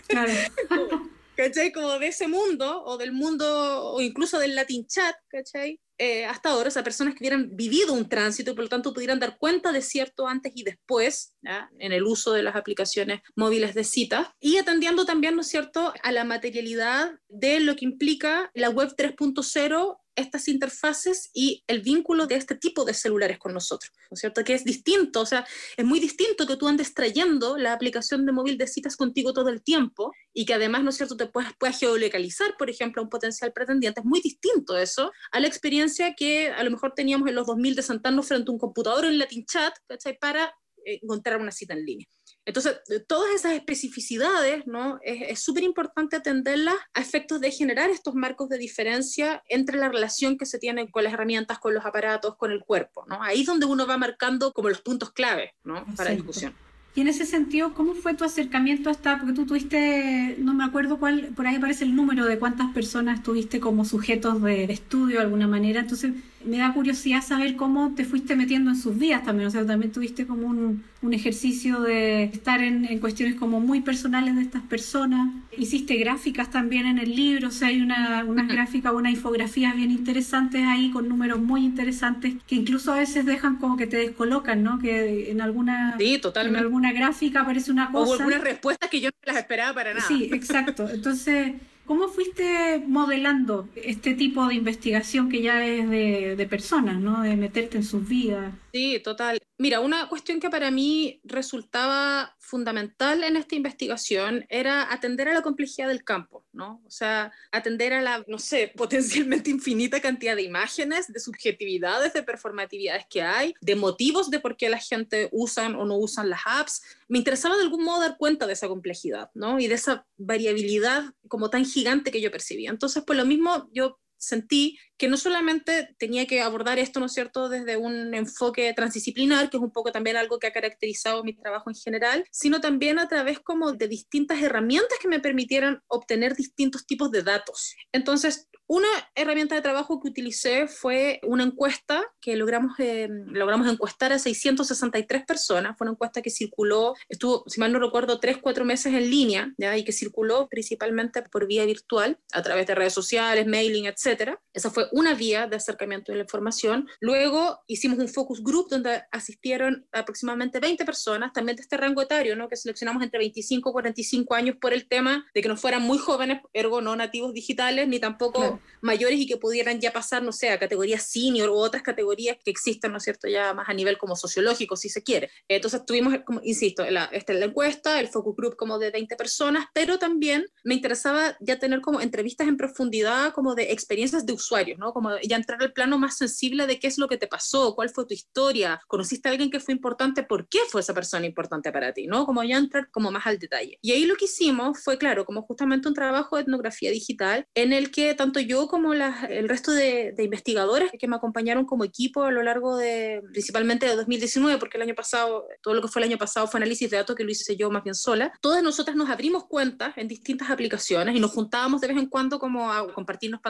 Claro. 0.08 0.32
¿Cachai? 1.36 1.72
Como 1.72 1.98
de 1.98 2.08
ese 2.08 2.28
mundo, 2.28 2.84
o 2.84 2.96
del 2.96 3.12
mundo, 3.12 3.92
o 3.92 4.00
incluso 4.00 4.38
del 4.38 4.54
Latin 4.54 4.86
Chat, 4.86 5.16
¿cachai? 5.28 5.80
Eh, 5.96 6.24
hasta 6.24 6.50
ahora, 6.50 6.68
o 6.68 6.70
sea, 6.70 6.82
personas 6.82 7.14
que 7.14 7.20
hubieran 7.20 7.56
vivido 7.56 7.92
un 7.92 8.08
tránsito 8.08 8.50
y 8.50 8.54
por 8.54 8.64
lo 8.64 8.68
tanto 8.68 8.92
pudieran 8.92 9.20
dar 9.20 9.38
cuenta 9.38 9.70
de 9.70 9.80
cierto 9.80 10.26
antes 10.26 10.52
y 10.56 10.64
después 10.64 11.34
en 11.78 11.92
el 11.92 12.02
uso 12.02 12.32
de 12.32 12.42
las 12.42 12.56
aplicaciones 12.56 13.20
móviles 13.36 13.74
de 13.74 13.84
citas 13.84 14.28
y 14.40 14.56
atendiendo 14.56 15.04
también, 15.04 15.36
¿no 15.36 15.42
es 15.42 15.48
cierto?, 15.48 15.92
a 16.02 16.10
la 16.10 16.24
materialidad 16.24 17.12
de 17.28 17.60
lo 17.60 17.76
que 17.76 17.84
implica 17.84 18.50
la 18.54 18.70
web 18.70 18.94
3.0 18.96 19.98
estas 20.16 20.48
interfaces 20.48 21.30
y 21.32 21.64
el 21.66 21.80
vínculo 21.80 22.26
de 22.26 22.36
este 22.36 22.54
tipo 22.54 22.84
de 22.84 22.94
celulares 22.94 23.38
con 23.38 23.52
nosotros, 23.52 23.92
¿no 24.10 24.14
es 24.14 24.20
cierto? 24.20 24.44
Que 24.44 24.54
es 24.54 24.64
distinto, 24.64 25.20
o 25.20 25.26
sea, 25.26 25.46
es 25.76 25.84
muy 25.84 26.00
distinto 26.00 26.46
que 26.46 26.56
tú 26.56 26.68
andes 26.68 26.94
trayendo 26.94 27.56
la 27.56 27.72
aplicación 27.72 28.24
de 28.26 28.32
móvil 28.32 28.58
de 28.58 28.66
citas 28.66 28.96
contigo 28.96 29.32
todo 29.32 29.48
el 29.48 29.62
tiempo 29.62 30.12
y 30.32 30.44
que 30.44 30.54
además, 30.54 30.82
¿no 30.82 30.90
es 30.90 30.96
cierto?, 30.96 31.16
te 31.16 31.26
puedas, 31.26 31.52
puedas 31.58 31.78
geolocalizar, 31.78 32.56
por 32.56 32.70
ejemplo, 32.70 33.00
a 33.00 33.04
un 33.04 33.10
potencial 33.10 33.52
pretendiente. 33.52 34.00
Es 34.00 34.06
muy 34.06 34.20
distinto 34.20 34.76
eso 34.76 35.12
a 35.32 35.40
la 35.40 35.46
experiencia 35.46 36.14
que 36.14 36.48
a 36.48 36.62
lo 36.62 36.70
mejor 36.70 36.94
teníamos 36.94 37.28
en 37.28 37.34
los 37.34 37.46
2000 37.46 37.74
de 37.74 37.82
sentarnos 37.82 38.26
frente 38.26 38.50
a 38.50 38.52
un 38.52 38.58
computador 38.58 39.04
en 39.04 39.18
Latin 39.18 39.44
Chat. 39.46 39.74
Para 40.20 40.54
eh, 40.84 41.00
encontrar 41.02 41.40
una 41.40 41.50
cita 41.50 41.74
en 41.74 41.84
línea. 41.84 42.06
Entonces, 42.46 42.80
todas 43.06 43.34
esas 43.34 43.52
especificidades, 43.52 44.66
¿no? 44.66 44.98
Es 45.02 45.40
súper 45.40 45.62
importante 45.62 46.16
atenderlas 46.16 46.76
a 46.92 47.00
efectos 47.00 47.40
de 47.40 47.50
generar 47.50 47.90
estos 47.90 48.14
marcos 48.14 48.48
de 48.48 48.58
diferencia 48.58 49.42
entre 49.48 49.78
la 49.78 49.88
relación 49.88 50.36
que 50.36 50.44
se 50.44 50.58
tiene 50.58 50.90
con 50.90 51.04
las 51.04 51.12
herramientas, 51.14 51.58
con 51.58 51.74
los 51.74 51.86
aparatos, 51.86 52.36
con 52.36 52.52
el 52.52 52.60
cuerpo, 52.60 53.04
¿no? 53.08 53.22
Ahí 53.22 53.40
es 53.40 53.46
donde 53.46 53.66
uno 53.66 53.86
va 53.86 53.96
marcando 53.96 54.52
como 54.52 54.68
los 54.68 54.82
puntos 54.82 55.12
clave, 55.12 55.54
¿no? 55.64 55.86
Para 55.96 56.10
la 56.10 56.16
discusión. 56.16 56.54
Y 56.96 57.00
en 57.00 57.08
ese 57.08 57.26
sentido, 57.26 57.74
¿cómo 57.74 57.94
fue 57.94 58.14
tu 58.14 58.24
acercamiento 58.24 58.88
hasta, 58.88 59.18
porque 59.18 59.32
tú 59.34 59.46
tuviste, 59.46 60.36
no 60.38 60.54
me 60.54 60.64
acuerdo 60.64 60.98
cuál, 60.98 61.32
por 61.34 61.46
ahí 61.46 61.56
aparece 61.56 61.84
el 61.84 61.96
número 61.96 62.24
de 62.26 62.38
cuántas 62.38 62.72
personas 62.72 63.22
tuviste 63.22 63.58
como 63.58 63.84
sujetos 63.84 64.40
de, 64.42 64.68
de 64.68 64.72
estudio 64.72 65.16
de 65.16 65.22
alguna 65.22 65.48
manera, 65.48 65.80
entonces 65.80 66.12
me 66.44 66.58
da 66.58 66.72
curiosidad 66.72 67.22
saber 67.22 67.56
cómo 67.56 67.94
te 67.94 68.04
fuiste 68.04 68.36
metiendo 68.36 68.70
en 68.70 68.76
sus 68.76 68.98
vidas 68.98 69.22
también, 69.24 69.48
o 69.48 69.50
sea, 69.50 69.66
también 69.66 69.92
tuviste 69.92 70.26
como 70.26 70.46
un, 70.46 70.84
un 71.02 71.14
ejercicio 71.14 71.80
de 71.80 72.24
estar 72.24 72.62
en, 72.62 72.84
en, 72.84 72.98
cuestiones 72.98 73.34
como 73.34 73.60
muy 73.60 73.80
personales 73.80 74.36
de 74.36 74.42
estas 74.42 74.62
personas, 74.62 75.32
hiciste 75.56 75.96
gráficas 75.96 76.50
también 76.50 76.86
en 76.86 76.98
el 76.98 77.14
libro, 77.14 77.48
o 77.48 77.50
sea, 77.50 77.68
hay 77.68 77.80
una, 77.80 78.24
unas 78.24 78.48
gráficas, 78.48 78.92
unas 78.92 79.12
infografías 79.12 79.74
bien 79.74 79.90
interesantes 79.90 80.64
ahí 80.66 80.90
con 80.90 81.08
números 81.08 81.40
muy 81.40 81.64
interesantes 81.64 82.34
que 82.46 82.54
incluso 82.54 82.92
a 82.92 82.98
veces 82.98 83.24
dejan 83.24 83.56
como 83.56 83.76
que 83.76 83.86
te 83.86 83.96
descolocan, 83.96 84.62
¿no? 84.62 84.78
Que 84.78 85.30
en 85.30 85.40
alguna, 85.40 85.96
sí, 85.98 86.18
totalmente. 86.18 86.58
En 86.58 86.64
alguna 86.64 86.92
gráfica 86.92 87.42
aparece 87.42 87.70
una 87.70 87.90
cosa. 87.90 88.12
O 88.12 88.14
algunas 88.14 88.40
respuestas 88.40 88.90
que 88.90 89.00
yo 89.00 89.10
no 89.10 89.32
las 89.32 89.36
esperaba 89.36 89.74
para 89.74 89.94
nada. 89.94 90.06
Sí, 90.06 90.30
exacto. 90.32 90.88
Entonces... 90.90 91.54
¿Cómo 91.84 92.08
fuiste 92.08 92.82
modelando 92.86 93.68
este 93.74 94.14
tipo 94.14 94.46
de 94.46 94.54
investigación 94.54 95.28
que 95.28 95.42
ya 95.42 95.64
es 95.66 95.88
de, 95.90 96.34
de 96.36 96.46
personas, 96.46 97.00
¿no? 97.00 97.22
De 97.22 97.36
meterte 97.36 97.76
en 97.76 97.84
sus 97.84 98.08
vidas. 98.08 98.54
Sí, 98.74 98.98
total. 98.98 99.38
Mira, 99.56 99.78
una 99.78 100.08
cuestión 100.08 100.40
que 100.40 100.50
para 100.50 100.72
mí 100.72 101.20
resultaba 101.22 102.34
fundamental 102.40 103.22
en 103.22 103.36
esta 103.36 103.54
investigación 103.54 104.44
era 104.48 104.92
atender 104.92 105.28
a 105.28 105.32
la 105.32 105.42
complejidad 105.42 105.86
del 105.86 106.02
campo, 106.02 106.44
¿no? 106.52 106.82
O 106.84 106.90
sea, 106.90 107.30
atender 107.52 107.92
a 107.92 108.02
la, 108.02 108.24
no 108.26 108.40
sé, 108.40 108.72
potencialmente 108.76 109.48
infinita 109.48 110.00
cantidad 110.00 110.34
de 110.34 110.42
imágenes, 110.42 111.06
de 111.06 111.20
subjetividades, 111.20 112.14
de 112.14 112.24
performatividades 112.24 113.06
que 113.08 113.22
hay, 113.22 113.54
de 113.60 113.76
motivos 113.76 114.28
de 114.28 114.40
por 114.40 114.56
qué 114.56 114.68
la 114.68 114.78
gente 114.78 115.28
usan 115.30 115.76
o 115.76 115.84
no 115.84 115.96
usan 115.96 116.28
las 116.28 116.40
apps. 116.44 116.82
Me 117.06 117.18
interesaba 117.18 117.56
de 117.56 117.62
algún 117.62 117.84
modo 117.84 118.00
dar 118.00 118.16
cuenta 118.16 118.48
de 118.48 118.54
esa 118.54 118.66
complejidad, 118.66 119.30
¿no? 119.34 119.60
Y 119.60 119.68
de 119.68 119.76
esa 119.76 120.04
variabilidad 120.16 121.04
como 121.28 121.48
tan 121.48 121.64
gigante 121.64 122.10
que 122.10 122.20
yo 122.20 122.32
percibía. 122.32 122.70
Entonces, 122.70 123.04
por 123.04 123.14
lo 123.14 123.24
mismo, 123.24 123.70
yo 123.72 124.00
sentí 124.24 124.78
que 124.96 125.08
no 125.08 125.16
solamente 125.16 125.94
tenía 125.98 126.26
que 126.26 126.40
abordar 126.40 126.78
esto, 126.78 127.00
¿no 127.00 127.06
es 127.06 127.12
cierto?, 127.12 127.48
desde 127.48 127.76
un 127.76 128.14
enfoque 128.14 128.72
transdisciplinar, 128.74 129.50
que 129.50 129.56
es 129.56 129.62
un 129.62 129.72
poco 129.72 129.90
también 129.90 130.16
algo 130.16 130.38
que 130.38 130.46
ha 130.46 130.52
caracterizado 130.52 131.24
mi 131.24 131.34
trabajo 131.34 131.70
en 131.70 131.76
general, 131.76 132.24
sino 132.30 132.60
también 132.60 132.98
a 132.98 133.08
través 133.08 133.40
como 133.40 133.72
de 133.72 133.88
distintas 133.88 134.40
herramientas 134.40 134.98
que 135.00 135.08
me 135.08 135.20
permitieran 135.20 135.82
obtener 135.88 136.36
distintos 136.36 136.86
tipos 136.86 137.10
de 137.10 137.22
datos. 137.22 137.74
Entonces, 137.92 138.48
una 138.66 138.88
herramienta 139.14 139.54
de 139.54 139.62
trabajo 139.62 140.00
que 140.00 140.08
utilicé 140.08 140.68
fue 140.68 141.20
una 141.24 141.44
encuesta 141.44 142.02
que 142.20 142.34
logramos, 142.36 142.78
eh, 142.78 143.08
logramos 143.26 143.70
encuestar 143.70 144.12
a 144.12 144.18
663 144.18 145.26
personas. 145.26 145.76
Fue 145.76 145.84
una 145.84 145.92
encuesta 145.92 146.22
que 146.22 146.30
circuló, 146.30 146.94
estuvo, 147.08 147.44
si 147.46 147.60
mal 147.60 147.72
no 147.72 147.78
recuerdo, 147.78 148.20
tres, 148.20 148.38
cuatro 148.38 148.64
meses 148.64 148.94
en 148.94 149.10
línea, 149.10 149.52
¿ya? 149.58 149.76
y 149.76 149.84
que 149.84 149.92
circuló 149.92 150.48
principalmente 150.48 151.22
por 151.22 151.46
vía 151.46 151.66
virtual, 151.66 152.18
a 152.32 152.42
través 152.42 152.66
de 152.66 152.74
redes 152.74 152.94
sociales, 152.94 153.46
mailing, 153.46 153.86
etc 153.86 154.13
etcétera. 154.14 154.40
Esa 154.52 154.70
fue 154.70 154.86
una 154.92 155.14
vía 155.14 155.46
de 155.46 155.56
acercamiento 155.56 156.12
de 156.12 156.18
la 156.18 156.22
información. 156.22 156.88
Luego 157.00 157.60
hicimos 157.66 157.98
un 157.98 158.08
focus 158.08 158.42
group 158.42 158.68
donde 158.70 159.02
asistieron 159.10 159.86
aproximadamente 159.92 160.60
20 160.60 160.84
personas, 160.84 161.32
también 161.32 161.56
de 161.56 161.62
este 161.62 161.76
rango 161.76 162.02
etario, 162.02 162.36
¿no? 162.36 162.48
que 162.48 162.56
seleccionamos 162.56 163.02
entre 163.02 163.18
25 163.18 163.68
y 163.68 163.72
45 163.72 164.34
años 164.34 164.56
por 164.60 164.72
el 164.72 164.86
tema 164.88 165.26
de 165.34 165.42
que 165.42 165.48
no 165.48 165.56
fueran 165.56 165.82
muy 165.82 165.98
jóvenes, 165.98 166.40
ergo 166.52 166.80
no 166.80 166.94
nativos 166.96 167.34
digitales, 167.34 167.88
ni 167.88 167.98
tampoco 167.98 168.60
mayores 168.80 169.18
y 169.18 169.26
que 169.26 169.36
pudieran 169.36 169.80
ya 169.80 169.92
pasar, 169.92 170.22
no 170.22 170.32
sé, 170.32 170.50
a 170.50 170.58
categorías 170.58 171.10
senior 171.10 171.50
u 171.50 171.54
otras 171.54 171.82
categorías 171.82 172.36
que 172.44 172.50
existen, 172.50 172.92
¿no 172.92 172.98
es 172.98 173.04
cierto?, 173.04 173.28
ya 173.28 173.52
más 173.54 173.68
a 173.68 173.74
nivel 173.74 173.98
como 173.98 174.16
sociológico, 174.16 174.76
si 174.76 174.88
se 174.88 175.02
quiere. 175.02 175.30
Entonces 175.48 175.84
tuvimos, 175.84 176.14
como, 176.24 176.40
insisto, 176.44 176.88
la, 176.90 177.06
esta 177.06 177.32
es 177.32 177.40
la 177.40 177.46
encuesta, 177.46 178.00
el 178.00 178.08
focus 178.08 178.36
group 178.36 178.56
como 178.56 178.78
de 178.78 178.90
20 178.90 179.16
personas, 179.16 179.66
pero 179.74 179.98
también 179.98 180.46
me 180.62 180.74
interesaba 180.74 181.36
ya 181.40 181.58
tener 181.58 181.80
como 181.80 182.00
entrevistas 182.00 182.46
en 182.46 182.56
profundidad, 182.56 183.32
como 183.32 183.54
de 183.54 183.72
experiencias 183.94 184.26
de 184.26 184.32
usuarios, 184.32 184.78
¿no? 184.78 184.92
Como 184.92 185.10
ya 185.22 185.36
entrar 185.36 185.62
al 185.62 185.72
plano 185.72 185.98
más 185.98 186.16
sensible 186.16 186.66
de 186.66 186.80
qué 186.80 186.88
es 186.88 186.98
lo 186.98 187.08
que 187.08 187.16
te 187.16 187.28
pasó, 187.28 187.74
cuál 187.74 187.90
fue 187.90 188.06
tu 188.06 188.14
historia, 188.14 188.80
conociste 188.88 189.28
a 189.28 189.32
alguien 189.32 189.50
que 189.50 189.60
fue 189.60 189.72
importante, 189.72 190.24
por 190.24 190.48
qué 190.48 190.58
fue 190.68 190.80
esa 190.80 190.94
persona 190.94 191.26
importante 191.26 191.70
para 191.70 191.92
ti, 191.92 192.06
¿no? 192.06 192.26
Como 192.26 192.42
ya 192.42 192.56
entrar 192.56 192.90
como 192.90 193.12
más 193.12 193.26
al 193.26 193.38
detalle. 193.38 193.78
Y 193.82 193.92
ahí 193.92 194.04
lo 194.04 194.16
que 194.16 194.24
hicimos 194.24 194.82
fue, 194.82 194.98
claro, 194.98 195.24
como 195.24 195.42
justamente 195.42 195.86
un 195.86 195.94
trabajo 195.94 196.36
de 196.36 196.42
etnografía 196.42 196.90
digital 196.90 197.46
en 197.54 197.72
el 197.72 197.92
que 197.92 198.14
tanto 198.14 198.40
yo 198.40 198.66
como 198.66 198.92
el 198.94 199.48
resto 199.48 199.70
de, 199.70 200.12
de 200.12 200.24
investigadores 200.24 200.90
que 200.98 201.06
me 201.06 201.16
acompañaron 201.16 201.64
como 201.64 201.84
equipo 201.84 202.24
a 202.24 202.32
lo 202.32 202.42
largo 202.42 202.76
de, 202.76 203.22
principalmente 203.32 203.86
de 203.86 203.94
2019, 203.94 204.58
porque 204.58 204.76
el 204.76 204.82
año 204.82 204.94
pasado, 204.94 205.46
todo 205.62 205.74
lo 205.74 205.82
que 205.82 205.88
fue 205.88 206.02
el 206.02 206.08
año 206.08 206.18
pasado 206.18 206.48
fue 206.48 206.58
análisis 206.58 206.90
de 206.90 206.96
datos 206.96 207.14
que 207.14 207.22
lo 207.22 207.30
hice 207.30 207.56
yo 207.56 207.70
más 207.70 207.84
bien 207.84 207.94
sola, 207.94 208.32
todas 208.40 208.62
nosotras 208.62 208.96
nos 208.96 209.08
abrimos 209.08 209.46
cuentas 209.46 209.96
en 209.96 210.08
distintas 210.08 210.50
aplicaciones 210.50 211.14
y 211.14 211.20
nos 211.20 211.30
juntábamos 211.30 211.80
de 211.80 211.88
vez 211.88 211.96
en 211.96 212.06
cuando 212.06 212.38
como 212.38 212.72
a 212.72 212.92
compartirnos 212.92 213.40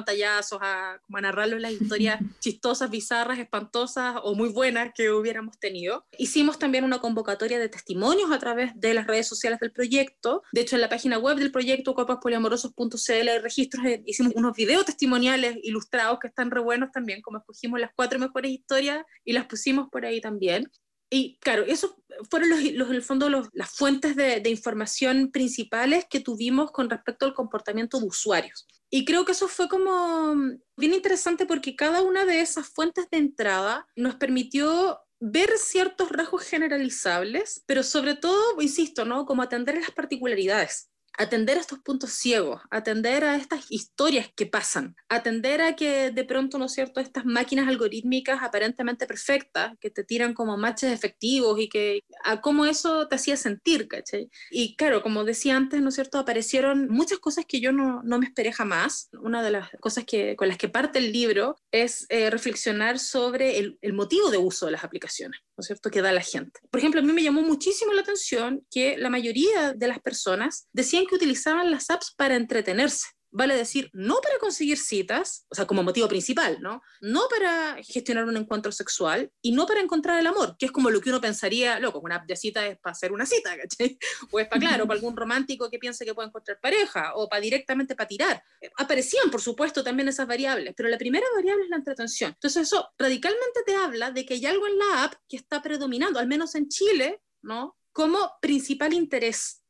a, 0.62 1.00
como 1.06 1.18
a 1.18 1.20
narrarles 1.20 1.60
las 1.60 1.72
historias 1.80 2.20
chistosas, 2.40 2.90
bizarras, 2.90 3.38
espantosas 3.38 4.16
o 4.22 4.34
muy 4.34 4.48
buenas 4.48 4.92
que 4.94 5.10
hubiéramos 5.10 5.58
tenido. 5.58 6.06
Hicimos 6.18 6.58
también 6.58 6.84
una 6.84 7.00
convocatoria 7.00 7.58
de 7.58 7.68
testimonios 7.68 8.30
a 8.32 8.38
través 8.38 8.72
de 8.74 8.94
las 8.94 9.06
redes 9.06 9.26
sociales 9.26 9.60
del 9.60 9.72
proyecto. 9.72 10.42
De 10.52 10.62
hecho, 10.62 10.76
en 10.76 10.82
la 10.82 10.88
página 10.88 11.18
web 11.18 11.38
del 11.38 11.52
proyecto 11.52 11.94
copaspoliamorosos.cl 11.94 13.28
hay 13.28 13.38
registros, 13.38 13.84
hicimos 14.06 14.32
unos 14.36 14.56
videos 14.56 14.84
testimoniales 14.84 15.56
ilustrados 15.62 16.18
que 16.20 16.28
están 16.28 16.50
re 16.50 16.60
buenos 16.60 16.90
también, 16.92 17.22
como 17.22 17.38
escogimos 17.38 17.80
las 17.80 17.90
cuatro 17.94 18.18
mejores 18.18 18.50
historias 18.50 19.04
y 19.24 19.32
las 19.32 19.46
pusimos 19.46 19.88
por 19.90 20.04
ahí 20.04 20.20
también. 20.20 20.70
Y 21.14 21.38
claro, 21.38 21.62
esos 21.64 21.94
fueron 22.28 22.50
los, 22.50 22.60
los 22.72 22.88
en 22.88 22.96
el 22.96 23.02
fondo 23.02 23.30
las 23.30 23.70
fuentes 23.70 24.16
de, 24.16 24.42
información 24.50 25.30
principales 25.30 26.06
que 26.10 26.18
tuvimos 26.18 26.72
con 26.72 26.90
respecto 26.90 27.24
al 27.24 27.34
comportamiento 27.34 28.00
de 28.00 28.06
usuarios. 28.08 28.66
Y 28.90 29.04
creo 29.04 29.24
que 29.24 29.30
eso 29.30 29.46
fue 29.46 29.68
como 29.68 30.34
bien 30.76 30.92
interesante 30.92 31.46
porque 31.46 31.76
cada 31.76 32.02
una 32.02 32.24
de 32.24 32.40
esas 32.40 32.68
fuentes 32.68 33.08
de 33.12 33.18
entrada 33.18 33.86
nos 33.94 34.16
permitió 34.16 34.98
ver 35.20 35.50
ciertos 35.56 36.10
rasgos 36.10 36.42
generalizables, 36.42 37.62
pero 37.64 37.84
sobre 37.84 38.16
todo, 38.16 38.60
insisto, 38.60 39.04
¿no? 39.04 39.24
Como 39.24 39.42
atender 39.42 39.76
las 39.76 39.92
particularidades 39.92 40.90
atender 41.16 41.58
a 41.58 41.60
estos 41.60 41.78
puntos 41.80 42.10
ciegos, 42.10 42.60
atender 42.70 43.24
a 43.24 43.36
estas 43.36 43.66
historias 43.70 44.30
que 44.34 44.46
pasan, 44.46 44.96
atender 45.08 45.62
a 45.62 45.76
que 45.76 46.10
de 46.10 46.24
pronto, 46.24 46.58
¿no 46.58 46.66
es 46.66 46.72
cierto?, 46.72 47.00
estas 47.00 47.24
máquinas 47.24 47.68
algorítmicas 47.68 48.42
aparentemente 48.42 49.06
perfectas, 49.06 49.72
que 49.80 49.90
te 49.90 50.04
tiran 50.04 50.34
como 50.34 50.56
matches 50.56 50.92
efectivos 50.92 51.58
y 51.60 51.68
que 51.68 52.00
a 52.24 52.40
cómo 52.40 52.66
eso 52.66 53.08
te 53.08 53.16
hacía 53.16 53.36
sentir, 53.36 53.88
¿cachai? 53.88 54.30
Y 54.50 54.76
claro, 54.76 55.02
como 55.02 55.24
decía 55.24 55.56
antes, 55.56 55.80
¿no 55.80 55.88
es 55.88 55.94
cierto?, 55.94 56.18
aparecieron 56.18 56.88
muchas 56.88 57.18
cosas 57.18 57.44
que 57.46 57.60
yo 57.60 57.72
no, 57.72 58.02
no 58.02 58.18
me 58.18 58.26
esperé 58.26 58.52
jamás. 58.52 59.08
Una 59.20 59.42
de 59.42 59.50
las 59.50 59.70
cosas 59.80 60.04
que, 60.04 60.36
con 60.36 60.48
las 60.48 60.58
que 60.58 60.68
parte 60.68 60.98
el 60.98 61.12
libro 61.12 61.56
es 61.70 62.06
eh, 62.08 62.30
reflexionar 62.30 62.98
sobre 62.98 63.58
el, 63.58 63.78
el 63.82 63.92
motivo 63.92 64.30
de 64.30 64.38
uso 64.38 64.66
de 64.66 64.72
las 64.72 64.84
aplicaciones, 64.84 65.40
¿no 65.56 65.62
es 65.62 65.66
cierto?, 65.66 65.90
que 65.90 66.02
da 66.02 66.12
la 66.12 66.22
gente. 66.22 66.60
Por 66.70 66.78
ejemplo, 66.78 67.00
a 67.00 67.04
mí 67.04 67.12
me 67.12 67.22
llamó 67.22 67.42
muchísimo 67.42 67.92
la 67.92 68.02
atención 68.02 68.66
que 68.70 68.96
la 68.98 69.10
mayoría 69.10 69.72
de 69.74 69.88
las 69.88 70.00
personas 70.00 70.68
decían 70.72 71.03
que 71.06 71.14
utilizaban 71.16 71.70
las 71.70 71.90
apps 71.90 72.14
para 72.16 72.36
entretenerse. 72.36 73.06
Vale 73.36 73.56
decir, 73.56 73.90
no 73.92 74.20
para 74.22 74.38
conseguir 74.38 74.78
citas, 74.78 75.44
o 75.48 75.56
sea, 75.56 75.66
como 75.66 75.82
motivo 75.82 76.06
principal, 76.06 76.58
¿no? 76.60 76.82
No 77.00 77.22
para 77.28 77.82
gestionar 77.82 78.26
un 78.26 78.36
encuentro 78.36 78.70
sexual 78.70 79.28
y 79.42 79.50
no 79.50 79.66
para 79.66 79.80
encontrar 79.80 80.20
el 80.20 80.28
amor, 80.28 80.54
que 80.56 80.66
es 80.66 80.72
como 80.72 80.88
lo 80.88 81.00
que 81.00 81.08
uno 81.08 81.20
pensaría, 81.20 81.80
loco, 81.80 81.98
una 81.98 82.14
app 82.14 82.28
de 82.28 82.36
cita 82.36 82.64
es 82.64 82.78
para 82.78 82.92
hacer 82.92 83.10
una 83.10 83.26
cita, 83.26 83.56
¿cachai? 83.58 83.98
O 84.30 84.38
es 84.38 84.46
para, 84.46 84.60
claro, 84.60 84.86
para 84.86 84.98
algún 84.98 85.16
romántico 85.16 85.68
que 85.68 85.80
piense 85.80 86.04
que 86.04 86.14
puede 86.14 86.28
encontrar 86.28 86.60
pareja, 86.60 87.16
o 87.16 87.28
para 87.28 87.40
directamente 87.40 87.96
para 87.96 88.06
tirar. 88.06 88.44
Aparecían, 88.76 89.32
por 89.32 89.40
supuesto, 89.40 89.82
también 89.82 90.06
esas 90.06 90.28
variables, 90.28 90.72
pero 90.76 90.88
la 90.88 90.96
primera 90.96 91.26
variable 91.34 91.64
es 91.64 91.70
la 91.70 91.78
entretención. 91.78 92.30
Entonces 92.34 92.68
eso 92.68 92.88
radicalmente 92.96 93.64
te 93.66 93.74
habla 93.74 94.12
de 94.12 94.24
que 94.24 94.34
hay 94.34 94.46
algo 94.46 94.68
en 94.68 94.78
la 94.78 95.02
app 95.02 95.14
que 95.28 95.38
está 95.38 95.60
predominando, 95.60 96.20
al 96.20 96.28
menos 96.28 96.54
en 96.54 96.68
Chile, 96.68 97.20
¿no? 97.42 97.76
Como 97.90 98.30
principal 98.40 98.92
interés 98.92 99.63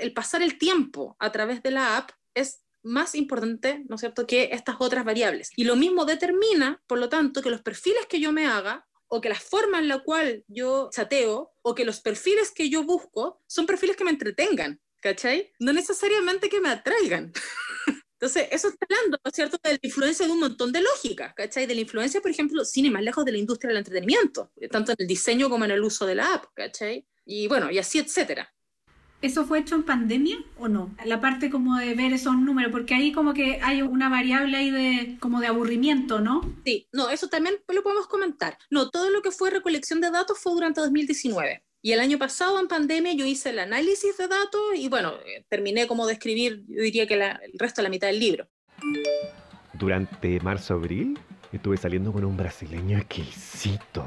el 0.00 0.12
pasar 0.12 0.42
el 0.42 0.58
tiempo 0.58 1.16
a 1.18 1.32
través 1.32 1.62
de 1.62 1.70
la 1.70 1.96
app 1.96 2.10
es 2.34 2.62
más 2.82 3.14
importante, 3.14 3.84
¿no 3.88 3.96
es 3.96 4.00
cierto?, 4.00 4.26
que 4.26 4.50
estas 4.52 4.76
otras 4.78 5.04
variables. 5.04 5.50
Y 5.56 5.64
lo 5.64 5.76
mismo 5.76 6.04
determina, 6.04 6.82
por 6.86 6.98
lo 6.98 7.08
tanto, 7.08 7.42
que 7.42 7.50
los 7.50 7.62
perfiles 7.62 8.06
que 8.06 8.20
yo 8.20 8.32
me 8.32 8.46
haga 8.46 8.86
o 9.08 9.20
que 9.20 9.28
la 9.28 9.34
forma 9.34 9.78
en 9.78 9.88
la 9.88 10.00
cual 10.00 10.44
yo 10.48 10.90
chateo 10.92 11.52
o 11.62 11.74
que 11.74 11.84
los 11.84 12.00
perfiles 12.00 12.50
que 12.50 12.68
yo 12.68 12.84
busco 12.84 13.42
son 13.46 13.66
perfiles 13.66 13.96
que 13.96 14.04
me 14.04 14.10
entretengan, 14.10 14.80
¿cachai? 15.00 15.52
No 15.58 15.72
necesariamente 15.72 16.48
que 16.48 16.60
me 16.60 16.68
atraigan. 16.68 17.32
Entonces, 18.20 18.48
eso 18.50 18.68
está 18.68 18.84
hablando, 18.90 19.18
¿no 19.24 19.28
es 19.28 19.34
cierto?, 19.34 19.58
de 19.62 19.72
la 19.72 19.78
influencia 19.80 20.26
de 20.26 20.32
un 20.32 20.40
montón 20.40 20.72
de 20.72 20.80
lógicas, 20.80 21.34
¿cachai? 21.34 21.66
De 21.66 21.74
la 21.74 21.82
influencia, 21.82 22.20
por 22.20 22.30
ejemplo, 22.30 22.64
cine 22.64 22.90
más 22.90 23.02
lejos 23.02 23.24
de 23.24 23.32
la 23.32 23.38
industria 23.38 23.68
del 23.68 23.78
entretenimiento, 23.78 24.50
tanto 24.70 24.92
en 24.92 24.96
el 24.98 25.06
diseño 25.06 25.48
como 25.48 25.64
en 25.64 25.70
el 25.70 25.82
uso 25.82 26.04
de 26.04 26.16
la 26.16 26.34
app, 26.34 26.46
¿cachai? 26.54 27.06
Y 27.24 27.46
bueno, 27.46 27.70
y 27.70 27.78
así, 27.78 27.98
etcétera. 27.98 28.52
¿Eso 29.20 29.44
fue 29.46 29.58
hecho 29.58 29.74
en 29.74 29.82
pandemia 29.82 30.36
o 30.58 30.68
no? 30.68 30.94
La 31.04 31.20
parte 31.20 31.50
como 31.50 31.76
de 31.76 31.94
ver 31.94 32.12
esos 32.12 32.36
números, 32.36 32.70
porque 32.70 32.94
ahí 32.94 33.10
como 33.10 33.34
que 33.34 33.58
hay 33.62 33.82
una 33.82 34.08
variable 34.08 34.56
ahí 34.56 34.70
de 34.70 35.16
como 35.18 35.40
de 35.40 35.48
aburrimiento, 35.48 36.20
¿no? 36.20 36.40
Sí, 36.64 36.86
no, 36.92 37.10
eso 37.10 37.28
también 37.28 37.56
lo 37.66 37.82
podemos 37.82 38.06
comentar. 38.06 38.56
No, 38.70 38.90
todo 38.90 39.10
lo 39.10 39.20
que 39.20 39.32
fue 39.32 39.50
recolección 39.50 40.00
de 40.00 40.12
datos 40.12 40.38
fue 40.38 40.52
durante 40.52 40.80
2019. 40.80 41.64
Y 41.82 41.92
el 41.92 42.00
año 42.00 42.18
pasado 42.18 42.60
en 42.60 42.68
pandemia 42.68 43.12
yo 43.12 43.24
hice 43.24 43.50
el 43.50 43.58
análisis 43.58 44.16
de 44.18 44.28
datos 44.28 44.60
y 44.76 44.88
bueno, 44.88 45.14
eh, 45.26 45.44
terminé 45.48 45.88
como 45.88 46.06
de 46.06 46.12
escribir, 46.12 46.64
yo 46.68 46.82
diría 46.82 47.06
que 47.08 47.16
la, 47.16 47.40
el 47.42 47.58
resto 47.58 47.80
de 47.80 47.84
la 47.84 47.90
mitad 47.90 48.06
del 48.06 48.20
libro. 48.20 48.48
Durante 49.72 50.38
marzo-abril 50.40 51.18
estuve 51.52 51.76
saliendo 51.76 52.12
con 52.12 52.24
un 52.24 52.36
brasileño 52.36 52.98
exquisito 52.98 54.04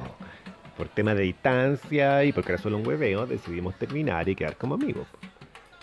por 0.77 0.87
tema 0.89 1.13
de 1.13 1.23
distancia 1.23 2.23
y 2.23 2.31
porque 2.31 2.53
era 2.53 2.61
solo 2.61 2.77
un 2.77 2.87
hueveo, 2.87 3.25
decidimos 3.25 3.75
terminar 3.75 4.27
y 4.29 4.35
quedar 4.35 4.57
como 4.57 4.75
amigos. 4.75 5.07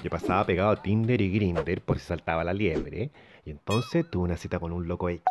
Yo 0.03 0.11
pasaba 0.11 0.45
pegado 0.45 0.70
a 0.70 0.82
Tinder 0.82 1.20
y 1.20 1.30
Grinder 1.30 1.80
por 1.82 1.99
si 1.99 2.07
saltaba 2.07 2.45
la 2.45 2.53
liebre, 2.53 3.11
y 3.45 3.51
entonces 3.51 4.09
tuve 4.11 4.24
una 4.24 4.36
cita 4.36 4.59
con 4.59 4.72
un 4.72 4.86
loco 4.86 5.09
X. 5.09 5.22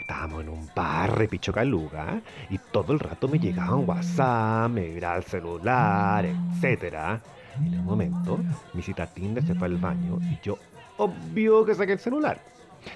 Estábamos 0.00 0.42
en 0.42 0.48
un 0.48 0.68
bar 0.74 1.18
repicho 1.18 1.52
caluga 1.52 2.20
y 2.48 2.58
todo 2.72 2.92
el 2.92 2.98
rato 2.98 3.28
me 3.28 3.38
llegaban 3.38 3.88
WhatsApp, 3.88 4.70
me 4.70 4.88
miraba 4.88 5.16
el 5.16 5.24
celular, 5.24 6.24
etc. 6.24 7.20
En 7.56 7.78
un 7.78 7.84
momento, 7.84 8.38
mi 8.72 8.82
cita 8.82 9.06
Tinder 9.06 9.44
se 9.44 9.54
fue 9.54 9.66
al 9.66 9.76
baño 9.76 10.18
y 10.22 10.38
yo, 10.42 10.58
obvio 10.96 11.64
que 11.64 11.74
saqué 11.74 11.92
el 11.92 11.98
celular. 11.98 12.40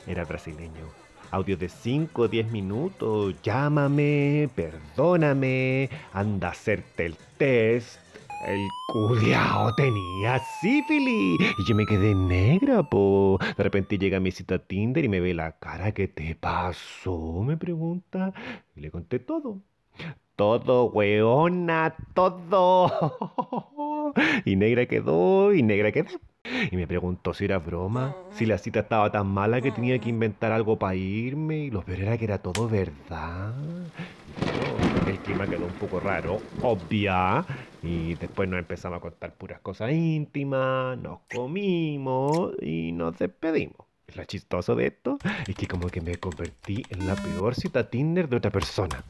Era 0.07 0.25
brasileño 0.25 1.02
audios 1.33 1.59
de 1.59 1.69
5 1.69 2.23
o 2.23 2.29
10 2.29 2.53
minutos, 2.53 3.35
llámame, 3.43 4.49
perdóname, 4.55 5.89
anda 6.13 6.49
a 6.49 6.51
hacerte 6.53 7.07
el 7.07 7.17
test. 7.39 7.99
El 8.47 8.69
culiao 8.89 9.73
tenía 9.77 10.39
sífilis. 10.61 11.39
Y 11.59 11.65
yo 11.65 11.75
me 11.75 11.87
quedé 11.87 12.15
negra, 12.15 12.83
po. 12.83 13.39
De 13.57 13.63
repente 13.63 13.99
llega 13.99 14.19
mi 14.21 14.33
cita 14.33 14.59
Tinder 14.59 15.05
y 15.05 15.09
me 15.09 15.21
ve 15.21 15.33
la 15.33 15.53
cara. 15.53 15.93
¿Qué 15.93 16.09
te 16.09 16.35
pasó? 16.35 17.43
Me 17.45 17.57
pregunta. 17.57 18.33
Y 18.75 18.81
le 18.81 18.91
conté 18.91 19.21
todo. 19.21 19.63
Todo, 20.37 20.87
weona, 20.87 21.95
todo. 22.15 24.13
Y 24.45 24.57
negra 24.57 24.87
quedó, 24.87 25.55
y 25.55 25.63
negra 25.63 25.93
quedé. 25.93 26.09
Y 26.71 26.77
me 26.77 26.87
preguntó 26.87 27.35
si 27.35 27.45
era 27.45 27.59
broma, 27.59 28.15
si 28.33 28.47
la 28.47 28.59
cita 28.59 28.81
estaba 28.81 29.11
tan 29.11 29.27
mala 29.27 29.61
que 29.61 29.71
tenía 29.71 29.99
que 29.99 30.09
inventar 30.09 30.53
algo 30.53 30.79
para 30.79 30.95
irme. 30.95 31.65
Y 31.65 31.71
lo 31.71 31.83
peor 31.83 32.01
era 32.01 32.19
que 32.19 32.25
era 32.25 32.39
todo 32.39 32.69
verdad. 32.69 33.55
el 35.07 35.19
clima 35.19 35.47
quedó 35.47 35.67
un 35.67 35.73
poco 35.73 36.01
raro, 36.01 36.41
obvia. 36.63 37.45
Y 37.83 38.15
después 38.15 38.49
nos 38.49 38.59
empezamos 38.59 38.99
a 38.99 39.01
contar 39.01 39.35
puras 39.35 39.61
cosas 39.61 39.93
íntimas, 39.93 40.99
nos 40.99 41.21
comimos 41.33 42.53
y 42.61 42.93
nos 42.93 43.19
despedimos. 43.19 43.87
Lo 44.15 44.25
chistoso 44.25 44.75
de 44.75 44.89
esto 44.89 45.19
es 45.47 45.55
que 45.55 45.67
como 45.67 45.89
que 45.89 46.01
me 46.01 46.17
convertí 46.17 46.83
en 46.91 47.07
la 47.07 47.15
peor 47.15 47.55
cita 47.55 47.89
Tinder 47.89 48.29
de 48.29 48.37
otra 48.37 48.51
persona. 48.51 49.03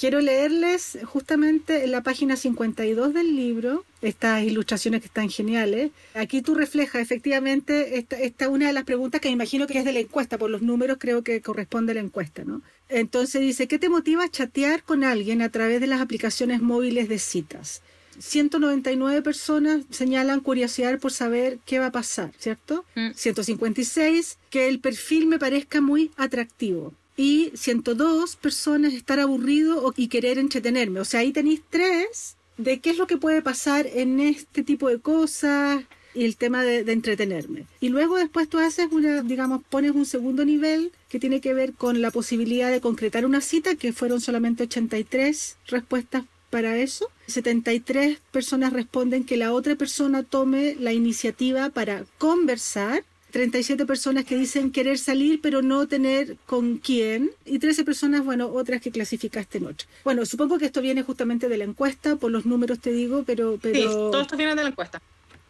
Quiero 0.00 0.22
leerles 0.22 0.96
justamente 1.04 1.84
en 1.84 1.92
la 1.92 2.02
página 2.02 2.34
52 2.34 3.12
del 3.12 3.36
libro 3.36 3.84
estas 4.00 4.42
ilustraciones 4.42 5.02
que 5.02 5.08
están 5.08 5.28
geniales. 5.28 5.90
Aquí 6.14 6.40
tú 6.40 6.54
reflejas 6.54 7.02
efectivamente 7.02 7.98
esta, 7.98 8.18
esta 8.18 8.48
una 8.48 8.68
de 8.68 8.72
las 8.72 8.84
preguntas 8.84 9.20
que 9.20 9.28
me 9.28 9.34
imagino 9.34 9.66
que 9.66 9.78
es 9.78 9.84
de 9.84 9.92
la 9.92 10.00
encuesta, 10.00 10.38
por 10.38 10.48
los 10.48 10.62
números 10.62 10.96
creo 10.98 11.22
que 11.22 11.42
corresponde 11.42 11.92
a 11.92 11.96
la 11.96 12.00
encuesta, 12.00 12.44
¿no? 12.44 12.62
Entonces 12.88 13.42
dice, 13.42 13.68
¿qué 13.68 13.78
te 13.78 13.90
motiva 13.90 14.24
a 14.24 14.30
chatear 14.30 14.82
con 14.84 15.04
alguien 15.04 15.42
a 15.42 15.50
través 15.50 15.82
de 15.82 15.86
las 15.86 16.00
aplicaciones 16.00 16.62
móviles 16.62 17.10
de 17.10 17.18
citas? 17.18 17.82
199 18.18 19.20
personas 19.20 19.82
señalan 19.90 20.40
curiosidad 20.40 20.98
por 20.98 21.12
saber 21.12 21.58
qué 21.66 21.78
va 21.78 21.86
a 21.86 21.92
pasar, 21.92 22.32
¿cierto? 22.38 22.86
156, 23.14 24.38
mm. 24.38 24.50
que 24.50 24.68
el 24.68 24.80
perfil 24.80 25.26
me 25.26 25.38
parezca 25.38 25.82
muy 25.82 26.10
atractivo. 26.16 26.94
Y 27.20 27.52
102 27.54 28.36
personas 28.36 28.94
estar 28.94 29.20
aburrido 29.20 29.92
y 29.94 30.08
querer 30.08 30.38
entretenerme. 30.38 31.00
O 31.00 31.04
sea, 31.04 31.20
ahí 31.20 31.32
tenéis 31.32 31.60
tres 31.68 32.36
de 32.56 32.80
qué 32.80 32.88
es 32.88 32.96
lo 32.96 33.06
que 33.06 33.18
puede 33.18 33.42
pasar 33.42 33.86
en 33.86 34.20
este 34.20 34.62
tipo 34.62 34.88
de 34.88 35.00
cosas 35.00 35.84
y 36.14 36.24
el 36.24 36.38
tema 36.38 36.62
de, 36.62 36.78
entretenerme. 36.90 37.66
Y 37.78 37.90
luego 37.90 38.16
después 38.16 38.48
tú 38.48 38.58
haces 38.58 38.88
una, 38.90 39.20
digamos, 39.20 39.62
pones 39.68 39.90
un 39.92 40.06
segundo 40.06 40.46
nivel 40.46 40.92
que 41.10 41.20
tiene 41.20 41.42
que 41.42 41.52
ver 41.52 41.74
con 41.74 42.00
la 42.00 42.10
posibilidad 42.10 42.70
de 42.70 42.80
concretar 42.80 43.26
una 43.26 43.42
cita, 43.42 43.74
que 43.74 43.92
fueron 43.92 44.22
solamente 44.22 44.62
83 44.62 45.58
respuestas 45.66 46.24
para 46.48 46.78
eso. 46.78 47.10
73 47.26 48.18
personas 48.32 48.72
responden 48.72 49.24
que 49.24 49.36
la 49.36 49.52
otra 49.52 49.76
persona 49.76 50.22
tome 50.22 50.74
la 50.80 50.94
iniciativa 50.94 51.68
para 51.68 52.06
conversar. 52.16 53.04
37 53.30 53.86
personas 53.86 54.24
que 54.24 54.36
dicen 54.36 54.70
querer 54.70 54.98
salir 54.98 55.40
pero 55.40 55.62
no 55.62 55.86
tener 55.86 56.36
con 56.46 56.78
quién 56.78 57.30
y 57.44 57.58
13 57.58 57.84
personas, 57.84 58.24
bueno, 58.24 58.48
otras 58.48 58.80
que 58.80 58.90
clasificaste 58.90 59.58
en 59.58 59.66
otra. 59.66 59.86
Bueno, 60.04 60.26
supongo 60.26 60.58
que 60.58 60.66
esto 60.66 60.82
viene 60.82 61.02
justamente 61.02 61.48
de 61.48 61.56
la 61.56 61.64
encuesta, 61.64 62.16
por 62.16 62.30
los 62.30 62.46
números 62.46 62.80
te 62.80 62.92
digo, 62.92 63.24
pero... 63.26 63.58
pero... 63.60 63.74
Sí, 63.74 63.84
todo 63.86 64.20
esto 64.20 64.36
viene 64.36 64.54
de 64.54 64.62
la 64.62 64.68
encuesta. 64.70 65.00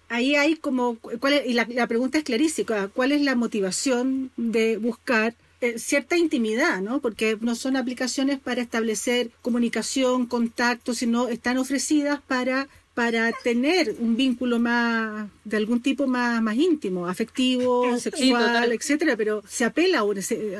Ahí 0.08 0.34
hay 0.34 0.56
como, 0.56 0.96
¿cuál 0.96 1.42
y 1.46 1.52
la, 1.52 1.66
la 1.70 1.86
pregunta 1.86 2.18
es 2.18 2.24
clarísima, 2.24 2.88
¿cuál 2.88 3.12
es 3.12 3.22
la 3.22 3.36
motivación 3.36 4.30
de 4.36 4.76
buscar 4.76 5.34
eh, 5.62 5.78
cierta 5.78 6.16
intimidad, 6.16 6.80
¿no? 6.80 7.00
Porque 7.00 7.36
no 7.42 7.54
son 7.54 7.76
aplicaciones 7.76 8.40
para 8.40 8.62
establecer 8.62 9.30
comunicación, 9.42 10.24
contacto, 10.24 10.94
sino 10.94 11.28
están 11.28 11.58
ofrecidas 11.58 12.20
para 12.26 12.66
para 12.94 13.32
tener 13.44 13.94
un 13.98 14.16
vínculo 14.16 14.58
más 14.58 15.30
de 15.44 15.56
algún 15.56 15.80
tipo 15.80 16.06
más, 16.06 16.42
más 16.42 16.56
íntimo, 16.56 17.06
afectivo, 17.06 17.98
sexual, 17.98 18.72
etcétera, 18.72 19.16
pero 19.16 19.42
se 19.48 19.64
apela 19.64 20.02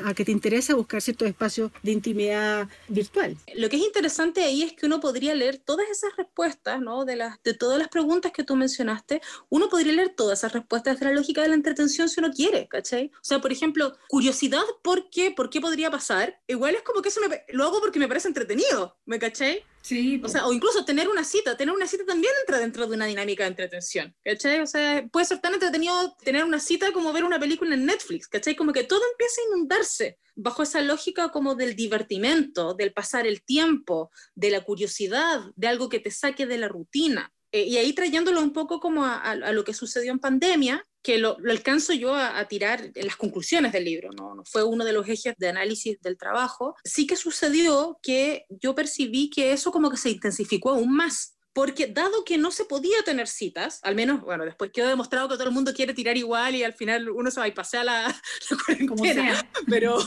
a, 0.05 0.13
que 0.13 0.25
te 0.25 0.31
interesa 0.31 0.75
buscar 0.75 1.01
ciertos 1.01 1.27
espacios 1.27 1.71
de 1.83 1.91
intimidad 1.91 2.67
virtual. 2.87 3.37
Lo 3.55 3.69
que 3.69 3.77
es 3.77 3.83
interesante 3.83 4.43
ahí 4.43 4.63
es 4.63 4.73
que 4.73 4.85
uno 4.85 4.99
podría 4.99 5.35
leer 5.35 5.57
todas 5.57 5.89
esas 5.89 6.15
respuestas, 6.17 6.81
¿no? 6.81 7.05
De 7.05 7.15
las 7.15 7.41
de 7.43 7.53
todas 7.53 7.77
las 7.77 7.89
preguntas 7.89 8.31
que 8.31 8.43
tú 8.43 8.55
mencionaste, 8.55 9.21
uno 9.49 9.69
podría 9.69 9.93
leer 9.93 10.09
todas 10.15 10.39
esas 10.39 10.53
respuestas 10.53 10.99
de 10.99 11.05
la 11.05 11.13
lógica 11.13 11.41
de 11.41 11.49
la 11.49 11.55
entretención 11.55 12.09
si 12.09 12.19
uno 12.19 12.31
quiere, 12.31 12.67
¿cachai? 12.67 13.11
O 13.15 13.23
sea, 13.23 13.41
por 13.41 13.51
ejemplo, 13.51 13.97
curiosidad, 14.07 14.63
¿por 14.81 15.09
qué? 15.09 15.31
¿Por 15.31 15.49
qué 15.49 15.61
podría 15.61 15.91
pasar? 15.91 16.39
Igual 16.47 16.75
es 16.75 16.81
como 16.81 17.01
que 17.01 17.09
eso 17.09 17.21
me, 17.27 17.43
lo 17.49 17.65
hago 17.65 17.79
porque 17.79 17.99
me 17.99 18.07
parece 18.07 18.27
entretenido, 18.27 18.97
¿me 19.05 19.19
cachai? 19.19 19.63
Sí. 19.81 20.21
O 20.23 20.29
sea, 20.29 20.45
o 20.45 20.53
incluso 20.53 20.85
tener 20.85 21.09
una 21.09 21.23
cita, 21.23 21.57
tener 21.57 21.73
una 21.73 21.87
cita 21.87 22.05
también 22.05 22.33
entra 22.41 22.59
dentro 22.59 22.87
de 22.87 22.95
una 22.95 23.07
dinámica 23.07 23.43
de 23.43 23.49
entretención, 23.49 24.15
¿cachai? 24.23 24.61
O 24.61 24.67
sea, 24.67 25.05
puede 25.11 25.25
ser 25.25 25.39
tan 25.39 25.53
entretenido 25.53 26.15
tener 26.23 26.43
una 26.43 26.59
cita 26.59 26.91
como 26.91 27.11
ver 27.11 27.23
una 27.23 27.39
película 27.39 27.73
en 27.73 27.85
Netflix, 27.85 28.27
¿cachai? 28.27 28.55
Como 28.55 28.73
que 28.73 28.83
todo 28.83 29.01
empieza 29.11 29.41
a 29.41 29.55
inundarse 29.55 30.19
bajo 30.35 30.63
esa 30.63 30.81
lógica 30.81 31.29
como 31.29 31.55
del 31.55 31.75
divertimento, 31.75 32.73
del 32.73 32.93
pasar 32.93 33.27
el 33.27 33.43
tiempo, 33.43 34.11
de 34.35 34.51
la 34.51 34.61
curiosidad, 34.61 35.41
de 35.55 35.67
algo 35.67 35.89
que 35.89 35.99
te 35.99 36.11
saque 36.11 36.45
de 36.45 36.57
la 36.57 36.67
rutina. 36.67 37.33
Eh, 37.51 37.65
y 37.65 37.77
ahí 37.77 37.93
trayéndolo 37.93 38.41
un 38.41 38.53
poco 38.53 38.79
como 38.79 39.05
a, 39.05 39.35
lo 39.35 39.63
que 39.63 39.73
sucedió 39.73 40.11
en 40.11 40.19
pandemia, 40.19 40.87
que 41.01 41.17
lo, 41.17 41.37
alcanzo 41.49 41.93
yo 41.93 42.15
a, 42.15 42.47
tirar 42.47 42.91
en 42.93 43.05
las 43.05 43.15
conclusiones 43.15 43.71
del 43.71 43.85
libro, 43.85 44.09
¿no? 44.15 44.35
¿no? 44.35 44.43
fue 44.45 44.63
uno 44.63 44.85
de 44.85 44.93
los 44.93 45.07
ejes 45.07 45.35
de 45.37 45.49
análisis 45.49 45.99
del 46.01 46.17
trabajo, 46.17 46.75
sí 46.83 47.07
que 47.07 47.15
sucedió 47.15 47.99
que 48.01 48.45
yo 48.49 48.75
percibí 48.75 49.29
que 49.29 49.53
eso 49.53 49.71
como 49.71 49.89
que 49.89 49.97
se 49.97 50.09
intensificó 50.09 50.71
aún 50.71 50.93
más 50.95 51.37
porque 51.53 51.87
dado 51.87 52.23
que 52.23 52.37
no 52.37 52.51
se 52.51 52.65
podía 52.65 53.03
tener 53.03 53.27
citas, 53.27 53.79
al 53.83 53.95
menos, 53.95 54.21
bueno, 54.21 54.45
después 54.45 54.71
quedó 54.71 54.87
demostrado 54.87 55.27
que 55.27 55.35
todo 55.35 55.47
el 55.47 55.53
mundo 55.53 55.73
quiere 55.73 55.93
tirar 55.93 56.15
igual 56.17 56.55
y 56.55 56.63
al 56.63 56.73
final 56.73 57.09
uno 57.09 57.29
se 57.29 57.39
va 57.39 57.47
y 57.47 57.51
pasea 57.51 57.83
la, 57.83 58.07
la 58.49 58.57
cuarentena, 58.65 59.49
pero, 59.67 59.97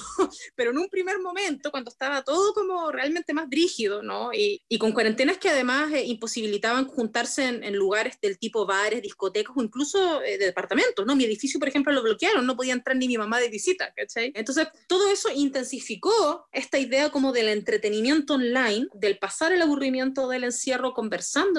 pero 0.54 0.70
en 0.70 0.78
un 0.78 0.88
primer 0.88 1.18
momento, 1.20 1.70
cuando 1.70 1.90
estaba 1.90 2.22
todo 2.22 2.54
como 2.54 2.90
realmente 2.90 3.34
más 3.34 3.48
rígido, 3.50 4.02
¿no? 4.02 4.32
Y, 4.32 4.62
y 4.68 4.78
con 4.78 4.92
cuarentenas 4.92 5.38
que 5.38 5.50
además 5.50 5.92
eh, 5.92 6.04
imposibilitaban 6.04 6.86
juntarse 6.86 7.44
en, 7.44 7.64
en, 7.64 7.74
lugares 7.76 8.18
del 8.20 8.38
tipo 8.38 8.66
bares, 8.66 9.02
discotecas 9.02 9.54
o 9.56 9.62
incluso 9.62 10.22
eh, 10.22 10.38
de 10.38 10.46
departamentos, 10.46 11.04
¿no? 11.04 11.14
Mi 11.16 11.24
edificio, 11.24 11.58
por 11.60 11.68
ejemplo, 11.68 11.92
lo 11.92 12.02
bloquearon, 12.02 12.46
no 12.46 12.56
podía 12.56 12.72
entrar 12.72 12.96
ni 12.96 13.08
mi 13.08 13.18
mamá 13.18 13.40
de 13.40 13.48
visita, 13.48 13.92
¿cachai? 13.94 14.32
Entonces, 14.34 14.68
todo 14.86 15.08
eso 15.10 15.28
intensificó 15.34 16.46
esta 16.52 16.78
idea 16.78 17.10
como 17.10 17.32
del 17.32 17.48
entretenimiento 17.48 18.34
online, 18.34 18.88
del 18.94 19.18
pasar 19.18 19.52
el 19.52 19.62
aburrimiento 19.62 20.28
del 20.28 20.44
encierro 20.44 20.94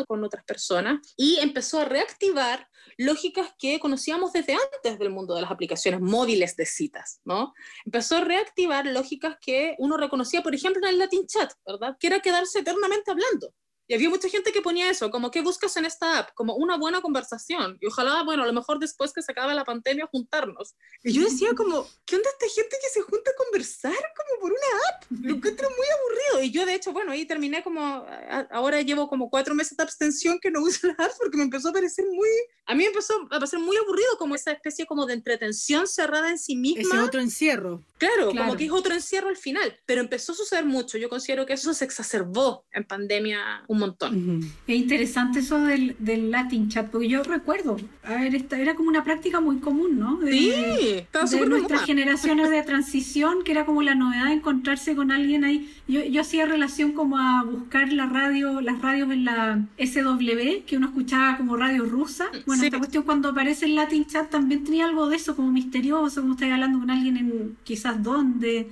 con 0.07 0.23
otras 0.23 0.43
personas 0.45 0.99
y 1.17 1.39
empezó 1.39 1.79
a 1.79 1.85
reactivar 1.85 2.67
lógicas 2.97 3.53
que 3.57 3.79
conocíamos 3.79 4.31
desde 4.31 4.53
antes 4.53 4.99
del 4.99 5.09
mundo 5.09 5.35
de 5.35 5.41
las 5.41 5.51
aplicaciones 5.51 6.01
móviles 6.01 6.55
de 6.55 6.65
citas, 6.65 7.21
¿no? 7.25 7.53
Empezó 7.85 8.17
a 8.17 8.21
reactivar 8.21 8.85
lógicas 8.85 9.37
que 9.41 9.75
uno 9.79 9.97
reconocía, 9.97 10.41
por 10.41 10.55
ejemplo, 10.55 10.81
en 10.83 10.93
el 10.93 10.99
Latin 10.99 11.27
Chat, 11.27 11.51
¿verdad? 11.65 11.97
Que 11.99 12.07
era 12.07 12.19
quedarse 12.19 12.59
eternamente 12.59 13.11
hablando. 13.11 13.53
Y 13.87 13.93
había 13.93 14.09
mucha 14.09 14.29
gente 14.29 14.51
que 14.51 14.61
ponía 14.61 14.89
eso, 14.89 15.11
como, 15.11 15.29
¿qué 15.29 15.41
buscas 15.41 15.77
en 15.77 15.85
esta 15.85 16.19
app? 16.19 16.33
Como 16.33 16.55
una 16.55 16.77
buena 16.77 17.01
conversación. 17.01 17.77
Y 17.81 17.87
ojalá, 17.87 18.23
bueno, 18.23 18.43
a 18.43 18.47
lo 18.47 18.53
mejor 18.53 18.79
después 18.79 19.13
que 19.13 19.21
se 19.21 19.31
acabe 19.31 19.53
la 19.53 19.63
pandemia, 19.63 20.07
juntarnos. 20.11 20.75
Y 21.03 21.13
yo 21.13 21.23
decía 21.23 21.49
como, 21.55 21.87
¿qué 22.05 22.15
onda 22.15 22.29
esta 22.29 22.53
gente 22.53 22.75
que 22.81 22.89
se 22.89 23.01
junta 23.01 23.31
a 23.31 23.43
conversar 23.43 23.93
como 23.93 24.41
por 24.41 24.51
una 24.51 24.67
app? 24.89 25.03
Lo 25.21 25.35
encuentro 25.35 25.69
muy 25.69 25.85
aburrido. 25.99 26.43
Y 26.43 26.51
yo, 26.51 26.65
de 26.65 26.73
hecho, 26.73 26.93
bueno, 26.93 27.11
ahí 27.11 27.25
terminé 27.25 27.63
como, 27.63 28.05
ahora 28.51 28.81
llevo 28.81 29.07
como 29.07 29.29
cuatro 29.29 29.53
meses 29.53 29.77
de 29.77 29.83
abstención 29.83 30.39
que 30.39 30.49
no 30.49 30.61
uso 30.61 30.87
las 30.87 30.99
apps 30.99 31.17
porque 31.19 31.37
me 31.37 31.43
empezó 31.43 31.69
a 31.69 31.73
parecer 31.73 32.05
muy, 32.11 32.29
a 32.65 32.73
mí 32.73 32.83
me 32.83 32.89
empezó 32.89 33.13
a 33.21 33.29
parecer 33.29 33.59
muy 33.59 33.77
aburrido 33.77 34.17
como 34.17 34.33
esa 34.33 34.51
especie 34.51 34.85
como 34.85 35.05
de 35.05 35.13
entretención 35.13 35.87
cerrada 35.87 36.29
en 36.29 36.39
sí 36.39 36.55
misma. 36.55 36.81
Ese 36.81 36.99
otro 36.99 37.21
encierro. 37.21 37.83
Claro, 37.97 38.29
claro, 38.29 38.47
como 38.47 38.57
que 38.57 38.65
es 38.65 38.71
otro 38.71 38.93
encierro 38.93 39.29
al 39.29 39.37
final. 39.37 39.73
Pero 39.85 40.01
empezó 40.01 40.33
a 40.33 40.35
suceder 40.35 40.65
mucho. 40.65 40.97
Yo 40.97 41.09
considero 41.09 41.45
que 41.45 41.53
eso 41.53 41.73
se 41.73 41.85
exacerbó 41.85 42.65
en 42.71 42.83
pandemia 42.83 43.63
un 43.67 43.79
montón. 43.79 44.41
Es 44.67 44.75
interesante 44.75 45.39
eso 45.39 45.59
del, 45.59 45.95
del, 45.99 46.31
Latin 46.31 46.69
chat, 46.69 46.89
porque 46.89 47.07
yo 47.07 47.23
recuerdo, 47.23 47.77
a 48.03 48.15
ver, 48.15 48.35
esta 48.35 48.59
era 48.59 48.75
como 48.75 48.89
una 48.89 49.03
práctica 49.03 49.39
muy 49.39 49.59
común, 49.59 49.99
¿no? 49.99 50.17
De, 50.17 50.31
sí, 50.31 51.37
de 51.37 51.45
nuestras 51.45 51.85
generaciones 51.85 52.49
de 52.49 52.63
transición, 52.63 53.43
que 53.43 53.51
era 53.51 53.65
como 53.65 53.81
la 53.81 53.95
novedad 53.95 54.25
de 54.25 54.33
encontrarse 54.33 54.95
con 54.95 55.11
alguien 55.11 55.45
ahí. 55.45 55.71
Yo, 55.87 56.03
yo 56.03 56.21
hacía 56.21 56.45
relación 56.45 56.93
como 56.93 57.17
a 57.17 57.43
buscar 57.43 57.93
la 57.93 58.07
radio, 58.07 58.59
las 58.59 58.81
radios 58.81 59.09
en 59.11 59.25
la 59.25 59.65
SW, 59.77 60.65
que 60.65 60.75
uno 60.77 60.87
escuchaba 60.87 61.37
como 61.37 61.55
radio 61.55 61.85
rusa. 61.85 62.25
Bueno, 62.45 62.63
esta 62.63 62.77
cuestión 62.79 63.03
cuando 63.03 63.29
aparece 63.29 63.65
el 63.65 63.75
Latin 63.75 64.05
chat 64.05 64.29
también 64.29 64.63
tenía 64.63 64.85
algo 64.85 65.07
de 65.07 65.15
eso, 65.15 65.35
como 65.35 65.51
misterioso, 65.51 66.21
como 66.21 66.33
estáis 66.33 66.51
hablando 66.51 66.79
con 66.79 66.89
alguien 66.89 67.17
en 67.17 67.57
quizás 67.63 67.84
dónde 67.93 68.69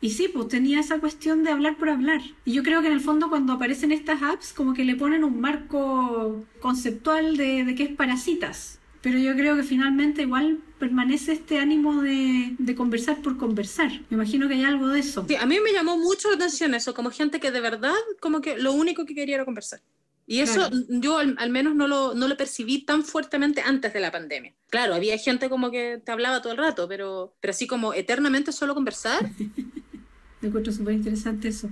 y 0.00 0.10
sí, 0.10 0.28
pues 0.28 0.48
tenía 0.48 0.80
esa 0.80 1.00
cuestión 1.00 1.42
de 1.42 1.50
hablar 1.50 1.78
por 1.78 1.88
hablar. 1.88 2.20
Y 2.44 2.52
yo 2.52 2.62
creo 2.62 2.80
que 2.82 2.88
en 2.88 2.92
el 2.92 3.00
fondo 3.00 3.30
cuando 3.30 3.54
aparecen 3.54 3.92
estas 3.92 4.22
apps 4.22 4.52
como 4.52 4.74
que 4.74 4.84
le 4.84 4.94
ponen 4.94 5.24
un 5.24 5.40
marco 5.40 6.44
conceptual 6.60 7.36
de, 7.36 7.64
de 7.64 7.74
que 7.74 7.84
es 7.84 7.90
para 7.90 8.16
citas. 8.16 8.78
Pero 9.00 9.18
yo 9.18 9.34
creo 9.34 9.56
que 9.56 9.62
finalmente 9.62 10.22
igual 10.22 10.60
permanece 10.78 11.32
este 11.32 11.58
ánimo 11.58 12.02
de, 12.02 12.74
conversar 12.76 13.22
por 13.22 13.36
conversar. 13.36 13.90
Me 14.10 14.16
imagino 14.16 14.48
que 14.48 14.54
hay 14.54 14.64
algo 14.64 14.88
de 14.88 15.00
eso. 15.00 15.24
Sí, 15.28 15.36
a 15.36 15.46
mí 15.46 15.58
me 15.60 15.72
llamó 15.72 15.96
mucho 15.96 16.28
la 16.28 16.36
atención 16.36 16.74
eso, 16.74 16.92
como 16.92 17.10
gente 17.10 17.40
que 17.40 17.50
de 17.50 17.60
verdad, 17.60 17.94
como 18.20 18.40
que 18.40 18.58
lo 18.58 18.72
único 18.72 19.06
que 19.06 19.14
quería 19.14 19.36
era 19.36 19.44
conversar. 19.44 19.80
Y 20.28 20.40
eso 20.40 20.70
yo 20.88 21.18
al, 21.18 21.36
al, 21.38 21.50
menos 21.50 21.76
no 21.76 21.86
lo, 21.86 22.14
no 22.14 22.26
lo 22.26 22.36
percibí 22.36 22.84
tan 22.84 23.04
fuertemente 23.04 23.60
antes 23.60 23.92
de 23.92 24.00
la 24.00 24.10
pandemia. 24.10 24.52
Claro, 24.70 24.94
había 24.94 25.16
gente 25.18 25.48
como 25.48 25.70
que 25.70 26.02
te 26.04 26.10
hablaba 26.10 26.42
todo 26.42 26.52
el 26.52 26.58
rato, 26.58 26.88
pero, 26.88 27.34
pero 27.40 27.52
así 27.52 27.68
como 27.68 27.94
eternamente 27.94 28.50
solo 28.50 28.74
conversar. 28.74 29.30
Me 30.40 30.48
encuentro 30.48 30.72
súper 30.72 30.94
interesante 30.94 31.48
eso. 31.48 31.70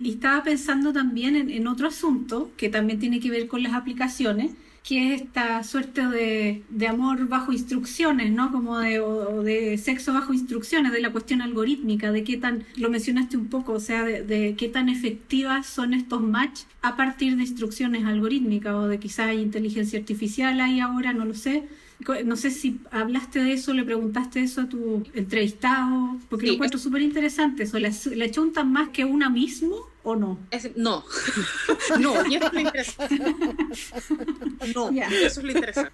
Y 0.00 0.14
estaba 0.14 0.42
pensando 0.42 0.92
también 0.92 1.36
en, 1.36 1.50
en, 1.50 1.66
otro 1.68 1.86
asunto 1.86 2.50
que 2.56 2.68
también 2.68 2.98
tiene 2.98 3.20
que 3.20 3.30
ver 3.30 3.46
con 3.46 3.62
las 3.62 3.74
aplicaciones, 3.74 4.52
que 4.88 5.12
es 5.12 5.20
esta 5.20 5.62
suerte 5.64 6.06
de, 6.06 6.62
de 6.70 6.88
amor 6.88 7.28
bajo 7.28 7.52
instrucciones, 7.52 8.32
¿no? 8.32 8.50
Como 8.50 8.78
de, 8.78 9.00
o, 9.00 9.42
de 9.42 9.76
sexo 9.76 10.14
bajo 10.14 10.32
instrucciones, 10.32 10.92
de 10.92 11.02
la 11.02 11.12
cuestión 11.12 11.42
algorítmica, 11.42 12.10
de 12.10 12.24
qué 12.24 12.38
tan, 12.38 12.64
lo 12.74 12.88
mencionaste 12.88 13.36
un 13.36 13.48
poco, 13.48 13.74
o 13.74 13.80
sea, 13.80 14.02
de, 14.02 14.22
de 14.22 14.54
qué 14.56 14.66
tan 14.68 14.88
efectivas 14.88 15.66
son 15.66 15.92
estos 15.92 16.22
match 16.22 16.62
a 16.80 16.96
partir 16.96 17.36
de 17.36 17.42
instrucciones 17.42 18.06
algorítmicas 18.06 18.74
o 18.74 18.88
de 18.88 18.98
quizás 18.98 19.28
hay 19.28 19.42
inteligencia 19.42 19.98
artificial 19.98 20.58
ahí 20.58 20.80
ahora, 20.80 21.12
no 21.12 21.26
lo 21.26 21.34
sé 21.34 21.64
No 22.24 22.36
sé 22.36 22.50
si 22.50 22.80
hablaste 22.90 23.42
de 23.42 23.52
eso, 23.54 23.74
le 23.74 23.84
preguntaste 23.84 24.40
eso 24.40 24.62
a 24.62 24.68
tu 24.68 25.02
entrevistado, 25.14 26.16
porque 26.30 26.46
lo 26.46 26.52
encuentro 26.54 26.78
súper 26.78 27.02
interesante 27.02 27.64
eso. 27.64 27.78
¿Le, 27.78 27.90
¿Le 28.14 28.30
chuntan 28.30 28.72
más 28.72 28.90
que 28.90 29.04
una 29.04 29.28
mismo 29.28 29.76
o 30.04 30.14
no? 30.14 30.38
no, 30.76 31.04
no, 31.98 32.26
y 32.26 32.36
eso 32.36 32.46
es 32.46 32.52
lo 32.52 32.60
interesante. 32.60 33.18
No, 34.74 34.90
eso 34.90 35.40
es 35.40 35.44
lo 35.44 35.50
interesante. 35.52 35.92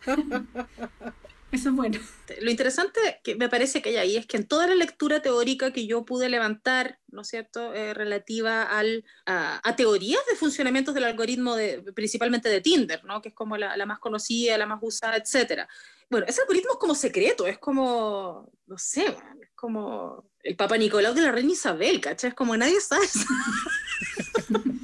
Eso 1.54 1.68
es 1.68 1.76
bueno. 1.76 2.00
Lo 2.40 2.50
interesante 2.50 3.20
que 3.22 3.36
me 3.36 3.48
parece 3.48 3.80
que 3.80 3.90
hay 3.90 3.96
ahí 3.96 4.16
es 4.16 4.26
que 4.26 4.36
en 4.36 4.48
toda 4.48 4.66
la 4.66 4.74
lectura 4.74 5.22
teórica 5.22 5.72
que 5.72 5.86
yo 5.86 6.04
pude 6.04 6.28
levantar, 6.28 6.98
¿no 7.06 7.22
es 7.22 7.28
cierto?, 7.28 7.72
eh, 7.72 7.94
relativa 7.94 8.64
al, 8.64 9.04
a, 9.24 9.76
teorías 9.76 10.20
de 10.28 10.34
funcionamientos 10.34 10.94
del 10.94 11.04
algoritmo, 11.04 11.54
de, 11.54 11.80
principalmente 11.94 12.48
de 12.48 12.60
Tinder, 12.60 13.04
¿no?, 13.04 13.22
que 13.22 13.28
es 13.28 13.34
como 13.36 13.56
la, 13.56 13.76
la 13.76 13.86
más 13.86 14.00
conocida, 14.00 14.58
la 14.58 14.66
más 14.66 14.80
usada, 14.82 15.16
etcétera. 15.16 15.68
Bueno, 16.10 16.26
ese 16.28 16.40
algoritmo 16.40 16.72
es 16.72 16.78
como 16.78 16.96
secreto, 16.96 17.46
es 17.46 17.58
como, 17.58 18.50
no 18.66 18.76
sé, 18.76 19.06
es 19.40 19.50
como 19.54 20.28
el 20.42 20.56
Papa 20.56 20.76
Nicolau 20.76 21.14
de 21.14 21.22
la 21.22 21.30
Reina 21.30 21.52
Isabel, 21.52 22.00
¿cachai? 22.00 22.30
Es 22.30 22.34
como 22.34 22.56
nadie 22.56 22.80
sabe. 22.80 23.06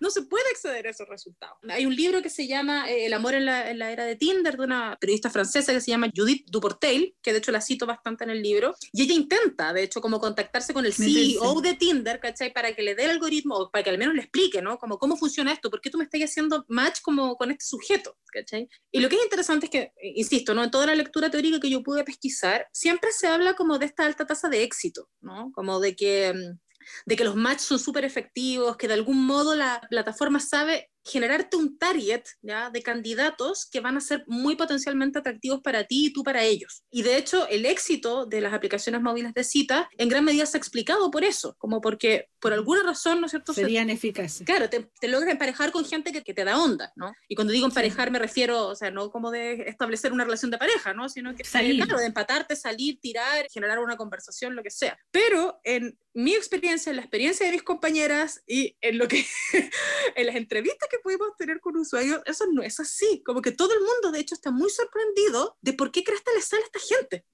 no 0.00 0.10
se 0.10 0.22
puede 0.22 0.44
acceder 0.50 0.86
a 0.86 0.90
esos 0.90 1.08
resultados. 1.08 1.58
Hay 1.68 1.86
un 1.86 1.94
libro 1.94 2.22
que 2.22 2.30
se 2.30 2.46
llama 2.46 2.90
eh, 2.90 3.06
El 3.06 3.12
amor 3.12 3.34
en 3.34 3.44
la, 3.44 3.70
era 3.70 4.04
de 4.04 4.16
Tinder, 4.16 4.56
de 4.56 4.64
una 4.64 4.96
periodista 5.00 5.30
francesa 5.30 5.72
que 5.72 5.80
se 5.80 5.90
llama 5.90 6.10
Judith 6.14 6.46
Duportail, 6.50 7.14
que 7.22 7.32
de 7.32 7.38
hecho 7.38 7.52
la 7.52 7.60
cito 7.60 7.86
bastante 7.86 8.24
en 8.24 8.30
el 8.30 8.42
libro, 8.42 8.74
y 8.92 9.02
ella 9.02 9.14
intenta, 9.14 9.72
de 9.72 9.82
hecho, 9.82 10.00
como 10.00 10.18
contactarse 10.18 10.72
con 10.72 10.86
el 10.86 10.94
CEO 10.94 11.60
de 11.60 11.74
Tinder, 11.74 12.18
¿cachai? 12.18 12.52
Para 12.52 12.74
que 12.74 12.82
le 12.82 12.94
dé 12.94 13.04
el 13.04 13.10
algoritmo, 13.10 13.56
o 13.56 13.70
para 13.70 13.84
que 13.84 13.90
al 13.90 13.98
menos 13.98 14.14
le 14.14 14.22
explique, 14.22 14.62
¿no? 14.62 14.78
Como 14.78 14.98
cómo 14.98 15.16
funciona 15.16 15.52
esto, 15.52 15.70
por 15.70 15.80
qué 15.80 15.90
tú 15.90 15.98
me 15.98 16.04
estás 16.04 16.20
haciendo 16.22 16.64
match 16.68 17.00
como 17.02 17.36
con 17.36 17.50
este 17.50 17.64
sujeto, 17.64 18.16
¿cachai? 18.32 18.68
Y 18.90 19.00
lo 19.00 19.08
que 19.08 19.16
es 19.16 19.22
interesante 19.22 19.66
es 19.66 19.70
que, 19.70 19.92
insisto, 20.02 20.54
¿no? 20.54 20.64
En 20.64 20.70
toda 20.70 20.86
la 20.86 20.94
lectura 20.94 21.30
teórica 21.30 21.60
que 21.60 21.70
yo 21.70 21.82
pude 21.82 22.04
pesquisar, 22.04 22.66
siempre 22.72 23.12
se 23.12 23.26
habla 23.26 23.54
como 23.54 23.78
de 23.78 23.86
esta 23.86 24.06
alta 24.06 24.26
tasa 24.26 24.48
de 24.48 24.62
éxito, 24.62 25.08
¿no? 25.20 25.52
Como 25.52 25.78
de 25.78 25.94
que 25.94 26.32
mm, 26.32 26.58
de 27.06 27.16
que 27.16 27.24
los 27.24 27.36
matches 27.36 27.66
son 27.66 27.78
súper 27.78 28.04
efectivos, 28.04 28.76
que 28.76 28.88
de 28.88 28.94
algún 28.94 29.24
modo 29.26 29.54
la 29.54 29.80
plataforma 29.88 30.40
sabe 30.40 30.90
generarte 31.04 31.56
un 31.56 31.78
target 31.78 32.22
¿ya? 32.42 32.70
de 32.70 32.82
candidatos 32.82 33.66
que 33.70 33.80
van 33.80 33.96
a 33.96 34.00
ser 34.00 34.24
muy 34.26 34.56
potencialmente 34.56 35.18
atractivos 35.18 35.60
para 35.60 35.84
ti 35.84 36.06
y 36.06 36.12
tú 36.12 36.22
para 36.22 36.44
ellos. 36.44 36.84
Y 36.90 37.02
de 37.02 37.16
hecho, 37.16 37.48
el 37.48 37.66
éxito 37.66 38.26
de 38.26 38.40
las 38.40 38.52
aplicaciones 38.52 39.00
móviles 39.00 39.34
de 39.34 39.44
cita 39.44 39.88
en 39.96 40.08
gran 40.08 40.24
medida 40.24 40.46
se 40.46 40.56
ha 40.56 40.60
explicado 40.60 41.10
por 41.10 41.24
eso, 41.24 41.56
como 41.58 41.80
porque 41.80 42.28
por 42.38 42.52
alguna 42.52 42.82
razón, 42.82 43.20
¿no 43.20 43.26
es 43.26 43.32
cierto? 43.32 43.52
Serían 43.52 43.90
eficaces. 43.90 44.46
Claro, 44.46 44.68
te, 44.68 44.90
te, 45.00 45.08
logras 45.08 45.32
emparejar 45.32 45.72
con 45.72 45.84
gente 45.84 46.12
que, 46.12 46.22
que, 46.22 46.34
te 46.34 46.44
da 46.44 46.58
onda, 46.62 46.92
¿no? 46.96 47.12
Y 47.28 47.34
cuando 47.34 47.52
digo 47.52 47.66
emparejar 47.66 48.10
me 48.10 48.18
refiero, 48.18 48.68
o 48.68 48.74
sea, 48.74 48.90
no 48.90 49.10
como 49.10 49.30
de 49.30 49.68
establecer 49.68 50.12
una 50.12 50.24
relación 50.24 50.50
de 50.50 50.58
pareja, 50.58 50.94
¿no? 50.94 51.08
Sino 51.08 51.34
que, 51.34 51.44
salir. 51.44 51.76
claro, 51.76 51.98
de 51.98 52.06
empatarte, 52.06 52.56
salir, 52.56 52.98
tirar, 53.00 53.46
generar 53.52 53.78
una 53.78 53.96
conversación, 53.96 54.56
lo 54.56 54.62
que 54.62 54.70
sea. 54.70 54.98
Pero 55.10 55.60
en 55.64 55.98
mi 56.14 56.34
experiencia, 56.34 56.90
en 56.90 56.96
la 56.96 57.02
experiencia 57.02 57.46
de 57.46 57.52
mis 57.52 57.62
compañeras 57.62 58.42
y 58.46 58.76
en 58.80 58.98
lo 58.98 59.08
que, 59.08 59.24
en 60.14 60.26
las 60.26 60.36
entrevistas 60.36 60.88
que 60.90 60.98
pudimos 60.98 61.36
tener 61.38 61.60
con 61.60 61.76
usuarios, 61.76 62.20
eso 62.26 62.46
no 62.52 62.62
es 62.62 62.78
así. 62.80 63.22
Como 63.24 63.40
que 63.40 63.52
todo 63.52 63.72
el 63.72 63.80
mundo, 63.80 64.12
de 64.12 64.20
hecho, 64.20 64.34
está 64.34 64.50
muy 64.50 64.68
sorprendido 64.68 65.56
de 65.62 65.72
por 65.72 65.90
qué 65.90 66.04
crees 66.04 66.20
que 66.20 66.34
le 66.34 66.42
sale 66.42 66.62
a 66.62 66.66
esta 66.66 66.80
gente. 66.80 67.24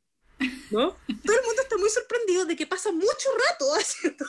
¿No? 0.70 0.91
Todo 0.91 1.37
el 1.39 1.47
mundo 1.47 1.62
está 1.62 1.76
muy 1.78 1.89
sorprendido 1.91 2.45
de 2.45 2.57
que 2.57 2.66
pasa 2.66 2.93
mucho 2.93 3.28
rato 3.49 3.74
haciendo, 3.78 4.24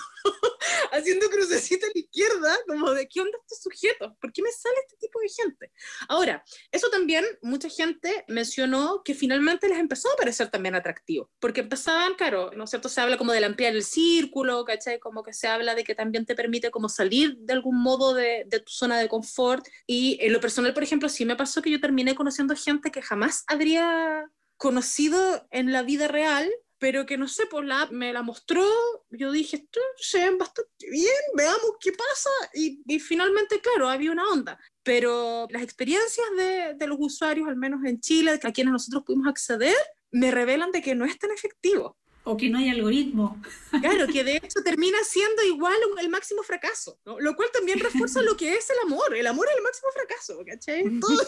haciendo 0.92 1.30
crucecita 1.30 1.88
a 1.88 1.90
la 1.94 2.00
izquierda, 2.00 2.58
como 2.68 2.92
de 2.92 3.08
qué 3.08 3.22
onda 3.22 3.38
este 3.40 3.56
sujeto, 3.56 4.16
¿por 4.20 4.32
qué 4.32 4.42
me 4.42 4.52
sale 4.52 4.76
este 4.86 4.98
tipo 4.98 5.20
de 5.20 5.30
gente? 5.30 5.72
Ahora, 6.08 6.44
eso 6.72 6.90
también 6.90 7.26
mucha 7.42 7.70
gente 7.70 8.26
mencionó 8.28 9.02
que 9.04 9.14
finalmente 9.14 9.68
les 9.68 9.80
empezó 9.80 10.12
a 10.12 10.16
parecer 10.16 10.50
también 10.50 10.76
atractivo, 10.76 11.30
porque 11.40 11.62
empezaban, 11.62 12.16
claro, 12.16 12.52
¿no 12.56 12.64
es 12.64 12.70
cierto? 12.70 12.90
Se 12.90 13.02
habla 13.02 13.18
como 13.18 13.32
de 13.32 13.44
ampliar 13.44 13.74
el 13.74 13.84
círculo, 13.84 14.66
¿cachai? 14.66 15.00
Como 15.00 15.24
que 15.24 15.34
se 15.34 15.48
habla 15.48 15.76
de 15.76 15.84
que 15.84 15.96
también 15.96 16.26
te 16.26 16.36
permite 16.36 16.72
como 16.72 16.90
salir 16.90 17.38
de 17.38 17.54
algún 17.54 17.82
modo 17.82 18.14
de, 18.14 18.44
de 18.48 18.60
tu 18.60 18.72
zona 18.72 18.98
de 19.00 19.08
confort 19.08 19.66
y 19.86 20.18
en 20.22 20.34
lo 20.34 20.40
personal, 20.40 20.74
por 20.74 20.84
ejemplo, 20.84 21.10
sí 21.10 21.26
me 21.26 21.36
pasó 21.36 21.62
que 21.62 21.72
yo 21.72 21.80
terminé 21.80 22.16
conociendo 22.16 22.56
gente 22.56 22.92
que 22.92 23.02
jamás 23.02 23.44
habría 23.48 24.30
conocido 24.58 25.48
en 25.52 25.72
la 25.72 25.84
vida 25.84 26.08
real, 26.08 26.52
pero 26.80 27.06
que 27.06 27.18
no 27.18 27.28
sé, 27.28 27.46
pues 27.48 27.66
la 27.66 27.88
me 27.92 28.14
la 28.14 28.22
mostró, 28.22 28.66
yo 29.10 29.32
dije, 29.32 29.58
esto 29.58 29.80
se 29.98 30.20
ven 30.20 30.38
bastante 30.38 30.90
bien, 30.90 31.14
veamos 31.36 31.72
qué 31.80 31.92
pasa, 31.92 32.30
y, 32.54 32.82
y, 32.86 33.00
finalmente, 33.00 33.60
claro, 33.62 33.90
había 33.90 34.12
una 34.12 34.30
onda. 34.30 34.60
Pero 34.84 35.48
las 35.50 35.64
experiencias 35.64 36.28
de, 36.38 36.76
de, 36.76 36.88
los 36.88 36.98
usuarios, 37.00 37.48
al 37.48 37.56
menos 37.56 37.84
en 37.86 38.00
Chile, 38.00 38.40
a 38.42 38.52
quienes 38.52 38.74
nosotros 38.74 39.04
pudimos 39.04 39.28
acceder, 39.28 39.76
me 40.12 40.32
revelan 40.32 40.72
de 40.72 40.82
que 40.82 40.96
no 40.96 41.06
es 41.06 41.18
tan 41.18 41.32
efectivo. 41.32 41.98
O 42.30 42.36
que 42.36 42.50
no 42.50 42.58
hay 42.58 42.68
algoritmo. 42.68 43.42
Claro, 43.82 44.06
que 44.08 44.24
de 44.26 44.36
hecho 44.36 44.62
termina 44.62 44.98
siendo 45.06 45.44
igual 45.44 45.78
el 46.02 46.10
máximo 46.10 46.44
fracaso, 46.44 47.00
¿no? 47.06 47.18
lo 47.22 47.38
cual 47.38 47.50
también 47.54 47.80
refuerza 47.80 48.22
lo 48.22 48.36
que 48.36 48.54
es 48.54 48.70
el 48.70 48.76
amor. 48.84 49.16
El 49.16 49.28
amor 49.28 49.48
es 49.50 49.56
el 49.56 49.64
máximo 49.64 49.92
fracaso, 49.94 50.44
¿cachai? 50.46 50.84
Todo... 51.00 51.26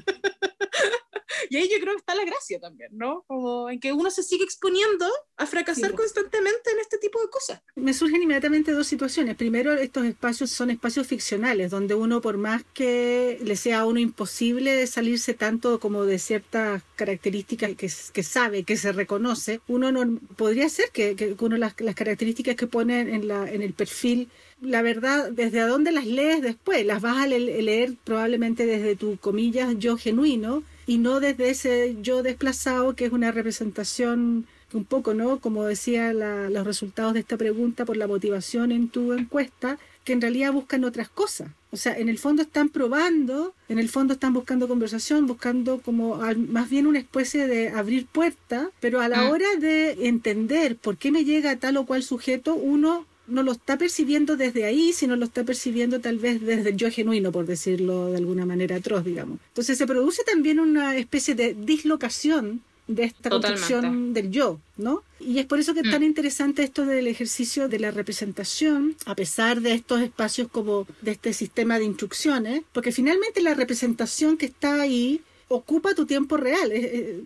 y 1.50 1.56
ahí 1.56 1.68
yo 1.70 1.80
creo 1.80 1.94
que 1.94 2.00
está 2.00 2.14
la 2.14 2.24
gracia 2.24 2.60
también, 2.60 2.90
¿no? 2.92 3.24
Como 3.26 3.70
en 3.70 3.80
que 3.80 3.92
uno 3.92 4.10
se 4.10 4.22
sigue 4.22 4.44
exponiendo 4.44 5.06
a 5.36 5.46
fracasar 5.46 5.94
constantemente 5.94 6.70
en 6.70 6.80
este 6.80 6.98
tipo 6.98 7.20
de 7.20 7.28
cosas. 7.28 7.62
Me 7.76 7.94
surgen 7.94 8.22
inmediatamente 8.22 8.72
dos 8.72 8.86
situaciones. 8.86 9.36
Primero, 9.36 9.74
estos 9.74 10.04
espacios 10.04 10.50
son 10.50 10.70
espacios 10.70 11.06
ficcionales, 11.06 11.70
donde 11.70 11.94
uno, 11.94 12.20
por 12.20 12.36
más 12.38 12.64
que 12.74 13.38
le 13.42 13.56
sea 13.56 13.80
a 13.80 13.86
uno 13.86 14.00
imposible 14.00 14.86
salirse 14.86 15.34
tanto 15.34 15.80
como 15.80 16.04
de 16.04 16.18
ciertas 16.18 16.82
características 16.96 17.70
que, 17.76 17.90
que 18.12 18.22
sabe, 18.22 18.64
que 18.64 18.76
se 18.76 18.92
reconoce, 18.92 19.60
uno 19.68 19.92
no 19.92 20.18
podría 20.36 20.68
ser 20.68 20.90
que, 20.92 21.14
que 21.14 21.36
uno 21.38 21.56
las, 21.56 21.80
las 21.80 21.94
características 21.94 22.56
que 22.56 22.66
pone 22.66 23.00
en, 23.00 23.28
la, 23.28 23.48
en 23.50 23.62
el 23.62 23.72
perfil 23.72 24.28
la 24.60 24.82
verdad, 24.82 25.30
desde 25.30 25.60
dónde 25.60 25.92
las 25.92 26.04
lees 26.04 26.42
después, 26.42 26.84
las 26.84 27.00
vas 27.00 27.18
a 27.18 27.26
leer 27.28 27.94
probablemente 28.02 28.66
desde 28.66 28.96
tu 28.96 29.16
comillas 29.16 29.78
yo 29.78 29.96
genuino 29.96 30.64
y 30.88 30.96
no 30.96 31.20
desde 31.20 31.50
ese 31.50 31.98
yo 32.00 32.22
desplazado 32.22 32.96
que 32.96 33.04
es 33.04 33.12
una 33.12 33.30
representación 33.30 34.46
un 34.72 34.84
poco, 34.86 35.12
¿no? 35.12 35.38
Como 35.38 35.64
decía 35.64 36.14
los 36.14 36.66
resultados 36.66 37.12
de 37.12 37.20
esta 37.20 37.36
pregunta 37.36 37.84
por 37.84 37.98
la 37.98 38.06
motivación 38.06 38.72
en 38.72 38.88
tu 38.88 39.12
encuesta, 39.12 39.78
que 40.04 40.14
en 40.14 40.22
realidad 40.22 40.50
buscan 40.50 40.84
otras 40.84 41.10
cosas. 41.10 41.50
O 41.72 41.76
sea, 41.76 41.98
en 41.98 42.08
el 42.08 42.18
fondo 42.18 42.40
están 42.40 42.70
probando, 42.70 43.52
en 43.68 43.78
el 43.78 43.90
fondo 43.90 44.14
están 44.14 44.32
buscando 44.32 44.66
conversación, 44.66 45.26
buscando 45.26 45.80
como 45.80 46.22
más 46.48 46.70
bien 46.70 46.86
una 46.86 47.00
especie 47.00 47.46
de 47.46 47.68
abrir 47.68 48.06
puerta, 48.06 48.70
pero 48.80 49.02
a 49.02 49.08
la 49.10 49.24
mm. 49.24 49.28
hora 49.28 49.56
de 49.60 50.08
entender 50.08 50.76
por 50.76 50.96
qué 50.96 51.12
me 51.12 51.26
llega 51.26 51.54
tal 51.56 51.76
o 51.76 51.84
cual 51.84 52.02
sujeto, 52.02 52.54
uno 52.54 53.04
no 53.28 53.42
lo 53.42 53.52
está 53.52 53.78
percibiendo 53.78 54.36
desde 54.36 54.64
ahí, 54.64 54.92
sino 54.92 55.16
lo 55.16 55.26
está 55.26 55.44
percibiendo 55.44 56.00
tal 56.00 56.18
vez 56.18 56.40
desde 56.40 56.70
el 56.70 56.76
yo 56.76 56.90
genuino, 56.90 57.30
por 57.30 57.46
decirlo 57.46 58.10
de 58.10 58.16
alguna 58.16 58.46
manera 58.46 58.76
atroz, 58.76 59.04
digamos. 59.04 59.38
Entonces 59.48 59.78
se 59.78 59.86
produce 59.86 60.24
también 60.24 60.60
una 60.60 60.96
especie 60.96 61.34
de 61.34 61.54
dislocación 61.54 62.62
de 62.88 63.04
esta 63.04 63.28
construcción 63.28 64.14
del 64.14 64.30
yo, 64.30 64.58
¿no? 64.78 65.02
Y 65.20 65.38
es 65.38 65.46
por 65.46 65.60
eso 65.60 65.74
que 65.74 65.80
es 65.80 65.90
tan 65.90 66.00
mm. 66.00 66.04
interesante 66.04 66.62
esto 66.62 66.86
del 66.86 67.06
ejercicio 67.06 67.68
de 67.68 67.78
la 67.78 67.90
representación, 67.90 68.96
a 69.04 69.14
pesar 69.14 69.60
de 69.60 69.74
estos 69.74 70.00
espacios 70.00 70.48
como 70.48 70.86
de 71.02 71.10
este 71.12 71.34
sistema 71.34 71.78
de 71.78 71.84
instrucciones, 71.84 72.62
porque 72.72 72.90
finalmente 72.90 73.42
la 73.42 73.54
representación 73.54 74.38
que 74.38 74.46
está 74.46 74.80
ahí 74.80 75.20
ocupa 75.48 75.94
tu 75.94 76.06
tiempo 76.06 76.36
real, 76.36 76.70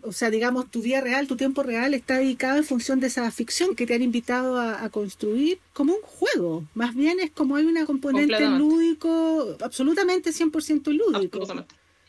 o 0.02 0.12
sea, 0.12 0.30
digamos, 0.30 0.70
tu 0.70 0.80
día 0.80 1.00
real, 1.00 1.26
tu 1.26 1.36
tiempo 1.36 1.62
real 1.62 1.92
está 1.92 2.18
dedicado 2.18 2.56
en 2.56 2.64
función 2.64 3.00
de 3.00 3.08
esa 3.08 3.30
ficción 3.32 3.74
que 3.74 3.86
te 3.86 3.94
han 3.94 4.02
invitado 4.02 4.60
a, 4.60 4.88
construir 4.90 5.58
como 5.72 5.94
un 5.94 6.02
juego. 6.02 6.64
Más 6.74 6.94
bien 6.94 7.18
es 7.18 7.30
como 7.30 7.56
hay 7.56 7.64
una 7.64 7.84
componente 7.84 8.46
lúdico, 8.48 9.56
absolutamente 9.60 10.30
100% 10.30 10.92
lúdico. 10.92 11.40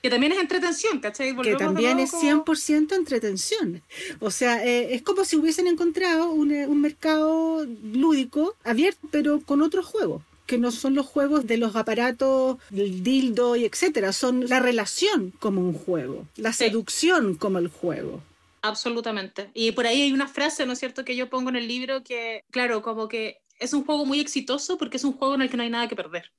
Que 0.02 0.10
también 0.10 0.34
es 0.34 0.40
entretención, 0.40 1.00
¿cachai? 1.00 1.36
que 1.38 1.56
también 1.56 1.98
es 2.00 2.14
100% 2.14 2.94
entretención. 2.94 3.82
O 4.20 4.32
sea, 4.32 4.64
eh, 4.66 4.94
es 4.94 5.02
como 5.02 5.24
si 5.24 5.38
hubiesen 5.38 5.66
encontrado 5.66 6.32
un, 6.32 6.52
un 6.52 6.82
mercado 6.82 7.66
lúdico 7.66 8.56
abierto, 8.64 9.08
pero 9.12 9.40
con 9.42 9.62
otros 9.62 9.86
juegos 9.86 10.22
que 10.46 10.58
no 10.58 10.72
son 10.72 10.96
los 10.96 11.06
juegos 11.06 11.48
de 11.48 11.58
los 11.58 11.76
aparatos, 11.76 12.58
del 12.70 13.04
dildo 13.04 13.56
y 13.56 13.66
etcétera, 13.66 14.14
son 14.14 14.48
la 14.50 14.60
relación 14.60 15.32
como 15.40 15.62
un 15.62 15.74
juego, 15.74 16.28
la 16.36 16.54
seducción 16.54 17.36
como 17.36 17.60
el 17.60 17.68
juego. 17.68 18.22
Absolutamente. 18.62 19.50
Y 19.54 19.72
por 19.74 19.88
ahí 19.88 20.02
hay 20.02 20.14
una 20.14 20.28
frase, 20.28 20.66
¿no 20.66 20.74
es 20.74 20.80
cierto?, 20.80 21.04
que 21.04 21.16
yo 21.16 21.30
pongo 21.30 21.50
en 21.50 21.58
el 21.58 21.68
libro 21.68 22.04
que, 22.04 22.44
claro, 22.50 22.82
como 22.82 23.08
que 23.08 23.42
es 23.60 23.74
un 23.74 23.86
juego 23.86 24.06
muy 24.06 24.20
exitoso 24.20 24.78
porque 24.78 24.98
es 24.98 25.04
un 25.04 25.14
juego 25.14 25.36
en 25.36 25.42
el 25.42 25.50
que 25.50 25.58
no 25.58 25.64
hay 25.64 25.70
nada 25.70 25.88
que 25.88 25.96
perder. 25.96 26.32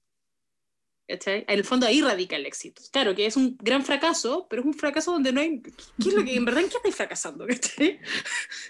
En 1.07 1.43
el 1.47 1.65
fondo 1.65 1.87
ahí 1.87 2.01
radica 2.01 2.37
el 2.37 2.47
éxito. 2.47 2.83
Claro 2.91 3.15
que 3.15 3.27
es 3.27 3.37
un 3.37 3.57
gran 3.61 3.85
fracaso, 3.85 4.47
pero 4.49 4.63
es 4.63 4.67
un 4.67 4.75
fracaso 4.75 5.13
donde 5.13 5.33
no 5.33 5.41
hay... 5.41 5.61
¿Qué 5.61 6.09
es 6.09 6.15
lo 6.15 6.25
que, 6.25 6.35
en 6.35 6.45
verdad, 6.47 6.63
¿en 6.63 6.71
qué 6.71 6.77
estáis 6.77 6.97
fracasando? 6.97 7.47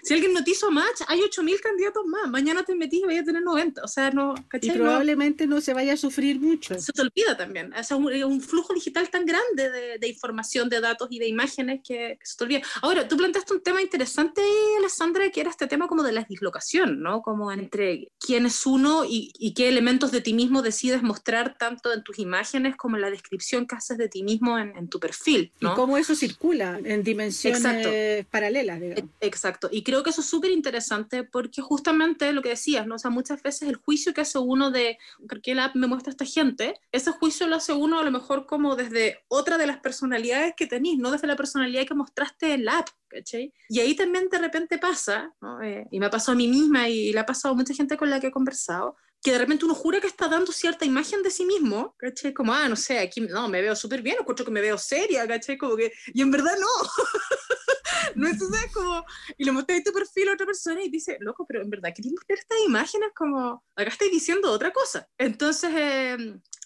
Si 0.03 0.13
alguien 0.13 0.33
no 0.33 0.43
te 0.43 0.51
hizo 0.51 0.69
match, 0.69 1.01
hay 1.07 1.21
8.000 1.21 1.59
candidatos 1.61 2.05
más. 2.05 2.29
Mañana 2.29 2.63
te 2.63 2.75
metís 2.75 3.01
y 3.01 3.05
vayas 3.05 3.23
a 3.23 3.25
tener 3.25 3.41
90. 3.41 3.83
O 3.83 3.87
sea, 3.87 4.11
no... 4.11 4.35
Y 4.61 4.71
probablemente 4.71 5.47
no, 5.47 5.61
se 5.61 5.73
vaya 5.73 5.93
a 5.93 5.97
sufrir 5.97 6.39
mucho. 6.39 6.77
Se 6.77 6.91
te 6.91 7.01
olvida 7.01 7.37
también. 7.37 7.73
O 7.73 7.83
sea, 7.83 7.95
un, 7.95 8.11
un 8.11 8.41
flujo 8.41 8.73
digital 8.73 9.09
tan 9.09 9.25
grande 9.25 9.69
de, 9.69 9.97
de, 9.97 10.07
información, 10.07 10.67
de 10.67 10.81
datos 10.81 11.07
y 11.11 11.19
de 11.19 11.27
imágenes 11.27 11.81
que, 11.87 12.19
se 12.21 12.37
te 12.37 12.43
olvida. 12.43 12.61
Ahora, 12.81 13.07
tú 13.07 13.15
planteaste 13.15 13.53
un 13.53 13.63
tema 13.63 13.81
interesante, 13.81 14.41
Alessandra, 14.79 15.29
que 15.29 15.41
era 15.41 15.49
este 15.49 15.67
tema 15.67 15.87
como 15.87 16.03
de 16.03 16.11
la 16.11 16.25
dislocación, 16.27 17.01
¿no? 17.01 17.21
Como 17.21 17.51
entre 17.51 18.11
quién 18.19 18.45
es 18.45 18.65
uno 18.65 19.05
y, 19.05 19.31
y 19.39 19.53
qué 19.53 19.69
elementos 19.69 20.11
de 20.11 20.21
ti 20.21 20.33
mismo 20.33 20.61
decides 20.61 21.01
mostrar 21.01 21.57
tanto 21.57 21.93
en 21.93 22.03
tus 22.03 22.19
imágenes 22.25 22.75
como 22.75 22.97
la 22.97 23.09
descripción 23.09 23.65
que 23.65 23.75
haces 23.75 23.97
de 23.97 24.09
ti 24.09 24.23
mismo 24.23 24.57
en, 24.59 24.89
tu 24.89 24.99
perfil. 24.99 25.51
¿no? 25.61 25.71
Y 25.71 25.75
cómo 25.75 25.97
eso 25.97 26.15
circula 26.15 26.79
en 26.83 27.03
dimensiones 27.03 28.25
paralelas. 28.27 28.79
Digamos. 28.81 29.09
E, 29.21 29.27
exacto. 29.27 29.69
Y 29.71 29.83
creo 29.83 30.03
que 30.03 30.09
eso 30.09 30.21
es 30.21 30.27
súper 30.27 30.51
interesante 30.51 31.23
porque 31.23 31.61
justamente 31.61 32.31
lo 32.33 32.41
que 32.41 32.49
decías, 32.49 32.85
¿no? 32.85 32.95
o 32.95 32.99
sea, 32.99 33.11
muchas 33.11 33.41
veces 33.41 33.69
el 33.69 33.77
juicio 33.77 34.13
que 34.13 34.21
hace 34.21 34.37
uno 34.39 34.71
de 34.71 34.97
qué 35.41 35.55
la 35.55 35.65
app 35.65 35.75
me 35.75 35.87
muestra 35.87 36.11
esta 36.11 36.25
gente, 36.25 36.79
ese 36.91 37.11
juicio 37.11 37.47
lo 37.47 37.55
hace 37.55 37.73
uno 37.73 37.99
a 37.99 38.03
lo 38.03 38.11
mejor 38.11 38.45
como 38.45 38.75
desde 38.75 39.19
otra 39.27 39.57
de 39.57 39.67
las 39.67 39.77
personalidades 39.77 40.53
que 40.57 40.67
tenéis, 40.67 40.97
no 40.97 41.11
desde 41.11 41.27
la 41.27 41.35
personalidad 41.35 41.85
que 41.85 41.93
mostraste 41.93 42.53
en 42.53 42.65
la 42.65 42.79
app. 42.79 42.89
¿cachai? 43.07 43.53
Y 43.69 43.79
ahí 43.79 43.95
también 43.95 44.27
de 44.29 44.37
repente 44.37 44.77
pasa, 44.77 45.33
¿no? 45.39 45.61
eh, 45.61 45.87
y 45.89 45.99
me 45.99 46.07
ha 46.07 46.09
pasado 46.09 46.33
a 46.33 46.35
mí 46.35 46.47
misma 46.47 46.89
y, 46.89 47.09
y 47.09 47.13
le 47.13 47.19
ha 47.19 47.25
pasado 47.25 47.53
a 47.53 47.57
mucha 47.57 47.73
gente 47.73 47.95
con 47.95 48.09
la 48.09 48.19
que 48.19 48.27
he 48.27 48.31
conversado, 48.31 48.97
que 49.25 49.31
de 49.31 49.39
repente 49.39 49.65
uno 49.65 49.73
jura 49.73 49.99
que 49.99 50.05
está 50.05 50.27
dando 50.27 50.51
cierta 50.51 50.85
imagen 50.85 51.23
de 51.23 51.31
sí 51.31 51.45
mismo, 51.45 51.95
¿cachai? 51.97 52.31
Como, 52.31 52.53
ah, 52.53 52.69
no 52.69 52.75
sé, 52.75 52.99
aquí 52.99 53.21
no, 53.21 53.49
me 53.49 53.59
veo 53.59 53.75
súper 53.75 54.03
bien, 54.03 54.17
escucho 54.19 54.45
que 54.45 54.51
me 54.51 54.61
veo 54.61 54.77
seria, 54.77 55.27
¿cachai? 55.27 55.57
Como 55.57 55.75
que, 55.75 55.91
y 56.13 56.21
en 56.21 56.29
verdad 56.29 56.55
no. 56.59 56.67
no 58.15 58.27
es, 58.27 58.39
es 58.39 58.71
como, 58.71 59.03
y 59.35 59.43
le 59.43 59.51
mostré 59.51 59.81
tu 59.81 59.91
perfil 59.91 60.29
a 60.29 60.33
otra 60.33 60.45
persona 60.45 60.83
y 60.83 60.91
dice, 60.91 61.17
loco, 61.21 61.43
pero 61.47 61.63
en 61.63 61.71
verdad 61.71 61.91
quería 61.95 62.11
mostrar 62.11 62.37
estas 62.37 62.59
imágenes 62.67 63.09
como, 63.15 63.63
acá 63.75 63.89
estáis 63.89 64.11
diciendo 64.11 64.51
otra 64.51 64.71
cosa. 64.71 65.07
Entonces, 65.17 65.71
eh, 65.73 66.17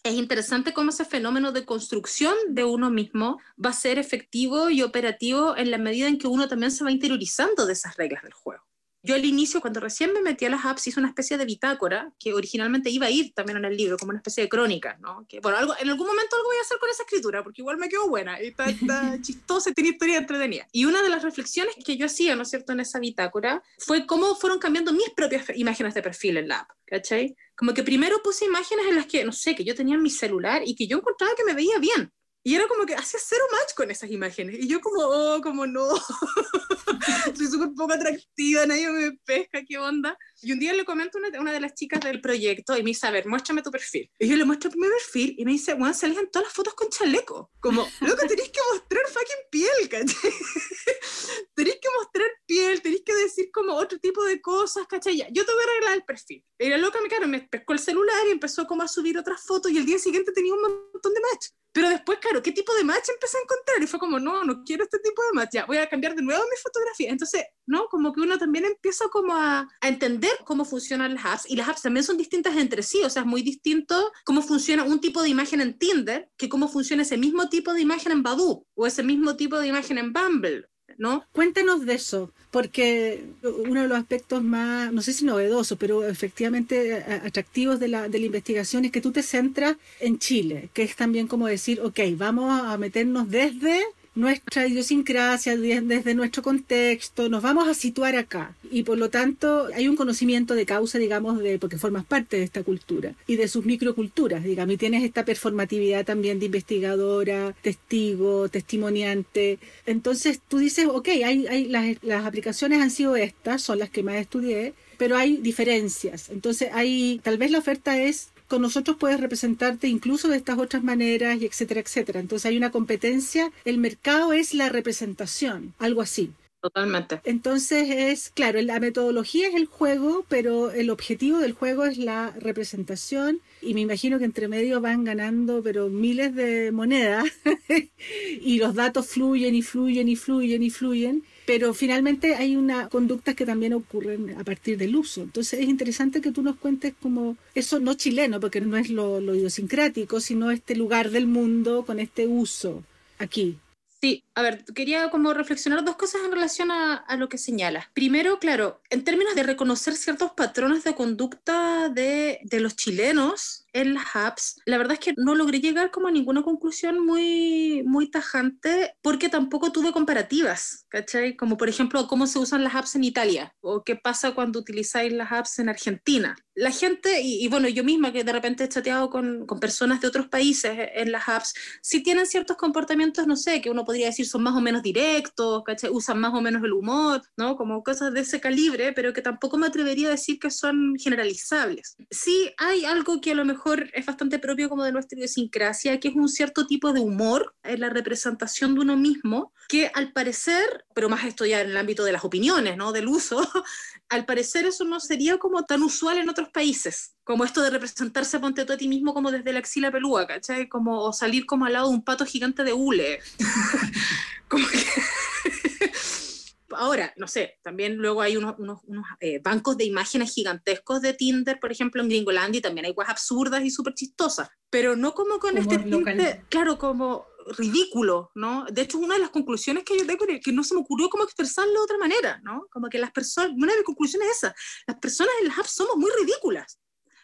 es 0.03 0.13
interesante 0.15 0.73
cómo 0.73 0.89
ese 0.89 1.05
fenómeno 1.05 1.53
de 1.53 1.63
construcción 1.63 2.35
de 2.49 2.65
uno 2.65 2.89
mismo 2.89 3.39
va 3.63 3.69
a 3.69 3.73
ser 3.73 3.99
efectivo 3.99 4.69
y 4.69 4.81
operativo 4.81 5.55
en 5.55 5.71
la 5.71 5.77
medida 5.77 6.09
en 6.09 6.17
que 6.17 6.27
uno 6.27 6.49
también 6.49 6.73
se 6.73 6.83
va 6.83 6.91
interiorizando 6.91 7.65
de 7.65 7.71
esas 7.71 7.95
reglas 7.95 8.21
del 8.23 8.33
juego. 8.33 8.65
Yo 9.09 9.15
al 9.15 9.25
inicio, 9.25 9.59
cuando 9.59 9.79
recién 9.79 10.13
me 10.13 10.21
metí 10.21 10.45
a 10.45 10.51
las 10.51 10.63
apps, 10.63 10.85
hice 10.85 10.99
una 10.99 11.09
especie 11.09 11.35
de 11.35 11.43
bitácora 11.43 12.13
que 12.19 12.31
originalmente 12.31 12.91
iba 12.91 13.07
a 13.07 13.09
ir 13.09 13.33
también 13.33 13.57
en 13.57 13.65
el 13.65 13.75
libro, 13.75 13.97
como 13.97 14.11
una 14.11 14.19
especie 14.19 14.43
de 14.43 14.49
crónica, 14.49 14.99
¿no? 15.01 15.25
Que, 15.27 15.39
bueno, 15.39 15.57
algo, 15.57 15.73
en 15.79 15.89
algún 15.89 16.05
momento 16.05 16.35
algo 16.35 16.47
voy 16.47 16.57
a 16.57 16.61
hacer 16.61 16.77
con 16.77 16.91
esa 16.91 17.01
escritura, 17.01 17.43
porque 17.43 17.63
igual 17.63 17.77
me 17.77 17.89
quedó 17.89 18.07
buena, 18.07 18.39
y 18.39 18.49
está, 18.49 18.69
está 18.69 19.19
chistosa, 19.23 19.71
tiene 19.71 19.89
historia 19.89 20.19
entretenida. 20.19 20.67
Y 20.71 20.85
una 20.85 21.01
de 21.01 21.09
las 21.09 21.23
reflexiones 21.23 21.73
que 21.83 21.97
yo 21.97 22.05
hacía, 22.05 22.35
¿no 22.35 22.43
es 22.43 22.51
cierto?, 22.51 22.71
en 22.73 22.81
esa 22.81 22.99
bitácora, 22.99 23.63
fue 23.79 24.05
cómo 24.05 24.35
fueron 24.35 24.59
cambiando 24.59 24.93
mis 24.93 25.09
propias 25.15 25.43
imágenes 25.55 25.95
de 25.95 26.03
perfil 26.03 26.37
en 26.37 26.47
la 26.47 26.59
app, 26.59 26.69
¿cachai? 26.85 27.35
Como 27.55 27.73
que 27.73 27.81
primero 27.81 28.21
puse 28.23 28.45
imágenes 28.45 28.85
en 28.89 28.95
las 28.95 29.07
que, 29.07 29.25
no 29.25 29.31
sé, 29.31 29.55
que 29.55 29.63
yo 29.63 29.73
tenía 29.73 29.95
en 29.95 30.03
mi 30.03 30.11
celular 30.11 30.61
y 30.63 30.75
que 30.75 30.85
yo 30.85 30.97
encontraba 30.97 31.33
que 31.35 31.45
me 31.45 31.55
veía 31.55 31.79
bien. 31.79 32.13
Y 32.43 32.55
era 32.55 32.67
como 32.67 32.85
que 32.85 32.95
hacía 32.95 33.19
cero 33.21 33.43
match 33.51 33.73
con 33.75 33.91
esas 33.91 34.09
imágenes. 34.09 34.57
Y 34.59 34.67
yo 34.67 34.79
como, 34.79 35.01
oh, 35.01 35.41
como 35.41 35.67
no. 35.67 35.89
Soy 37.35 37.47
súper 37.47 37.69
poco 37.75 37.93
atractiva, 37.93 38.65
nadie 38.65 38.89
me 38.89 39.11
pesca, 39.25 39.61
¿qué 39.67 39.77
onda? 39.77 40.17
Y 40.41 40.53
un 40.53 40.59
día 40.59 40.73
le 40.73 40.85
comento 40.85 41.17
a 41.17 41.21
una, 41.21 41.39
una, 41.39 41.51
de 41.51 41.59
las 41.59 41.73
chicas 41.73 41.99
del 42.01 42.21
proyecto 42.21 42.77
y 42.77 42.83
me 42.83 42.91
dice, 42.91 43.07
a 43.07 43.11
ver, 43.11 43.27
muéstrame 43.27 43.61
tu 43.61 43.71
perfil. 43.71 44.09
Y 44.17 44.27
yo 44.27 44.37
le 44.37 44.45
muestro 44.45 44.71
mi 44.75 44.87
perfil 44.87 45.35
y 45.37 45.45
me 45.45 45.51
dice, 45.51 45.73
bueno, 45.73 45.93
salían 45.93 46.29
todas 46.31 46.47
las 46.47 46.53
fotos 46.53 46.73
con 46.75 46.89
chaleco. 46.89 47.51
Como, 47.59 47.87
loco, 48.01 48.27
tenéis 48.27 48.49
que 48.49 48.59
mostrar 48.71 49.05
fucking 49.07 49.49
piel, 49.51 49.89
¿cachai? 49.89 50.31
tenéis 51.55 51.77
que 51.81 51.89
mostrar 51.97 52.29
piel, 52.45 52.81
tenéis 52.81 53.03
que 53.05 53.13
decir 53.13 53.49
como 53.51 53.73
otro 53.73 53.99
tipo 53.99 54.23
de 54.23 54.41
cosas, 54.41 54.87
¿cachai? 54.87 55.17
Ya, 55.17 55.27
yo 55.31 55.45
te 55.45 55.51
voy 55.51 55.61
a 55.61 55.67
arreglar 55.67 55.93
el 55.95 56.03
perfil. 56.03 56.43
Y 56.57 56.69
la 56.69 56.77
loca, 56.77 56.99
me, 57.01 57.09
claro, 57.09 57.27
me 57.27 57.41
pescó 57.41 57.73
el 57.73 57.79
celular 57.79 58.27
y 58.27 58.31
empezó 58.31 58.65
como 58.65 58.83
a 58.83 58.87
subir 58.87 59.17
otras 59.17 59.43
fotos 59.45 59.71
y 59.71 59.77
el 59.77 59.85
día 59.85 59.99
siguiente 59.99 60.31
tenía 60.31 60.53
un 60.53 60.61
montón 60.61 61.13
de 61.13 61.21
match. 61.21 61.47
Pero 61.71 61.89
después, 61.89 62.19
claro, 62.29 62.43
¿qué 62.43 62.51
tipo 62.51 62.73
de 62.75 62.83
match 62.83 63.09
empecé 63.09 63.37
a 63.37 63.41
encontrar? 63.41 63.81
Y 63.81 63.87
fue 63.87 63.99
como, 63.99 64.19
no, 64.19 64.43
no 64.43 64.63
quiero 64.63 64.83
este 64.83 64.99
tipo 64.99 65.21
de 65.23 65.33
match, 65.33 65.49
ya, 65.53 65.65
voy 65.65 65.77
a 65.77 65.89
cambiar 65.89 66.15
de 66.15 66.21
nuevo 66.21 66.43
mi 66.43 66.57
fotografía. 66.61 67.09
Entonces, 67.09 67.43
¿no? 67.65 67.87
Como 67.89 68.13
que 68.13 68.21
uno 68.21 68.37
también 68.37 68.65
empieza 68.65 69.05
como 69.09 69.35
a, 69.35 69.67
a 69.81 69.87
entender 69.87 70.31
cómo 70.45 70.65
funcionan 70.65 71.15
las 71.15 71.25
apps 71.25 71.49
y 71.49 71.55
las 71.55 71.67
apps 71.67 71.81
también 71.81 72.03
son 72.03 72.17
distintas 72.17 72.55
entre 72.57 72.83
sí, 72.83 73.01
o 73.03 73.09
sea, 73.09 73.23
es 73.23 73.27
muy 73.27 73.41
distinto 73.41 74.11
cómo 74.25 74.41
funciona 74.41 74.83
un 74.83 74.99
tipo 74.99 75.21
de 75.21 75.29
imagen 75.29 75.61
en 75.61 75.77
Tinder 75.77 76.29
que 76.37 76.49
cómo 76.49 76.67
funciona 76.67 77.03
ese 77.03 77.17
mismo 77.17 77.49
tipo 77.49 77.73
de 77.73 77.81
imagen 77.81 78.11
en 78.11 78.23
Badoo 78.23 78.65
o 78.75 78.87
ese 78.87 79.03
mismo 79.03 79.35
tipo 79.35 79.59
de 79.59 79.67
imagen 79.67 79.97
en 79.97 80.13
Bumble. 80.13 80.67
¿No? 80.97 81.25
Cuéntanos 81.31 81.85
de 81.85 81.93
eso, 81.93 82.31
porque 82.51 83.23
uno 83.43 83.83
de 83.83 83.87
los 83.87 83.97
aspectos 83.97 84.43
más, 84.43 84.91
no 84.91 85.01
sé 85.01 85.13
si 85.13 85.23
novedosos, 85.23 85.77
pero 85.77 86.05
efectivamente 86.07 86.95
atractivos 87.23 87.79
de 87.79 87.87
la, 87.87 88.09
de 88.09 88.19
la 88.19 88.25
investigación 88.25 88.85
es 88.85 88.91
que 88.91 89.01
tú 89.01 89.11
te 89.11 89.23
centras 89.23 89.77
en 89.99 90.19
Chile, 90.19 90.69
que 90.73 90.83
es 90.83 90.95
también 90.95 91.27
como 91.27 91.47
decir, 91.47 91.79
ok, 91.81 91.99
vamos 92.17 92.51
a 92.51 92.77
meternos 92.77 93.29
desde 93.29 93.83
nuestra 94.15 94.67
idiosincrasia, 94.67 95.55
desde 95.57 96.13
nuestro 96.13 96.43
contexto, 96.43 97.29
nos 97.29 97.41
vamos 97.41 97.67
a 97.67 97.73
situar 97.73 98.15
acá. 98.15 98.55
Y 98.71 98.83
por 98.83 98.97
lo 98.97 99.09
tanto 99.09 99.67
hay 99.73 99.87
un 99.87 99.95
conocimiento 99.95 100.55
de 100.55 100.65
causa, 100.65 100.97
digamos, 100.97 101.39
de 101.39 101.59
porque 101.59 101.77
formas 101.77 102.05
parte 102.05 102.37
de 102.37 102.43
esta 102.43 102.63
cultura 102.63 103.13
y 103.27 103.35
de 103.35 103.47
sus 103.47 103.65
microculturas, 103.65 104.43
digamos, 104.43 104.75
y 104.75 104.77
tienes 104.77 105.03
esta 105.03 105.25
performatividad 105.25 106.05
también 106.05 106.39
de 106.39 106.47
investigadora, 106.47 107.55
testigo, 107.61 108.49
testimoniante. 108.49 109.59
Entonces 109.85 110.41
tú 110.47 110.57
dices, 110.57 110.87
ok, 110.87 111.07
hay, 111.07 111.47
hay 111.47 111.65
las, 111.65 112.03
las 112.03 112.25
aplicaciones 112.25 112.81
han 112.81 112.91
sido 112.91 113.15
estas, 113.15 113.61
son 113.61 113.79
las 113.79 113.89
que 113.89 114.03
más 114.03 114.15
estudié, 114.15 114.73
pero 114.97 115.15
hay 115.15 115.37
diferencias. 115.37 116.29
Entonces 116.29 116.69
hay, 116.73 117.21
tal 117.23 117.37
vez 117.37 117.51
la 117.51 117.59
oferta 117.59 117.99
es 118.01 118.31
con 118.49 118.61
nosotros 118.63 118.97
puedes 118.99 119.19
representarte 119.21 119.87
incluso 119.87 120.27
de 120.27 120.37
estas 120.37 120.57
otras 120.57 120.83
maneras 120.83 121.39
y 121.41 121.45
etcétera, 121.45 121.79
etcétera. 121.79 122.19
Entonces 122.19 122.47
hay 122.47 122.57
una 122.57 122.71
competencia, 122.71 123.51
el 123.63 123.77
mercado 123.77 124.33
es 124.33 124.53
la 124.53 124.69
representación, 124.69 125.73
algo 125.77 126.01
así. 126.01 126.33
Totalmente. 126.61 127.21
Entonces 127.23 127.87
es, 127.89 128.31
claro, 128.31 128.61
la 128.61 128.81
metodología 128.81 129.47
es 129.47 129.55
el 129.55 129.65
juego, 129.65 130.25
pero 130.27 130.71
el 130.71 130.89
objetivo 130.89 131.37
del 131.37 131.53
juego 131.53 131.85
es 131.85 131.97
la 131.97 132.31
representación 132.31 133.39
y 133.61 133.73
me 133.73 133.81
imagino 133.81 134.19
que 134.19 134.25
entre 134.25 134.49
medio 134.49 134.81
van 134.81 135.05
ganando 135.05 135.63
pero 135.63 135.87
miles 135.87 136.35
de 136.35 136.73
monedas 136.73 137.25
y 138.41 138.57
los 138.57 138.75
datos 138.75 139.07
fluyen 139.07 139.55
y 139.55 139.61
fluyen 139.61 140.09
y 140.09 140.17
fluyen 140.17 140.61
y 140.61 140.69
fluyen 140.69 141.23
pero 141.49 141.73
finalmente 141.73 142.35
hay 142.35 142.55
una 142.55 142.89
conductas 142.89 143.33
que 143.33 143.43
también 143.43 143.73
ocurren 143.73 144.37
a 144.37 144.43
partir 144.43 144.77
del 144.77 144.95
uso. 144.95 145.23
Entonces 145.23 145.59
es 145.59 145.67
interesante 145.67 146.21
que 146.21 146.31
tú 146.31 146.43
nos 146.43 146.57
cuentes 146.57 146.93
como 147.01 147.37
eso 147.55 147.79
no 147.79 147.95
chileno, 147.95 148.39
porque 148.39 148.61
no 148.61 148.77
es 148.77 148.91
lo, 148.91 149.19
lo 149.19 149.33
idiosincrático, 149.33 150.19
sino 150.19 150.51
este 150.51 150.75
lugar 150.75 151.09
del 151.09 151.25
mundo 151.25 151.85
con 151.87 151.99
este 151.99 152.27
uso 152.27 152.83
aquí. 153.17 153.57
Sí, 153.99 154.21
a 154.39 154.41
ver, 154.41 154.63
quería 154.73 155.09
como 155.09 155.33
reflexionar 155.33 155.83
dos 155.83 155.97
cosas 155.97 156.21
en 156.23 156.31
relación 156.31 156.71
a, 156.71 156.95
a, 156.95 157.17
lo 157.17 157.27
que 157.27 157.37
señalas. 157.37 157.87
Primero, 157.93 158.39
claro, 158.39 158.81
en 158.89 159.03
términos 159.03 159.35
de 159.35 159.43
reconocer 159.43 159.95
ciertos 159.95 160.31
patrones 160.31 160.83
de 160.85 160.95
conducta 160.95 161.89
de, 161.89 162.39
de, 162.43 162.59
los 162.61 162.77
chilenos 162.77 163.65
en 163.73 163.93
las 163.93 164.15
apps, 164.15 164.61
la 164.65 164.77
verdad 164.77 164.93
es 164.93 164.99
que 164.99 165.13
no 165.17 165.35
logré 165.35 165.59
llegar 165.59 165.91
como 165.91 166.07
a 166.07 166.11
ninguna 166.11 166.41
conclusión 166.41 167.05
muy, 167.05 167.83
muy 167.85 168.09
tajante 168.09 168.95
porque 169.01 169.27
tampoco 169.27 169.71
tuve 169.71 169.91
comparativas, 169.91 170.85
¿cachai? 170.87 171.35
Como 171.35 171.57
por 171.57 171.67
ejemplo, 171.67 172.07
cómo 172.07 172.25
se 172.25 172.39
usan 172.39 172.63
las 172.63 172.75
apps 172.75 172.95
en 172.95 173.03
Italia 173.03 173.53
o 173.59 173.83
qué 173.83 173.97
pasa 173.97 174.31
cuando 174.31 174.59
utilizáis 174.59 175.11
las 175.11 175.31
apps 175.33 175.59
en 175.59 175.69
Argentina. 175.69 176.37
La 176.55 176.71
gente, 176.71 177.21
y, 177.21 177.43
y 177.43 177.47
bueno, 177.47 177.67
yo 177.67 177.83
misma 177.83 178.11
que 178.11 178.23
de 178.23 178.33
repente 178.33 178.63
he 178.63 178.69
chateado 178.69 179.09
con, 179.09 179.45
con 179.45 179.59
personas 179.59 180.01
de 180.01 180.07
otros 180.07 180.27
países 180.27 180.77
en 180.93 181.11
las 181.11 181.29
apps, 181.29 181.53
sí 181.81 182.01
tienen 182.01 182.25
ciertos 182.25 182.57
comportamientos, 182.57 183.27
no 183.27 183.35
sé, 183.35 183.61
que 183.61 183.69
uno 183.69 183.85
podría 183.85 184.07
decir 184.07 184.28
son 184.29 184.43
más 184.43 184.55
o 184.55 184.61
menos 184.61 184.81
directos, 184.81 185.63
usan 185.91 186.19
más 186.19 186.33
o 186.33 186.41
menos 186.41 186.63
el 186.63 186.73
humor, 186.73 187.21
¿no? 187.37 187.55
Como 187.55 187.83
cosas 187.83 188.13
de 188.13 188.21
ese 188.21 188.39
calibre, 188.39 188.93
pero 188.93 189.13
que 189.13 189.21
tampoco 189.21 189.57
me 189.57 189.67
atrevería 189.67 190.07
a 190.07 190.11
decir 190.11 190.39
que 190.39 190.51
son 190.51 190.95
generalizables. 190.97 191.95
Sí 192.09 192.51
hay 192.57 192.85
algo 192.85 193.21
que 193.21 193.31
a 193.31 193.35
lo 193.35 193.45
mejor 193.45 193.89
es 193.93 194.05
bastante 194.05 194.39
propio 194.39 194.69
como 194.69 194.83
de 194.83 194.91
nuestra 194.91 195.17
idiosincrasia, 195.17 195.99
que 195.99 196.09
es 196.09 196.15
un 196.15 196.29
cierto 196.29 196.67
tipo 196.67 196.93
de 196.93 196.99
humor 196.99 197.55
en 197.63 197.81
la 197.81 197.89
representación 197.89 198.75
de 198.75 198.81
uno 198.81 198.97
mismo, 198.97 199.53
que 199.67 199.91
al 199.93 200.11
parecer, 200.11 200.85
pero 200.93 201.09
más 201.09 201.25
esto 201.25 201.45
ya 201.45 201.61
en 201.61 201.69
el 201.69 201.77
ámbito 201.77 202.03
de 202.03 202.11
las 202.11 202.25
opiniones, 202.25 202.77
¿no? 202.77 202.91
Del 202.91 203.07
uso, 203.07 203.39
al 204.09 204.25
parecer 204.25 204.65
eso 204.65 204.83
no 204.83 204.99
sería 204.99 205.37
como 205.37 205.63
tan 205.63 205.83
usual 205.83 206.17
en 206.17 206.29
otros 206.29 206.49
países, 206.49 207.15
como 207.29 207.45
esto 207.45 207.61
de 207.61 207.69
representarse 207.69 208.39
ponte 208.39 208.65
tú 208.65 208.73
a 208.73 208.77
ti 208.77 208.87
mismo 208.87 209.13
como 209.13 209.29
desde 209.29 209.53
la 209.53 209.59
axila 209.59 209.91
pelúa, 209.91 210.25
¿cachai? 210.25 210.67
Como 210.67 210.99
o 210.99 211.13
salir 211.13 211.45
como 211.45 211.65
al 211.65 211.73
lado 211.73 211.89
de 211.89 211.93
un 211.93 212.03
pato 212.03 212.25
gigante 212.25 212.63
de 212.63 212.73
hule. 212.73 213.19
como 214.47 214.65
que 214.67 214.79
Ahora, 216.75 217.13
no 217.17 217.27
sé, 217.27 217.59
también 217.61 217.97
luego 217.97 218.23
hay 218.23 218.35
unos, 218.35 218.55
unos, 218.57 218.81
eh, 219.19 219.39
bancos 219.43 219.77
de 219.77 219.85
imágenes 219.85 220.33
gigantescos 220.33 221.01
de 221.01 221.13
Tinder, 221.13 221.59
por 221.59 221.71
ejemplo, 221.71 222.01
en 222.01 222.09
Gringolandia, 222.09 222.57
y 222.57 222.61
también 222.63 222.87
hay 222.87 222.95
cosas 222.95 223.11
absurdas 223.11 223.63
y 223.63 223.69
súper 223.69 223.93
chistosas, 223.93 224.49
pero 224.71 224.95
no 224.95 225.13
como 225.13 225.37
con 225.37 225.55
este 225.55 225.77
tinte, 225.77 226.45
claro, 226.49 226.79
como 226.79 227.27
ridículo, 227.59 228.31
¿no? 228.33 228.65
De 228.71 228.81
hecho, 228.81 228.97
una 228.97 229.13
de 229.15 229.21
las 229.21 229.29
conclusiones 229.29 229.83
que 229.83 229.99
yo 229.99 230.07
tengo 230.07 230.25
es 230.27 230.41
que 230.43 230.51
no 230.51 230.63
se 230.63 230.73
me 230.73 230.81
ocurrió 230.81 231.09
cómo 231.09 231.25
expresarlo 231.25 231.73
de 231.73 231.79
otra 231.79 231.99
manera, 231.99 232.41
¿no? 232.43 232.65
Como 232.71 232.89
que 232.89 232.97
las 232.97 233.11
personas, 233.11 233.51
una 233.55 233.71
de 233.71 233.77
mis 233.77 233.85
conclusiones 233.85 234.29
es 234.29 234.37
esa, 234.37 234.55
las 234.87 234.97
personas 234.97 235.33
en 235.41 235.47
las 235.49 235.59
apps 235.59 235.75
somos 235.75 235.95
muy 235.95 236.09
ridículas 236.19 236.79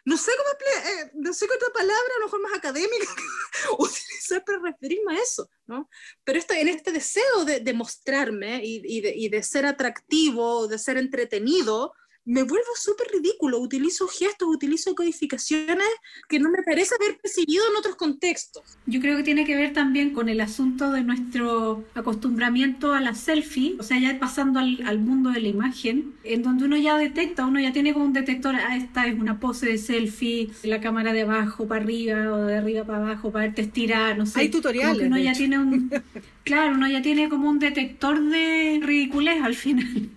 no 0.06 0.16
sé 0.16 0.30
cómo, 0.36 0.50
eh, 0.50 1.10
no 1.14 1.34
sé 1.34 1.48
qué 1.48 1.54
otra 1.54 1.68
palabra, 1.74 2.12
a 2.16 2.20
lo 2.20 2.26
mejor 2.26 2.40
más 2.40 2.54
académica, 2.54 3.08
utilizar 3.78 4.44
para 4.44 4.60
referirme 4.60 5.16
a 5.16 5.20
eso, 5.20 5.50
¿no? 5.66 5.90
Pero 6.22 6.38
esto, 6.38 6.54
en 6.54 6.68
este 6.68 6.92
deseo 6.92 7.44
de, 7.44 7.58
de 7.58 7.74
mostrarme 7.74 8.60
y, 8.64 9.00
de, 9.00 9.12
y, 9.16 9.28
de, 9.28 9.42
ser 9.42 9.66
atractivo, 9.66 10.68
de 10.68 10.78
ser 10.78 10.96
entretenido, 10.96 11.92
me 12.26 12.42
vuelvo 12.42 12.66
súper 12.74 13.06
ridículo, 13.12 13.60
utilizo 13.60 14.08
gestos, 14.08 14.48
utilizo 14.48 14.94
codificaciones 14.96 15.86
que 16.28 16.40
no 16.40 16.50
me 16.50 16.62
parece 16.64 16.96
haber 16.96 17.18
percibido 17.18 17.64
en 17.70 17.76
otros 17.76 17.94
contextos. 17.94 18.78
Yo 18.86 19.00
creo 19.00 19.16
que 19.16 19.22
tiene 19.22 19.44
que 19.44 19.54
ver 19.54 19.72
también 19.72 20.10
con 20.12 20.28
el 20.28 20.40
asunto 20.40 20.90
de 20.90 21.04
nuestro 21.04 21.84
acostumbramiento 21.94 22.92
a 22.92 23.00
la 23.00 23.14
selfie, 23.14 23.76
o 23.78 23.84
sea, 23.84 24.00
ya 24.00 24.18
pasando 24.18 24.58
al, 24.58 24.82
al 24.84 24.98
mundo 24.98 25.30
de 25.30 25.40
la 25.40 25.48
imagen, 25.48 26.14
en 26.24 26.42
donde 26.42 26.64
uno 26.64 26.76
ya 26.76 26.98
detecta, 26.98 27.46
uno 27.46 27.60
ya 27.60 27.72
tiene 27.72 27.92
como 27.92 28.06
un 28.06 28.12
detector, 28.12 28.56
ah, 28.56 28.76
esta 28.76 29.06
es 29.06 29.14
una 29.14 29.38
pose 29.38 29.66
de 29.66 29.78
selfie, 29.78 30.50
la 30.64 30.80
cámara 30.80 31.12
de 31.12 31.22
abajo 31.22 31.68
para 31.68 31.84
arriba 31.84 32.32
o 32.32 32.44
de 32.44 32.56
arriba 32.56 32.84
para 32.84 32.98
abajo 32.98 33.30
para 33.30 33.46
verte 33.46 33.62
estirar, 33.62 34.18
no 34.18 34.26
sé. 34.26 34.40
Hay 34.40 34.48
tutoriales. 34.48 35.06
uno 35.06 35.16
ya 35.16 35.32
tiene 35.32 35.60
un, 35.60 35.92
claro, 36.44 36.74
uno 36.74 36.88
ya 36.88 37.02
tiene 37.02 37.28
como 37.28 37.48
un 37.48 37.60
detector 37.60 38.20
de 38.20 38.80
ridiculez 38.82 39.40
al 39.42 39.54
final. 39.54 40.10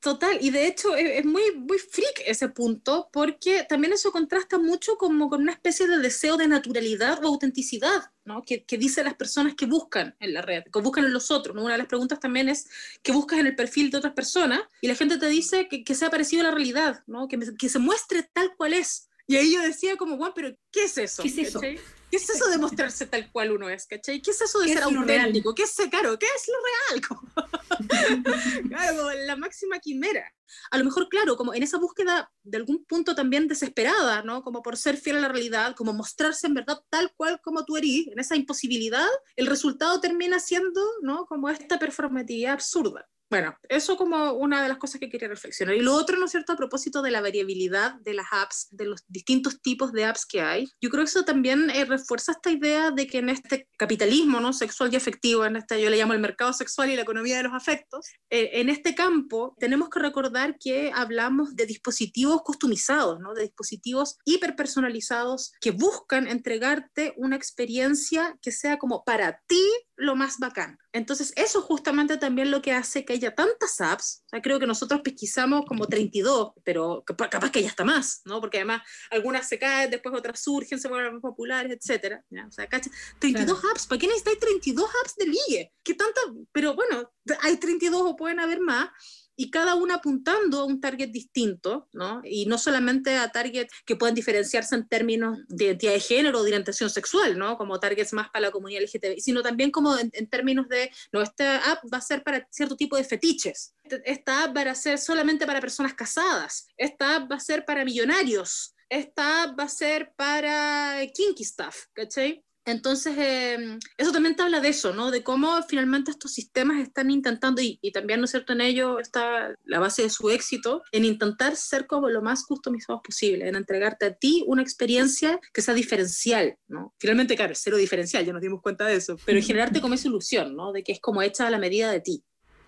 Total, 0.00 0.38
y 0.40 0.50
de 0.50 0.66
hecho 0.66 0.94
es, 0.96 1.24
muy, 1.24 1.42
muy 1.54 1.78
freak 1.78 2.22
ese 2.26 2.48
punto, 2.48 3.08
porque 3.12 3.64
también 3.68 3.92
eso 3.92 4.12
contrasta 4.12 4.58
mucho 4.58 4.96
como 4.96 5.28
con 5.28 5.42
una 5.42 5.52
especie 5.52 5.86
de 5.86 5.98
deseo 5.98 6.36
de 6.36 6.48
naturalidad 6.48 7.24
o 7.24 7.28
autenticidad, 7.28 8.10
¿no? 8.24 8.42
que, 8.42 8.64
que 8.64 8.78
dicen 8.78 9.04
las 9.04 9.14
personas 9.14 9.54
que 9.54 9.66
buscan 9.66 10.14
en 10.20 10.34
la 10.34 10.42
red, 10.42 10.64
que 10.72 10.80
buscan 10.80 11.04
en 11.04 11.12
los 11.12 11.30
otros. 11.30 11.56
Una 11.56 11.72
de 11.72 11.78
las 11.78 11.86
preguntas 11.86 12.20
también 12.20 12.48
es 12.48 12.68
que 13.02 13.12
buscas 13.12 13.38
en 13.38 13.46
el 13.46 13.54
perfil 13.54 13.90
de 13.90 13.98
otras 13.98 14.14
personas 14.14 14.60
y 14.80 14.88
la 14.88 14.94
gente 14.94 15.18
te 15.18 15.28
dice 15.28 15.68
que, 15.68 15.84
que 15.84 15.94
sea 15.94 16.10
parecido 16.10 16.42
a 16.42 16.44
la 16.44 16.50
realidad, 16.52 17.02
¿no? 17.06 17.28
que, 17.28 17.38
que 17.58 17.68
se 17.68 17.78
muestre 17.78 18.22
tal 18.32 18.54
cual 18.56 18.72
es. 18.72 19.08
Y 19.26 19.36
ahí 19.36 19.52
yo 19.54 19.60
decía 19.60 19.96
como, 19.96 20.16
Juan, 20.16 20.32
pero 20.34 20.56
¿qué 20.70 20.84
es 20.84 20.96
eso? 20.98 21.22
¿Qué 21.22 21.28
es 21.28 21.38
eso? 21.38 21.60
¿Qué 21.60 21.80
es 22.10 22.30
eso 22.30 22.48
de 22.48 22.58
mostrarse 22.58 23.06
tal 23.06 23.30
cual 23.32 23.52
uno 23.52 23.68
es? 23.68 23.86
¿Cachai? 23.86 24.22
¿Qué 24.22 24.30
es 24.30 24.40
eso 24.40 24.60
de 24.60 24.68
ser 24.68 24.82
auténtico? 24.82 25.54
¿Qué 25.54 25.64
es, 25.64 25.74
claro, 25.90 26.18
¿qué 26.18 26.26
es 26.26 26.48
lo 26.48 26.54
real? 26.66 28.22
claro, 28.68 29.10
la 29.26 29.36
máxima 29.36 29.78
quimera. 29.80 30.32
A 30.70 30.78
lo 30.78 30.84
mejor, 30.84 31.08
claro, 31.08 31.36
como 31.36 31.54
en 31.54 31.62
esa 31.62 31.78
búsqueda 31.78 32.30
de 32.42 32.58
algún 32.58 32.84
punto 32.84 33.14
también 33.14 33.48
desesperada, 33.48 34.22
¿no? 34.22 34.42
Como 34.42 34.62
por 34.62 34.76
ser 34.76 34.96
fiel 34.96 35.16
a 35.16 35.20
la 35.20 35.28
realidad, 35.28 35.74
como 35.74 35.92
mostrarse 35.92 36.46
en 36.46 36.54
verdad 36.54 36.80
tal 36.88 37.12
cual 37.16 37.40
como 37.42 37.64
tú 37.64 37.76
eres, 37.76 38.06
en 38.08 38.18
esa 38.18 38.36
imposibilidad, 38.36 39.06
el 39.34 39.46
resultado 39.46 40.00
termina 40.00 40.38
siendo, 40.38 40.80
¿no? 41.02 41.26
Como 41.26 41.48
esta 41.48 41.78
performatividad 41.78 42.54
absurda. 42.54 43.08
Bueno, 43.28 43.56
eso 43.68 43.96
como 43.96 44.34
una 44.34 44.62
de 44.62 44.68
las 44.68 44.78
cosas 44.78 45.00
que 45.00 45.08
quería 45.08 45.26
reflexionar. 45.26 45.74
Y 45.74 45.80
lo 45.80 45.94
otro, 45.94 46.16
¿no 46.16 46.26
es 46.26 46.30
cierto?, 46.30 46.52
a 46.52 46.56
propósito 46.56 47.02
de 47.02 47.10
la 47.10 47.20
variabilidad 47.20 47.94
de 48.02 48.14
las 48.14 48.26
apps, 48.30 48.68
de 48.70 48.84
los 48.84 49.02
distintos 49.08 49.60
tipos 49.60 49.90
de 49.92 50.04
apps 50.04 50.24
que 50.26 50.42
hay, 50.42 50.68
yo 50.80 50.90
creo 50.90 51.02
que 51.02 51.10
eso 51.10 51.24
también 51.24 51.68
eh, 51.70 51.84
refuerza 51.84 52.32
esta 52.32 52.52
idea 52.52 52.92
de 52.92 53.08
que 53.08 53.18
en 53.18 53.28
este 53.28 53.68
capitalismo, 53.78 54.38
¿no?, 54.38 54.52
sexual 54.52 54.92
y 54.92 54.96
afectivo, 54.96 55.44
en 55.44 55.56
este 55.56 55.82
yo 55.82 55.90
le 55.90 55.96
llamo 55.96 56.12
el 56.12 56.20
mercado 56.20 56.52
sexual 56.52 56.88
y 56.90 56.94
la 56.96 57.02
economía 57.02 57.36
de 57.36 57.42
los 57.42 57.52
afectos, 57.52 58.06
eh, 58.30 58.50
en 58.54 58.68
este 58.68 58.94
campo 58.94 59.56
tenemos 59.58 59.90
que 59.90 59.98
recordar 59.98 60.56
que 60.60 60.92
hablamos 60.94 61.56
de 61.56 61.66
dispositivos 61.66 62.42
customizados, 62.42 63.18
¿no?, 63.18 63.34
de 63.34 63.42
dispositivos 63.42 64.18
hiperpersonalizados 64.24 65.52
que 65.60 65.72
buscan 65.72 66.28
entregarte 66.28 67.12
una 67.16 67.34
experiencia 67.34 68.38
que 68.40 68.52
sea 68.52 68.78
como 68.78 69.02
para 69.04 69.42
ti 69.48 69.64
lo 69.96 70.14
más 70.14 70.38
bacán. 70.38 70.78
Entonces, 70.92 71.32
eso 71.36 71.62
justamente 71.62 72.16
también 72.18 72.50
lo 72.50 72.60
que 72.62 72.72
hace 72.72 73.04
que 73.04 73.14
haya 73.14 73.34
tantas 73.34 73.80
apps. 73.80 74.22
O 74.26 74.28
sea, 74.28 74.42
creo 74.42 74.58
que 74.58 74.66
nosotros 74.66 75.00
pesquisamos 75.02 75.64
como 75.66 75.86
32, 75.86 76.52
pero 76.64 77.02
capaz 77.04 77.50
que 77.50 77.62
ya 77.62 77.68
está 77.68 77.84
más, 77.84 78.20
¿no? 78.24 78.40
Porque 78.40 78.58
además 78.58 78.82
algunas 79.10 79.48
se 79.48 79.58
caen, 79.58 79.90
después 79.90 80.14
otras 80.14 80.40
surgen, 80.40 80.78
se 80.78 80.88
vuelven 80.88 81.14
más 81.14 81.22
populares, 81.22 81.72
etc. 81.72 82.20
O 82.46 82.52
sea, 82.52 82.66
¿cacha? 82.66 82.90
32 83.18 83.58
apps. 83.72 83.86
¿Para 83.86 83.98
qué 83.98 84.06
necesitáis 84.06 84.38
32 84.38 84.90
apps 85.02 85.14
de 85.16 85.26
ligue? 85.26 85.72
¿Qué 85.82 85.94
tanta? 85.94 86.20
Pero 86.52 86.74
bueno, 86.74 87.10
hay 87.42 87.56
32 87.56 88.02
o 88.04 88.16
pueden 88.16 88.40
haber 88.40 88.60
más 88.60 88.90
y 89.36 89.50
cada 89.50 89.74
una 89.74 89.96
apuntando 89.96 90.60
a 90.60 90.64
un 90.64 90.80
target 90.80 91.10
distinto, 91.10 91.88
¿no? 91.92 92.22
Y 92.24 92.46
no 92.46 92.58
solamente 92.58 93.16
a 93.16 93.30
targets 93.30 93.72
que 93.84 93.96
pueden 93.96 94.14
diferenciarse 94.14 94.74
en 94.74 94.88
términos 94.88 95.38
de 95.48 95.66
identidad 95.66 95.92
de 95.92 96.00
género 96.00 96.38
o 96.38 96.42
de 96.42 96.48
orientación 96.48 96.90
sexual, 96.90 97.38
¿no? 97.38 97.58
Como 97.58 97.78
targets 97.78 98.12
más 98.12 98.30
para 98.30 98.46
la 98.46 98.50
comunidad 98.50 98.82
LGTB, 98.82 99.20
sino 99.20 99.42
también 99.42 99.70
como 99.70 99.96
en, 99.98 100.10
términos 100.28 100.68
de, 100.68 100.90
no, 101.12 101.20
esta 101.20 101.72
app 101.72 101.84
va 101.92 101.98
a 101.98 102.00
ser 102.00 102.22
para 102.22 102.46
cierto 102.50 102.76
tipo 102.76 102.96
de 102.96 103.04
fetiches, 103.04 103.74
esta 104.04 104.44
app 104.44 104.56
va 104.56 104.62
a 104.62 104.74
ser 104.74 104.98
solamente 104.98 105.46
para 105.46 105.60
personas 105.60 105.94
casadas, 105.94 106.66
esta 106.76 107.16
app 107.16 107.30
va 107.30 107.36
a 107.36 107.40
ser 107.40 107.64
para 107.64 107.84
millonarios, 107.84 108.74
esta 108.88 109.42
app 109.44 109.58
va 109.58 109.64
a 109.64 109.68
ser 109.68 110.12
para 110.16 110.98
kinky 111.12 111.44
stuff, 111.44 111.86
¿cachai? 111.92 112.42
Entonces, 112.66 113.14
em, 113.16 113.78
eso 113.96 114.12
también 114.12 114.34
te 114.34 114.42
habla 114.42 114.60
de 114.60 114.68
eso, 114.68 114.92
¿no? 114.92 115.10
De 115.10 115.22
cómo 115.22 115.62
finalmente 115.68 116.10
estos 116.10 116.32
sistemas 116.32 116.80
están 116.80 117.10
intentando, 117.10 117.62
y, 117.62 117.78
también, 117.92 118.20
¿no 118.20 118.24
es 118.24 118.32
cierto?, 118.32 118.52
en 118.52 118.60
ello 118.60 118.98
está 118.98 119.54
la 119.64 119.78
base 119.78 120.02
de 120.02 120.10
su 120.10 120.30
éxito, 120.30 120.82
en 120.90 121.04
intentar 121.04 121.56
ser 121.56 121.86
como 121.86 122.10
lo 122.10 122.22
más 122.22 122.44
customizados 122.44 123.00
posible, 123.02 123.48
en 123.48 123.54
entregarte 123.54 124.06
a 124.06 124.14
ti 124.14 124.42
una 124.46 124.62
experiencia 124.62 125.38
que 125.54 125.62
sea 125.62 125.74
diferencial, 125.74 126.56
¿no? 126.66 126.92
Finalmente, 126.98 127.36
claro, 127.36 127.54
cero 127.56 127.76
diferencial, 127.76 128.26
ya 128.26 128.32
nos 128.32 128.42
dimos 128.42 128.60
cuenta 128.60 128.84
de 128.84 128.96
eso, 128.96 129.16
pero 129.24 129.40
generarte 129.40 129.80
como 129.80 129.94
esa 129.94 130.08
ilusión, 130.08 130.56
¿no? 130.56 130.72
De 130.72 130.82
que 130.82 130.92
es 130.92 131.00
como 131.00 131.22
hecha 131.22 131.46
a 131.46 131.50
la 131.50 131.58
medida 131.58 131.90
de 131.92 132.00
ti. 132.00 132.24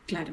Claro. 0.06 0.32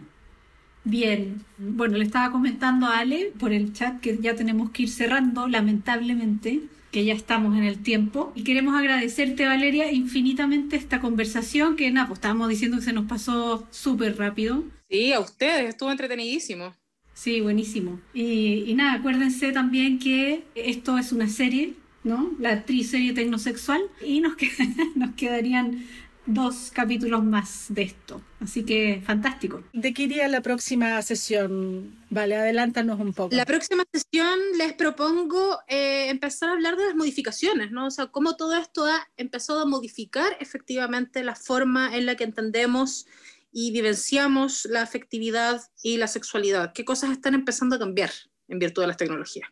Bien, 0.86 1.44
bueno, 1.58 1.98
le 1.98 2.06
estaba 2.06 2.32
comentando 2.32 2.86
a 2.86 3.00
Ale 3.00 3.34
por 3.40 3.52
el 3.52 3.74
chat 3.74 4.00
que 4.00 4.20
ya 4.22 4.36
tenemos 4.36 4.70
que 4.70 4.84
ir 4.84 4.90
cerrando, 4.90 5.48
lamentablemente 5.48 6.62
que 6.92 7.04
ya 7.04 7.14
estamos 7.14 7.58
en 7.58 7.66
el 7.66 7.84
tiempo. 7.84 8.32
Y 8.36 8.44
queremos 8.44 8.74
agradecerte, 8.74 9.46
Valeria, 9.46 9.92
infinitamente 9.92 10.78
esta 10.78 11.02
conversación 11.02 11.76
que, 11.76 11.92
nada, 11.92 12.08
pues 12.08 12.20
estábamos 12.20 12.48
diciendo 12.48 12.78
que 12.78 12.84
se 12.84 12.94
nos 12.94 13.06
pasó 13.06 13.68
súper 13.70 14.18
rápido. 14.18 14.64
Sí, 14.90 15.12
a 15.12 15.20
ustedes, 15.20 15.70
estuvo 15.70 15.92
entretenidísimo. 15.92 16.74
Sí, 17.14 17.42
buenísimo. 17.42 18.00
Y, 18.14 18.64
y, 18.68 18.76
nada, 18.76 18.94
acuérdense 18.94 19.52
también 19.52 20.00
que 20.00 20.46
esto 20.56 20.98
es 20.98 21.12
una 21.12 21.28
serie, 21.28 21.74
¿no? 22.06 22.32
La 22.40 22.64
triserie 22.64 23.12
tecnosexual. 23.12 23.82
Y 24.06 24.22
nos, 24.22 24.36
nos 24.96 25.16
quedarían 25.16 25.86
dos 26.26 26.72
capítulos 26.74 27.24
más 27.24 27.66
de 27.70 27.84
esto. 27.84 28.22
Así 28.40 28.64
que 28.64 29.02
fantástico. 29.06 29.64
¿De 29.74 29.94
qué 29.94 30.04
iría 30.04 30.28
la 30.28 30.42
próxima 30.42 31.02
sesión? 31.02 31.96
Vale, 32.10 32.36
adelántanos 32.36 33.00
un 33.00 33.14
poco. 33.14 33.36
La 33.36 33.46
próxima 33.46 33.84
sesión 33.92 34.38
les 34.58 34.74
propongo 34.74 35.60
eh, 35.68 36.10
empezar 36.10 36.50
a 36.50 36.54
hablar 36.54 36.76
de 36.78 36.86
las 36.86 36.96
modificaciones, 36.96 37.72
¿no? 37.72 37.88
O 37.88 37.92
sea, 37.92 38.08
cómo 38.08 38.36
todo 38.36 38.56
esto 38.56 38.86
ha 38.86 39.08
empezado 39.18 39.62
a 39.62 39.66
modificar 39.66 40.38
efectivamente 40.40 41.24
la 41.24 41.36
forma 41.36 41.96
en 41.96 42.06
la 42.06 42.16
que 42.16 42.24
entendemos 42.24 43.06
y 43.52 43.72
vivenciamos 43.72 44.66
la 44.66 44.82
afectividad 44.82 45.62
y 45.82 45.98
la 45.98 46.08
sexualidad. 46.08 46.74
¿Qué 46.74 46.84
cosas 46.84 47.12
están 47.12 47.34
empezando 47.34 47.78
a 47.78 47.80
cambiar 47.80 48.12
en 48.48 48.60
virtud 48.60 48.84
de 48.84 48.88
las 48.88 48.98
tecnologías? 48.98 49.50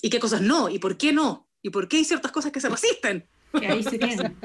¿Y 0.00 0.10
qué 0.10 0.18
cosas 0.18 0.40
no? 0.40 0.68
¿Y 0.68 0.78
por 0.78 0.96
qué 0.96 1.12
no? 1.12 1.48
¿Y 1.60 1.70
por 1.70 1.86
qué 1.86 1.98
hay 1.98 2.04
ciertas 2.04 2.32
cosas 2.32 2.50
que 2.50 2.60
se 2.60 2.68
resisten? 2.68 3.28
Que 3.58 3.66
ahí 3.66 3.82
se 3.82 3.98
quedan. 3.98 4.36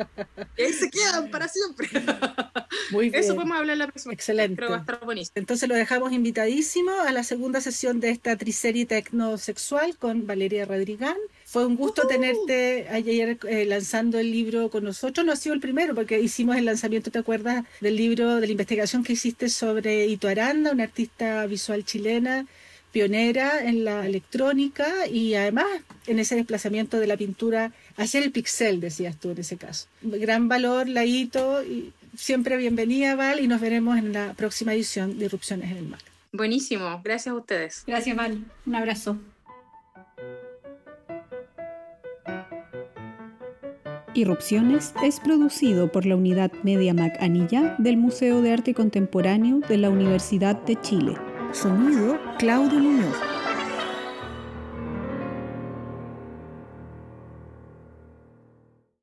que 0.56 0.66
ahí 0.66 0.74
se 0.74 0.90
quedan 0.90 1.30
para 1.32 1.48
siempre. 1.48 1.90
Muy 2.92 3.10
bien. 3.10 3.24
Eso 3.24 3.36
podemos 3.36 3.58
hablar 3.58 3.78
la 3.78 3.88
próxima. 3.88 4.14
Excelente. 4.14 4.56
Creo 4.58 4.68
que 4.68 4.72
va 4.72 4.78
a 4.78 4.82
estar 4.82 5.06
buenísimo. 5.06 5.34
Entonces 5.36 5.70
lo 5.70 5.76
dejamos 5.76 6.12
invitadísimo 6.12 6.92
a 6.92 7.12
la 7.12 7.24
segunda 7.24 7.62
sesión 7.62 8.00
de 8.00 8.10
esta 8.10 8.36
triserie 8.36 8.86
tecnosexual 8.86 9.98
con 9.98 10.28
Valeria 10.28 10.66
Rodrigán. 10.66 11.18
Fue 11.46 11.66
un 11.66 11.76
gusto 11.76 12.08
tenerte 12.08 12.88
ayer 12.90 13.38
eh, 13.48 13.66
lanzando 13.66 14.20
el 14.20 14.32
libro 14.32 14.70
con 14.70 14.84
nosotros. 14.84 15.26
No 15.26 15.32
ha 15.32 15.38
sido 15.38 15.56
el 15.56 15.62
primero 15.62 15.96
porque 15.96 16.20
hicimos 16.20 16.58
el 16.58 16.66
lanzamiento, 16.66 17.12
¿te 17.12 17.20
acuerdas? 17.20 17.66
Del 17.82 17.96
libro, 17.96 18.36
de 18.42 18.48
la 18.48 18.52
investigación 18.52 19.04
que 19.04 19.14
hiciste 19.14 19.50
sobre 19.50 20.08
Ito 20.08 20.28
Aranda, 20.28 20.72
una 20.72 20.84
artista 20.84 21.46
visual 21.46 21.86
chilena 21.86 22.46
pionera 22.92 23.64
en 23.64 23.84
la 23.84 24.06
electrónica 24.06 25.08
y 25.08 25.36
además 25.36 25.68
en 26.08 26.20
ese 26.20 26.36
desplazamiento 26.36 27.00
de 27.00 27.08
la 27.08 27.18
pintura 27.18 27.72
hacia 27.98 28.22
el 28.22 28.32
pixel, 28.32 28.80
decías 28.80 29.18
tú 29.18 29.32
en 29.32 29.40
ese 29.40 29.58
caso. 29.58 29.88
Gran 30.02 30.48
valor, 30.48 30.88
Laito, 30.88 31.64
y 31.64 31.92
siempre 32.16 32.56
bienvenida, 32.58 33.16
Val, 33.16 33.40
y 33.40 33.48
nos 33.48 33.60
veremos 33.60 33.98
en 33.98 34.14
la 34.14 34.34
próxima 34.34 34.74
edición 34.74 35.20
de 35.20 35.26
Irrupciones 35.26 35.72
en 35.72 35.78
el 35.78 35.88
Mar. 35.88 36.00
Buenísimo, 36.32 37.02
gracias 37.04 37.34
a 37.34 37.36
ustedes. 37.36 37.84
Gracias, 37.86 38.16
Val. 38.16 38.46
Un 38.66 38.76
abrazo. 38.76 39.18
Irrupciones 44.14 44.94
es 45.04 45.20
producido 45.20 45.92
por 45.92 46.08
la 46.08 46.16
unidad 46.16 46.52
Media 46.64 46.92
Mac 46.94 47.18
Anilla 47.20 47.76
del 47.78 47.98
Museo 47.98 48.42
de 48.42 48.52
Arte 48.52 48.74
Contemporáneo 48.74 49.60
de 49.70 49.78
la 49.78 49.92
Universidad 49.92 50.56
de 50.64 50.80
Chile. 50.82 51.16
Sonido 51.54 52.20
Claudio 52.40 52.80
Muñoz. 52.80 53.37